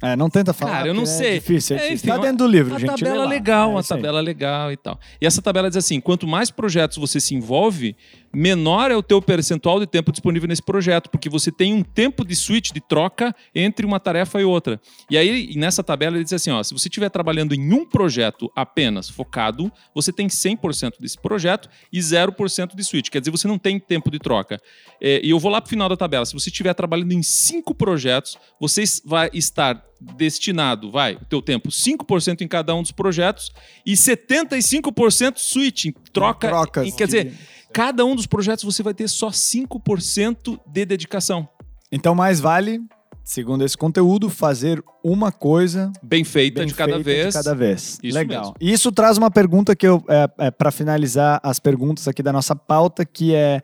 É, 0.04 0.16
não 0.18 0.30
tenta 0.30 0.52
falar. 0.54 0.72
Cara, 0.74 0.88
eu 0.90 0.94
não 0.94 1.04
porque 1.04 1.18
sei. 1.18 1.30
É 1.30 1.40
difícil, 1.40 1.76
é 1.76 1.80
É, 1.80 1.82
difícil. 1.84 1.96
enfim, 1.96 2.08
tá 2.08 2.16
uma- 2.16 2.22
dentro 2.24 2.38
do 2.46 2.48
livro, 2.48 2.74
Uma 2.74 2.80
gente. 2.80 2.90
lê 2.90 2.98
tabela 2.98 3.26
legal, 3.26 3.70
É 3.70 3.72
uma 3.74 3.80
aí. 3.80 3.86
tabela 3.88 4.20
legal 4.22 4.72
e 4.72 4.78
tal. 4.78 5.00
E 5.22 5.26
essa 5.26 5.42
tabela 5.42 5.70
diz 5.70 5.78
assim: 5.78 6.02
quanto 6.02 6.28
mais 6.28 6.52
projetos 6.52 6.98
você 6.98 7.20
se 7.22 7.34
envolve, 7.34 7.96
menor 8.34 8.92
é 8.92 8.96
o 8.98 9.02
teu 9.04 9.22
percentual 9.22 9.80
de 9.80 9.88
tempo 9.88 10.12
disponível 10.12 10.48
nesse 10.50 10.62
projeto, 10.62 11.10
porque 11.10 11.30
você 11.30 11.52
tem 11.52 11.74
um 11.74 11.84
tempo 11.84 12.26
de 12.26 12.36
switch, 12.36 12.72
de 12.72 12.82
troca 12.82 13.34
entre 13.56 13.86
uma 13.86 14.00
tarefa 14.00 14.42
e 14.42 14.44
outra. 14.44 14.82
E 15.10 15.18
aí, 15.18 15.54
nessa 15.56 15.84
tabela, 15.84 16.16
ele 16.18 16.24
diz 16.24 16.34
assim: 16.34 16.52
ó, 16.52 16.62
se 16.64 16.74
você 16.74 16.88
estiver 16.90 17.10
trabalhando 17.10 17.54
em 17.54 17.72
um 17.74 17.86
projeto 17.86 18.52
apenas 18.56 19.10
focado, 19.10 19.72
você 19.96 20.12
tem 20.12 20.28
100% 20.28 21.00
desse 21.00 21.18
projeto 21.18 21.70
e 21.92 22.00
0% 22.00 22.76
de 22.76 22.84
switch. 22.84 23.10
Quer 23.10 23.20
dizer, 23.20 23.32
você 23.32 23.48
não 23.48 23.58
tem 23.58 23.80
tempo 23.80 24.12
de 24.12 24.20
troca. 24.20 24.60
É, 25.02 25.22
e 25.24 25.30
eu 25.30 25.40
vou 25.40 25.50
lá 25.52 25.62
para 25.62 25.68
o 25.68 25.70
final 25.70 25.88
da 25.88 25.96
tabela. 25.96 26.26
Se 26.26 26.34
você 26.34 26.50
estiver 26.50 26.74
trabalhando 26.74 27.12
em 27.14 27.24
cinco 27.24 27.74
projetos, 27.74 28.38
você 28.60 28.84
vai 29.06 29.30
estar 29.34 29.82
destinado, 30.18 30.92
vai, 30.92 31.16
o 31.16 31.26
teu 31.26 31.42
tempo, 31.42 31.70
5% 31.70 32.42
em 32.42 32.48
cada 32.48 32.74
um 32.76 32.82
dos 32.82 32.92
projetos 32.92 33.52
e 33.86 33.94
75% 33.94 35.38
switch, 35.38 35.86
em 35.86 35.94
troca. 36.12 36.48
Trocas. 36.48 36.88
em- 36.88 36.92
quer 36.96 37.06
dizer, 37.06 37.34
cada 37.72 38.06
um 38.06 38.16
dos 38.16 38.28
projetos 38.28 38.64
você 38.64 38.84
vai 38.84 38.94
ter 38.94 39.08
só 39.08 39.30
5% 39.32 40.60
de 40.68 40.86
dedicação. 40.86 41.48
Então, 41.92 42.14
mais 42.16 42.40
vale, 42.40 42.82
segundo 43.24 43.64
esse 43.64 43.78
conteúdo, 43.78 44.30
fazer 44.30 44.84
uma 45.04 45.32
coisa 45.32 45.92
Bem 46.02 46.24
feita 46.24 46.60
bem 46.62 46.68
de 46.68 46.74
cada 46.74 46.94
feita 46.96 47.04
vez. 47.04 47.28
De 47.28 47.34
cada 47.34 47.56
vez. 47.56 48.00
Isso 48.02 48.18
Legal. 48.18 48.42
mesmo. 48.42 48.56
E 48.60 48.72
isso 48.72 48.92
traz 48.92 49.18
uma 49.18 49.30
pergunta 49.32 49.76
que 49.76 49.88
eu, 49.88 50.04
é, 50.08 50.48
é, 50.48 50.52
para 50.52 50.72
finalizar 50.72 51.40
as 51.44 51.60
perguntas 51.60 52.08
aqui 52.08 52.22
da 52.24 52.34
nossa 52.34 52.56
pauta, 52.56 53.06
que 53.06 53.34
é 53.34 53.62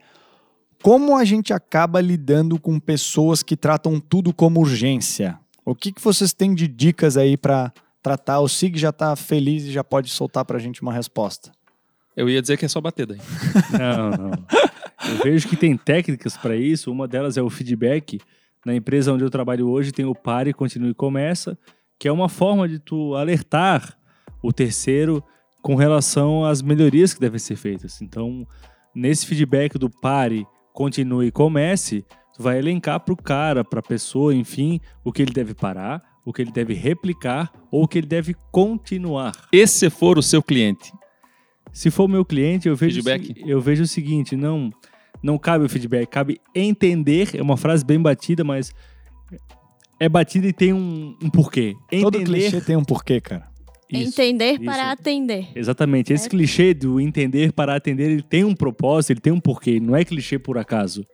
como 0.82 1.16
a 1.16 1.24
gente 1.24 1.52
acaba 1.52 2.00
lidando 2.00 2.58
com 2.58 2.80
pessoas 2.80 3.42
que 3.42 3.54
tratam 3.56 4.00
tudo 4.00 4.32
como 4.32 4.60
urgência? 4.60 5.38
O 5.64 5.74
que, 5.74 5.92
que 5.92 6.00
vocês 6.00 6.32
têm 6.32 6.54
de 6.54 6.66
dicas 6.66 7.16
aí 7.16 7.36
para 7.36 7.72
tratar? 8.02 8.40
O 8.40 8.48
Sig 8.48 8.78
já 8.78 8.92
tá 8.92 9.14
feliz 9.14 9.64
e 9.64 9.72
já 9.72 9.84
pode 9.84 10.10
soltar 10.10 10.44
pra 10.44 10.58
gente 10.58 10.82
uma 10.82 10.92
resposta. 10.92 11.52
Eu 12.16 12.28
ia 12.28 12.40
dizer 12.40 12.56
que 12.56 12.64
é 12.64 12.68
só 12.68 12.80
bater 12.80 13.06
daí. 13.06 13.20
Não, 13.78 14.10
não. 14.10 14.30
Eu 15.08 15.22
vejo 15.22 15.48
que 15.48 15.56
tem 15.56 15.76
técnicas 15.76 16.36
para 16.36 16.56
isso. 16.56 16.90
Uma 16.90 17.08
delas 17.08 17.36
é 17.36 17.42
o 17.42 17.48
feedback. 17.48 18.20
Na 18.64 18.74
empresa 18.74 19.12
onde 19.12 19.24
eu 19.24 19.30
trabalho 19.30 19.68
hoje 19.68 19.92
tem 19.92 20.04
o 20.04 20.14
pare, 20.14 20.52
continue 20.52 20.90
e 20.90 20.94
começa, 20.94 21.58
que 21.98 22.06
é 22.06 22.12
uma 22.12 22.28
forma 22.28 22.68
de 22.68 22.78
tu 22.78 23.14
alertar 23.14 23.96
o 24.42 24.52
terceiro 24.52 25.24
com 25.62 25.74
relação 25.74 26.44
às 26.44 26.60
melhorias 26.60 27.14
que 27.14 27.20
devem 27.20 27.38
ser 27.38 27.56
feitas. 27.56 28.02
Então, 28.02 28.46
nesse 28.94 29.26
feedback 29.26 29.78
do 29.78 29.88
pare, 29.88 30.46
continue 30.72 31.28
e 31.28 31.32
comece, 31.32 32.04
vai 32.40 32.58
elencar 32.58 32.98
para 33.00 33.12
o 33.12 33.16
cara, 33.16 33.62
para 33.64 33.80
a 33.80 33.82
pessoa, 33.82 34.34
enfim, 34.34 34.80
o 35.04 35.12
que 35.12 35.22
ele 35.22 35.32
deve 35.32 35.54
parar, 35.54 36.02
o 36.24 36.32
que 36.32 36.42
ele 36.42 36.50
deve 36.50 36.74
replicar 36.74 37.52
ou 37.70 37.84
o 37.84 37.88
que 37.88 37.98
ele 37.98 38.06
deve 38.06 38.34
continuar. 38.50 39.32
E 39.52 39.66
se 39.66 39.90
for 39.90 40.18
o 40.18 40.22
seu 40.22 40.42
cliente? 40.42 40.92
Se 41.72 41.90
for 41.90 42.08
meu 42.08 42.24
cliente, 42.24 42.66
eu 42.68 42.74
vejo, 42.74 43.00
o 43.00 43.04
Feedback? 43.04 43.42
eu 43.46 43.60
vejo 43.60 43.82
o 43.82 43.86
seguinte, 43.86 44.34
não 44.36 44.70
não 45.22 45.36
cabe 45.36 45.66
o 45.66 45.68
feedback, 45.68 46.06
cabe 46.08 46.40
entender, 46.54 47.36
é 47.36 47.42
uma 47.42 47.58
frase 47.58 47.84
bem 47.84 48.00
batida, 48.00 48.42
mas 48.42 48.72
é 49.98 50.08
batida 50.08 50.46
e 50.46 50.52
tem 50.52 50.72
um, 50.72 51.14
um 51.22 51.28
porquê. 51.28 51.74
Todo 52.00 52.16
Entender 52.18 52.24
clichê 52.48 52.60
tem 52.62 52.74
um 52.74 52.82
porquê, 52.84 53.20
cara. 53.20 53.46
isso, 53.92 54.08
Entender 54.18 54.52
isso. 54.54 54.64
para 54.64 54.90
atender. 54.90 55.48
Exatamente. 55.54 56.10
Esse 56.12 56.26
É. 56.26 56.30
clichê 56.30 56.72
do 56.72 56.98
entender 56.98 57.52
para 57.52 57.74
atender, 57.76 58.10
ele 58.10 58.22
tem 58.22 58.44
um 58.44 58.54
propósito, 58.54 59.10
ele 59.10 59.20
tem 59.20 59.32
um 59.32 59.40
porquê, 59.40 59.78
não 59.78 59.94
é 59.94 60.04
clichê 60.06 60.38
por 60.38 60.56
acaso. 60.56 61.04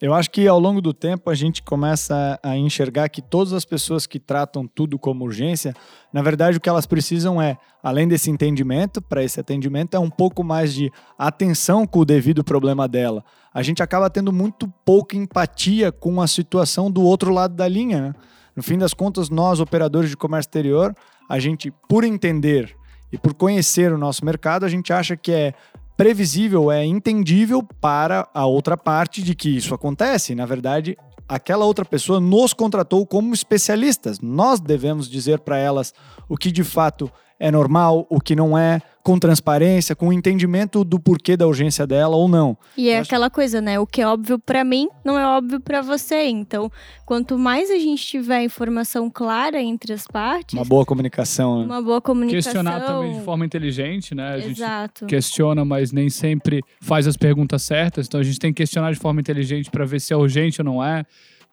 Eu 0.00 0.12
acho 0.12 0.30
que 0.30 0.46
ao 0.46 0.60
longo 0.60 0.82
do 0.82 0.92
tempo 0.92 1.30
a 1.30 1.34
gente 1.34 1.62
começa 1.62 2.38
a 2.42 2.54
enxergar 2.56 3.08
que 3.08 3.22
todas 3.22 3.54
as 3.54 3.64
pessoas 3.64 4.06
que 4.06 4.18
tratam 4.18 4.66
tudo 4.66 4.98
como 4.98 5.24
urgência, 5.24 5.74
na 6.12 6.20
verdade 6.20 6.58
o 6.58 6.60
que 6.60 6.68
elas 6.68 6.86
precisam 6.86 7.40
é, 7.40 7.56
além 7.82 8.06
desse 8.06 8.30
entendimento, 8.30 9.00
para 9.00 9.24
esse 9.24 9.40
atendimento, 9.40 9.96
é 9.96 9.98
um 9.98 10.10
pouco 10.10 10.44
mais 10.44 10.74
de 10.74 10.92
atenção 11.18 11.86
com 11.86 12.00
o 12.00 12.04
devido 12.04 12.44
problema 12.44 12.86
dela. 12.86 13.24
A 13.54 13.62
gente 13.62 13.82
acaba 13.82 14.10
tendo 14.10 14.30
muito 14.30 14.68
pouca 14.84 15.16
empatia 15.16 15.90
com 15.90 16.20
a 16.20 16.26
situação 16.26 16.90
do 16.90 17.00
outro 17.00 17.32
lado 17.32 17.54
da 17.54 17.66
linha. 17.66 18.00
Né? 18.08 18.14
No 18.54 18.62
fim 18.62 18.76
das 18.76 18.92
contas, 18.92 19.30
nós, 19.30 19.60
operadores 19.60 20.10
de 20.10 20.16
comércio 20.16 20.48
exterior, 20.48 20.94
a 21.26 21.38
gente, 21.38 21.72
por 21.88 22.04
entender 22.04 22.76
e 23.10 23.16
por 23.16 23.32
conhecer 23.32 23.92
o 23.92 23.98
nosso 23.98 24.24
mercado, 24.26 24.66
a 24.66 24.68
gente 24.68 24.92
acha 24.92 25.16
que 25.16 25.32
é 25.32 25.54
previsível, 25.96 26.70
é 26.70 26.84
entendível 26.84 27.62
para 27.80 28.28
a 28.34 28.44
outra 28.46 28.76
parte 28.76 29.22
de 29.22 29.34
que 29.34 29.48
isso 29.48 29.74
acontece. 29.74 30.34
Na 30.34 30.44
verdade, 30.44 30.96
aquela 31.28 31.64
outra 31.64 31.84
pessoa 31.84 32.20
nos 32.20 32.52
contratou 32.52 33.06
como 33.06 33.32
especialistas. 33.32 34.20
Nós 34.20 34.60
devemos 34.60 35.08
dizer 35.08 35.40
para 35.40 35.58
elas 35.58 35.94
o 36.28 36.36
que 36.36 36.52
de 36.52 36.62
fato 36.62 37.10
é 37.38 37.50
normal, 37.50 38.06
o 38.10 38.20
que 38.20 38.36
não 38.36 38.56
é, 38.56 38.80
com 39.06 39.20
transparência, 39.20 39.94
com 39.94 40.12
entendimento 40.12 40.82
do 40.82 40.98
porquê 40.98 41.36
da 41.36 41.46
urgência 41.46 41.86
dela 41.86 42.16
ou 42.16 42.26
não. 42.26 42.58
E 42.76 42.88
é 42.88 42.98
aquela 42.98 43.30
coisa, 43.30 43.60
né? 43.60 43.78
O 43.78 43.86
que 43.86 44.02
é 44.02 44.06
óbvio 44.08 44.36
para 44.36 44.64
mim 44.64 44.88
não 45.04 45.16
é 45.16 45.24
óbvio 45.24 45.60
para 45.60 45.80
você. 45.80 46.24
Então, 46.24 46.68
quanto 47.04 47.38
mais 47.38 47.70
a 47.70 47.78
gente 47.78 48.04
tiver 48.04 48.42
informação 48.42 49.08
clara 49.08 49.62
entre 49.62 49.92
as 49.92 50.08
partes, 50.08 50.54
uma 50.54 50.64
boa 50.64 50.84
comunicação, 50.84 51.60
né? 51.60 51.66
uma 51.66 51.80
boa 51.80 52.00
comunicação. 52.00 52.52
Questionar 52.52 52.80
também 52.80 53.12
de 53.16 53.20
forma 53.20 53.46
inteligente, 53.46 54.12
né? 54.12 54.30
A 54.30 54.40
gente 54.40 54.60
Exato. 54.60 55.06
questiona, 55.06 55.64
mas 55.64 55.92
nem 55.92 56.10
sempre 56.10 56.60
faz 56.80 57.06
as 57.06 57.16
perguntas 57.16 57.62
certas. 57.62 58.08
Então 58.08 58.18
a 58.18 58.24
gente 58.24 58.40
tem 58.40 58.52
que 58.52 58.56
questionar 58.56 58.92
de 58.92 58.98
forma 58.98 59.20
inteligente 59.20 59.70
para 59.70 59.84
ver 59.84 60.00
se 60.00 60.12
é 60.12 60.16
urgente 60.16 60.60
ou 60.60 60.64
não 60.64 60.82
é 60.82 61.04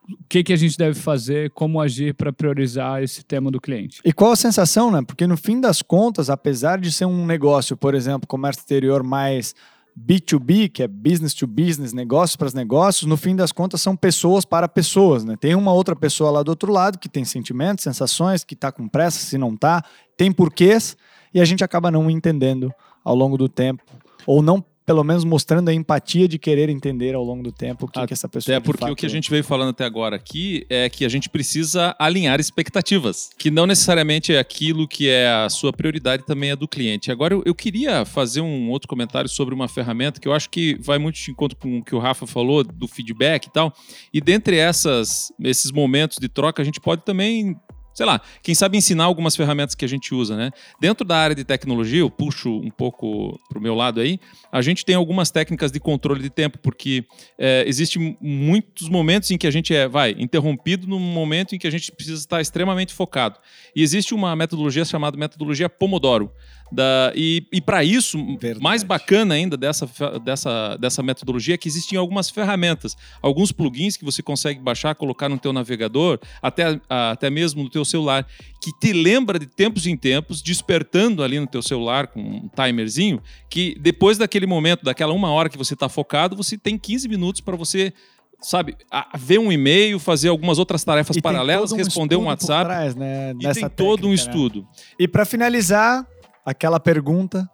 o 0.10 0.26
que, 0.28 0.44
que 0.44 0.54
a 0.54 0.58
gente 0.58 0.78
deve 0.78 1.00
fazer, 1.00 1.50
como 1.52 1.80
agir 1.80 2.14
para 2.14 2.34
priorizar 2.34 3.02
esse 3.02 3.24
tema 3.24 3.50
do 3.50 3.62
cliente. 3.62 4.02
E 4.04 4.12
qual 4.12 4.34
a 4.34 4.36
sensação, 4.36 4.92
né? 4.92 5.02
Porque 5.06 5.26
no 5.26 5.38
fim 5.38 5.62
das 5.62 5.82
contas, 5.82 6.30
apesar 6.30 6.80
de 6.80 6.92
ser 6.92 7.06
um 7.06 7.26
negócio, 7.26 7.78
por 7.78 7.96
exemplo, 7.96 8.28
comércio 8.28 8.62
exterior 8.62 9.02
mais 9.02 9.56
B2B, 9.98 10.70
que 10.70 10.84
é 10.84 10.88
business 10.88 11.34
to 11.34 11.48
business, 11.48 11.94
negócios 11.94 12.36
para 12.36 12.50
negócios, 12.54 13.08
no 13.08 13.16
fim 13.16 13.36
das 13.36 13.52
contas 13.52 13.82
são 13.82 13.96
pessoas 13.96 14.44
para 14.44 14.68
pessoas, 14.68 15.24
né? 15.24 15.38
Tem 15.40 15.56
uma 15.56 15.72
outra 15.72 15.96
pessoa 15.96 16.32
lá 16.32 16.44
do 16.44 16.50
outro 16.50 16.72
lado 16.72 16.98
que 16.98 17.08
tem 17.08 17.24
sentimentos, 17.24 17.84
sensações, 17.84 18.44
que 18.44 18.56
está 18.56 18.72
com 18.72 18.88
pressa, 18.88 19.20
se 19.20 19.38
não 19.38 19.54
está, 19.54 19.84
tem 20.18 20.32
porquês, 20.32 20.98
e 21.34 21.40
a 21.40 21.46
gente 21.46 21.64
acaba 21.64 21.90
não 21.90 22.10
entendendo 22.10 22.74
ao 23.04 23.16
longo 23.16 23.38
do 23.38 23.48
tempo, 23.48 23.84
ou 24.26 24.42
não 24.42 24.64
pelo 24.86 25.04
menos 25.04 25.24
mostrando 25.24 25.70
a 25.70 25.74
empatia 25.74 26.28
de 26.28 26.38
querer 26.38 26.70
entender 26.70 27.16
ao 27.16 27.24
longo 27.24 27.44
do 27.44 27.52
tempo 27.52 27.86
o 27.86 27.88
que, 27.88 28.06
que 28.06 28.14
essa 28.14 28.28
pessoa 28.28 28.58
Até 28.58 28.66
porque 28.66 28.90
o 28.90 28.96
que 28.96 29.06
a 29.06 29.10
gente 29.10 29.30
veio 29.30 29.44
falando 29.44 29.70
até 29.70 29.86
agora 29.86 30.16
aqui 30.16 30.66
é 30.70 30.90
que 30.90 31.06
a 31.06 31.10
gente 31.10 31.30
precisa 31.30 31.96
alinhar 31.98 32.40
expectativas, 32.40 33.30
que 33.38 33.50
não 33.50 33.66
necessariamente 33.66 34.34
é 34.34 34.40
aquilo 34.40 34.88
que 34.88 35.10
é 35.10 35.30
a 35.30 35.50
sua 35.50 35.72
prioridade 35.72 36.26
também 36.26 36.52
é 36.52 36.56
do 36.56 36.68
cliente. 36.68 37.12
Agora 37.12 37.34
eu, 37.34 37.44
eu 37.46 37.56
queria 37.56 38.06
fazer 38.06 38.42
um 38.42 38.70
outro 38.70 38.88
comentário 38.88 39.30
sobre 39.30 39.56
uma 39.56 39.68
ferramenta 39.68 40.20
que 40.20 40.28
eu 40.28 40.34
acho 40.34 40.50
que 40.50 40.78
vai 40.82 40.98
muito 40.98 41.16
de 41.16 41.32
encontro 41.32 41.58
com 41.58 41.80
o 41.80 41.84
que 41.84 41.96
o 41.96 42.00
Rafa 42.00 42.28
falou 42.28 42.64
do 42.64 42.88
feedback 42.88 43.46
e 43.46 43.52
tal. 43.52 43.74
E 44.14 44.20
dentre 44.20 44.58
essas 44.58 45.32
esses 45.44 45.72
momentos 45.72 46.18
de 46.20 46.28
troca 46.28 46.62
a 46.62 46.66
gente 46.66 46.80
pode 46.80 47.04
também 47.04 47.56
sei 47.94 48.06
lá, 48.06 48.22
quem 48.42 48.56
sabe 48.56 48.78
ensinar 48.78 49.06
algumas 49.06 49.36
ferramentas 49.36 49.76
que 49.76 49.86
a 49.86 49.88
gente 49.88 50.14
usa, 50.14 50.36
né? 50.36 50.52
Dentro 50.80 51.06
da 51.06 51.18
área 51.18 51.36
de 51.36 51.44
tecnologia, 51.44 52.00
eu 52.00 52.10
puxo 52.10 52.50
um 52.50 52.70
pouco 52.70 53.40
para 53.50 53.60
o 53.60 53.62
meu 53.62 53.76
lado 53.76 54.00
aí, 54.00 54.20
a 54.52 54.62
gente 54.62 54.84
tem 54.84 54.96
algumas 54.96 55.30
técnicas 55.32 55.72
de 55.72 55.80
controle 55.80 56.22
de 56.22 56.30
tempo, 56.30 56.58
porque 56.60 57.06
é, 57.38 57.64
existe 57.68 58.00
muitos 58.22 58.90
momentos 58.90 59.30
em 59.32 59.38
que 59.38 59.48
a 59.48 59.52
gente 59.52 59.74
é, 59.74 59.88
vai, 59.88 60.16
interrompido 60.18 60.88
num 60.88 61.00
momento 61.00 61.56
em 61.56 61.60
que 61.60 61.68
a 61.68 61.72
gente 61.72 61.92
precisa 61.92 62.20
estar 62.20 62.42
extremamente 62.42 62.94
focado. 62.94 63.40
E 63.76 63.82
existe 63.82 64.14
uma 64.14 64.36
metodologia 64.36 64.86
chamada 64.86 65.18
metodologia 65.18 65.70
Pomodoro. 65.70 66.32
Da, 66.74 67.14
e 67.16 67.46
e 67.52 67.62
para 67.62 67.84
isso, 67.84 68.18
Verdade. 68.38 68.64
mais 68.64 68.82
bacana 68.82 69.36
ainda 69.36 69.56
dessa, 69.56 69.88
dessa, 70.24 70.76
dessa 70.78 71.04
metodologia 71.04 71.54
é 71.54 71.58
que 71.58 71.68
existem 71.68 71.98
algumas 71.98 72.32
ferramentas, 72.32 72.98
alguns 73.22 73.52
plugins 73.52 73.96
que 73.96 74.04
você 74.04 74.24
consegue 74.24 74.60
baixar, 74.60 74.96
colocar 74.96 75.30
no 75.30 75.38
teu 75.38 75.54
navegador, 75.54 76.20
até, 76.42 76.80
até 76.90 77.30
mesmo 77.30 77.62
no 77.62 77.70
teu 77.70 77.86
celular, 77.86 78.26
que 78.60 78.72
te 78.80 78.92
lembra 78.92 79.38
de 79.38 79.46
tempos 79.46 79.86
em 79.86 79.96
tempos, 79.96 80.42
despertando 80.42 81.24
ali 81.24 81.40
no 81.40 81.46
teu 81.46 81.62
celular 81.62 82.08
com 82.08 82.20
um 82.20 82.50
timerzinho, 82.50 83.22
que 83.52 83.78
depois 83.80 84.18
daquele 84.18 84.48
momento, 84.48 84.84
daquela 84.84 85.14
uma 85.14 85.30
hora 85.30 85.50
que 85.50 85.58
você 85.58 85.76
está 85.76 85.88
focado, 85.88 86.36
você 86.36 86.58
tem 86.58 86.76
15 86.76 87.08
minutos 87.08 87.40
para 87.40 87.56
você 87.56 87.94
sabe, 88.42 88.76
ver 89.18 89.40
um 89.40 89.52
e-mail, 89.52 89.98
fazer 90.00 90.28
algumas 90.28 90.60
outras 90.60 90.84
tarefas 90.84 91.16
e 91.16 91.22
paralelas, 91.22 91.72
um 91.72 91.78
responder 91.78 92.18
um 92.18 92.26
WhatsApp. 92.26 92.66
Trás, 92.66 92.96
né, 92.96 93.34
e 93.40 93.54
tem 93.54 93.70
todo 93.70 94.06
um 94.06 94.10
né? 94.10 94.16
estudo. 94.16 94.68
E 95.00 95.08
para 95.08 95.24
finalizar, 95.24 96.06
aquela 96.46 96.80
pergunta 96.80 97.50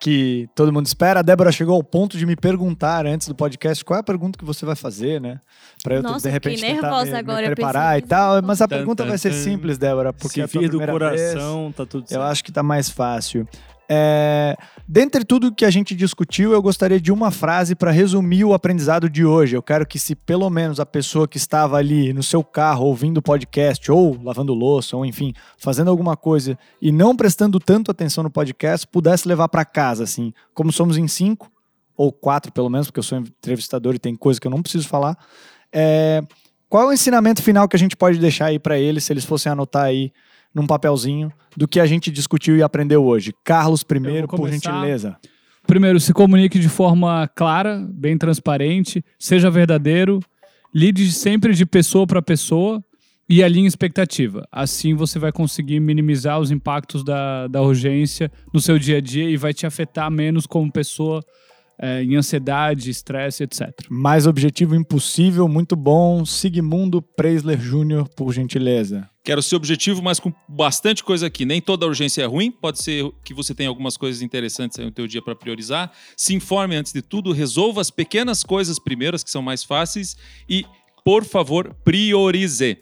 que 0.00 0.48
todo 0.54 0.72
mundo 0.72 0.86
espera. 0.86 1.20
A 1.20 1.22
Débora 1.22 1.50
chegou 1.50 1.74
ao 1.74 1.82
ponto 1.82 2.18
de 2.18 2.26
me 2.26 2.36
perguntar 2.36 3.06
antes 3.06 3.26
do 3.26 3.34
podcast 3.34 3.82
qual 3.84 3.96
é 3.96 4.00
a 4.00 4.04
pergunta 4.04 4.38
que 4.38 4.44
você 4.44 4.66
vai 4.66 4.76
fazer, 4.76 5.20
né? 5.20 5.40
Para 5.82 5.94
eu, 5.94 6.02
Nossa, 6.02 6.28
de 6.28 6.32
repente, 6.32 6.60
tentar 6.60 7.04
me, 7.04 7.14
agora, 7.14 7.48
me 7.48 7.54
preparar 7.54 7.98
e 7.98 8.02
tal. 8.02 8.42
Mas 8.42 8.60
a 8.60 8.68
pergunta 8.68 9.02
tan, 9.02 9.08
vai 9.08 9.16
ser 9.16 9.30
tan. 9.30 9.36
simples, 9.36 9.78
Débora, 9.78 10.12
porque 10.12 10.34
Se 10.34 10.40
é 10.42 10.44
a 10.44 10.48
tua 10.48 10.60
vir 10.60 10.70
do 10.70 10.78
primeira 10.78 11.10
vez. 11.10 11.32
coração, 11.32 11.72
tá 11.74 11.86
tudo 11.86 12.06
certo. 12.06 12.20
Eu 12.20 12.26
acho 12.26 12.44
que 12.44 12.52
tá 12.52 12.62
mais 12.62 12.90
fácil. 12.90 13.48
É, 13.88 14.56
dentre 14.88 15.24
tudo 15.24 15.54
que 15.54 15.64
a 15.64 15.70
gente 15.70 15.94
discutiu, 15.94 16.52
eu 16.52 16.62
gostaria 16.62 17.00
de 17.00 17.12
uma 17.12 17.30
frase 17.30 17.74
para 17.74 17.90
resumir 17.90 18.44
o 18.44 18.54
aprendizado 18.54 19.08
de 19.08 19.24
hoje. 19.24 19.56
Eu 19.56 19.62
quero 19.62 19.86
que, 19.86 19.98
se 19.98 20.14
pelo 20.14 20.48
menos 20.48 20.80
a 20.80 20.86
pessoa 20.86 21.28
que 21.28 21.36
estava 21.36 21.76
ali 21.76 22.12
no 22.12 22.22
seu 22.22 22.42
carro 22.42 22.86
ouvindo 22.86 23.18
o 23.18 23.22
podcast, 23.22 23.90
ou 23.90 24.18
lavando 24.22 24.54
louça, 24.54 24.96
ou 24.96 25.04
enfim, 25.04 25.34
fazendo 25.58 25.90
alguma 25.90 26.16
coisa 26.16 26.58
e 26.80 26.90
não 26.90 27.14
prestando 27.14 27.60
tanto 27.60 27.90
atenção 27.90 28.24
no 28.24 28.30
podcast, 28.30 28.86
pudesse 28.86 29.28
levar 29.28 29.48
para 29.48 29.64
casa, 29.64 30.04
assim, 30.04 30.32
como 30.54 30.72
somos 30.72 30.96
em 30.96 31.06
cinco, 31.06 31.50
ou 31.96 32.12
quatro 32.12 32.52
pelo 32.52 32.68
menos, 32.68 32.88
porque 32.88 32.98
eu 32.98 33.04
sou 33.04 33.18
entrevistador 33.18 33.94
e 33.94 33.98
tem 33.98 34.16
coisa 34.16 34.40
que 34.40 34.46
eu 34.46 34.50
não 34.50 34.62
preciso 34.62 34.88
falar. 34.88 35.16
É, 35.72 36.22
qual 36.68 36.84
é 36.84 36.86
o 36.86 36.92
ensinamento 36.92 37.42
final 37.42 37.68
que 37.68 37.76
a 37.76 37.78
gente 37.78 37.96
pode 37.96 38.18
deixar 38.18 38.46
aí 38.46 38.58
para 38.58 38.78
eles, 38.78 39.04
se 39.04 39.12
eles 39.12 39.24
fossem 39.24 39.52
anotar 39.52 39.84
aí 39.84 40.12
num 40.54 40.66
papelzinho 40.66 41.32
do 41.56 41.66
que 41.66 41.80
a 41.80 41.86
gente 41.86 42.10
discutiu 42.10 42.56
e 42.56 42.62
aprendeu 42.62 43.04
hoje. 43.04 43.34
Carlos, 43.44 43.82
primeiro, 43.82 44.28
por 44.28 44.48
gentileza. 44.48 45.16
Primeiro, 45.66 45.98
se 45.98 46.12
comunique 46.12 46.58
de 46.58 46.68
forma 46.68 47.28
clara, 47.34 47.84
bem 47.90 48.18
transparente, 48.18 49.02
seja 49.18 49.50
verdadeiro, 49.50 50.20
lide 50.74 51.10
sempre 51.10 51.54
de 51.54 51.64
pessoa 51.64 52.06
para 52.06 52.20
pessoa 52.20 52.84
e 53.28 53.42
alinhe 53.42 53.66
expectativa. 53.66 54.46
Assim 54.52 54.94
você 54.94 55.18
vai 55.18 55.32
conseguir 55.32 55.80
minimizar 55.80 56.38
os 56.38 56.50
impactos 56.50 57.02
da, 57.02 57.46
da 57.48 57.62
urgência 57.62 58.30
no 58.52 58.60
seu 58.60 58.78
dia 58.78 58.98
a 58.98 59.00
dia 59.00 59.28
e 59.28 59.36
vai 59.36 59.54
te 59.54 59.66
afetar 59.66 60.10
menos 60.10 60.46
como 60.46 60.70
pessoa 60.70 61.24
é, 61.80 62.02
em 62.02 62.14
ansiedade, 62.14 62.90
estresse, 62.90 63.42
etc. 63.42 63.70
Mais 63.90 64.26
objetivo 64.26 64.74
impossível, 64.74 65.48
muito 65.48 65.74
bom. 65.74 66.24
Sigmundo 66.24 67.00
Preisler 67.00 67.58
Jr., 67.58 68.06
por 68.14 68.32
gentileza. 68.32 69.08
Quero 69.24 69.42
ser 69.42 69.56
objetivo, 69.56 70.02
mas 70.02 70.20
com 70.20 70.30
bastante 70.46 71.02
coisa 71.02 71.28
aqui. 71.28 71.46
Nem 71.46 71.58
toda 71.58 71.86
urgência 71.86 72.20
é 72.20 72.26
ruim, 72.26 72.50
pode 72.50 72.82
ser 72.82 73.10
que 73.24 73.32
você 73.32 73.54
tenha 73.54 73.70
algumas 73.70 73.96
coisas 73.96 74.20
interessantes 74.20 74.76
no 74.76 74.90
teu 74.90 75.06
dia 75.06 75.22
para 75.22 75.34
priorizar. 75.34 75.90
Se 76.14 76.34
informe 76.34 76.76
antes 76.76 76.92
de 76.92 77.00
tudo, 77.00 77.32
resolva 77.32 77.80
as 77.80 77.90
pequenas 77.90 78.44
coisas 78.44 78.78
primeiras, 78.78 79.24
que 79.24 79.30
são 79.30 79.40
mais 79.40 79.64
fáceis, 79.64 80.14
e, 80.46 80.66
por 81.02 81.24
favor, 81.24 81.74
priorize. 81.82 82.76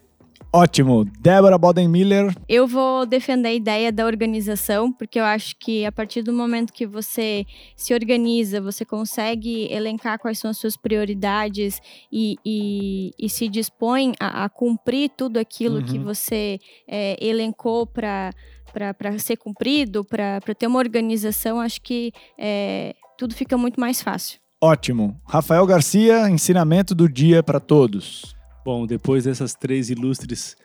Ótimo. 0.52 1.06
Débora 1.18 1.56
Boden-Miller. 1.56 2.34
Eu 2.46 2.66
vou 2.66 3.06
defender 3.06 3.48
a 3.48 3.54
ideia 3.54 3.90
da 3.90 4.04
organização, 4.04 4.92
porque 4.92 5.18
eu 5.18 5.24
acho 5.24 5.56
que 5.58 5.86
a 5.86 5.90
partir 5.90 6.20
do 6.22 6.32
momento 6.32 6.72
que 6.74 6.86
você 6.86 7.46
se 7.74 7.94
organiza, 7.94 8.60
você 8.60 8.84
consegue 8.84 9.72
elencar 9.72 10.18
quais 10.18 10.38
são 10.38 10.50
as 10.50 10.58
suas 10.58 10.76
prioridades 10.76 11.80
e, 12.12 12.36
e, 12.44 13.12
e 13.18 13.28
se 13.30 13.48
dispõe 13.48 14.12
a, 14.20 14.44
a 14.44 14.48
cumprir 14.50 15.10
tudo 15.16 15.38
aquilo 15.38 15.82
que 15.82 15.96
Uhum. 15.98 16.04
você 16.04 16.58
é, 16.86 17.16
elencou 17.20 17.86
para 17.86 18.30
para 18.72 19.18
ser 19.18 19.36
cumprido, 19.36 20.02
para 20.02 20.40
ter 20.58 20.66
uma 20.66 20.78
organização, 20.78 21.60
acho 21.60 21.78
que 21.82 22.10
é, 22.38 22.94
tudo 23.18 23.34
fica 23.34 23.58
muito 23.58 23.78
mais 23.78 24.00
fácil. 24.00 24.40
Ótimo. 24.62 25.20
Rafael 25.26 25.66
Garcia, 25.66 26.30
ensinamento 26.30 26.94
do 26.94 27.06
dia 27.06 27.42
para 27.42 27.60
todos. 27.60 28.34
Bom, 28.64 28.86
depois 28.86 29.24
dessas 29.24 29.54
três 29.54 29.90
ilustres 29.90 30.56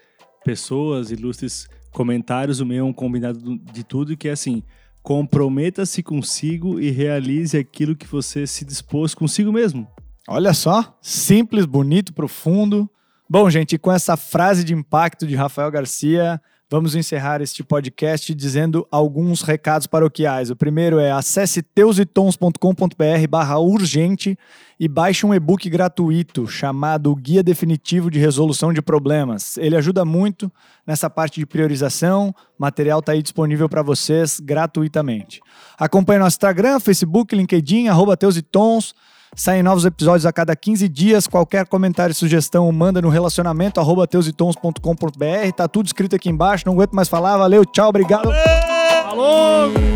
pessoas, 0.45 1.11
ilustres 1.11 1.67
comentários, 1.91 2.59
o 2.59 2.65
meu 2.65 2.85
é 2.85 2.87
um 2.87 2.93
combinado 2.93 3.39
do- 3.39 3.57
de 3.57 3.83
tudo 3.83 4.15
que 4.15 4.27
é 4.29 4.31
assim: 4.31 4.61
comprometa-se 5.01 6.03
consigo 6.03 6.79
e 6.79 6.89
realize 6.91 7.57
aquilo 7.57 7.95
que 7.95 8.05
você 8.07 8.45
se 8.45 8.63
dispôs 8.63 9.15
consigo 9.15 9.51
mesmo. 9.51 9.87
Olha 10.27 10.53
só, 10.53 10.97
simples, 11.01 11.65
bonito, 11.65 12.13
profundo. 12.13 12.89
Bom, 13.29 13.49
gente, 13.49 13.77
com 13.77 13.91
essa 13.91 14.15
frase 14.15 14.63
de 14.63 14.73
impacto 14.73 15.25
de 15.25 15.35
Rafael 15.35 15.71
Garcia, 15.71 16.39
vamos 16.69 16.95
encerrar 16.95 17.41
este 17.41 17.63
podcast 17.63 18.33
dizendo 18.35 18.85
alguns 18.91 19.41
recados 19.41 19.87
paroquiais. 19.87 20.49
O 20.49 20.55
primeiro 20.55 20.99
é 20.99 21.11
acesse 21.11 21.61
teusitons.com.br 21.61 23.27
barra 23.29 23.57
urgente 23.57 24.37
e 24.79 24.87
baixe 24.87 25.25
um 25.25 25.33
e-book 25.33 25.69
gratuito 25.69 26.45
chamado 26.45 27.15
Guia 27.15 27.41
Definitivo 27.41 28.11
de 28.11 28.19
Resolução 28.19 28.73
de 28.73 28.81
Problemas. 28.81 29.57
Ele 29.57 29.77
ajuda 29.77 30.03
muito 30.03 30.51
nessa 30.85 31.09
parte 31.09 31.39
de 31.39 31.45
priorização. 31.45 32.29
O 32.29 32.61
material 32.61 32.99
está 32.99 33.13
aí 33.13 33.23
disponível 33.23 33.69
para 33.69 33.81
vocês 33.81 34.39
gratuitamente. 34.39 35.39
Acompanhe 35.77 36.19
nosso 36.19 36.35
Instagram, 36.35 36.79
Facebook, 36.79 37.33
LinkedIn, 37.35 37.87
arroba 37.87 38.17
teusitons. 38.17 38.93
Saem 39.35 39.63
novos 39.63 39.85
episódios 39.85 40.25
a 40.25 40.33
cada 40.33 40.55
15 40.55 40.87
dias. 40.87 41.27
Qualquer 41.27 41.67
comentário 41.67 42.11
e 42.11 42.15
sugestão, 42.15 42.71
manda 42.71 43.01
no 43.01 43.09
relacionamento 43.09 43.79
arroba 43.79 44.07
teusitons.com.br. 44.07 45.51
Tá 45.55 45.67
tudo 45.67 45.85
escrito 45.85 46.15
aqui 46.15 46.29
embaixo. 46.29 46.63
Não 46.65 46.73
aguento 46.73 46.93
mais 46.93 47.07
falar. 47.07 47.37
Valeu, 47.37 47.65
tchau, 47.65 47.89
obrigado. 47.89 48.29
Falou! 49.03 49.86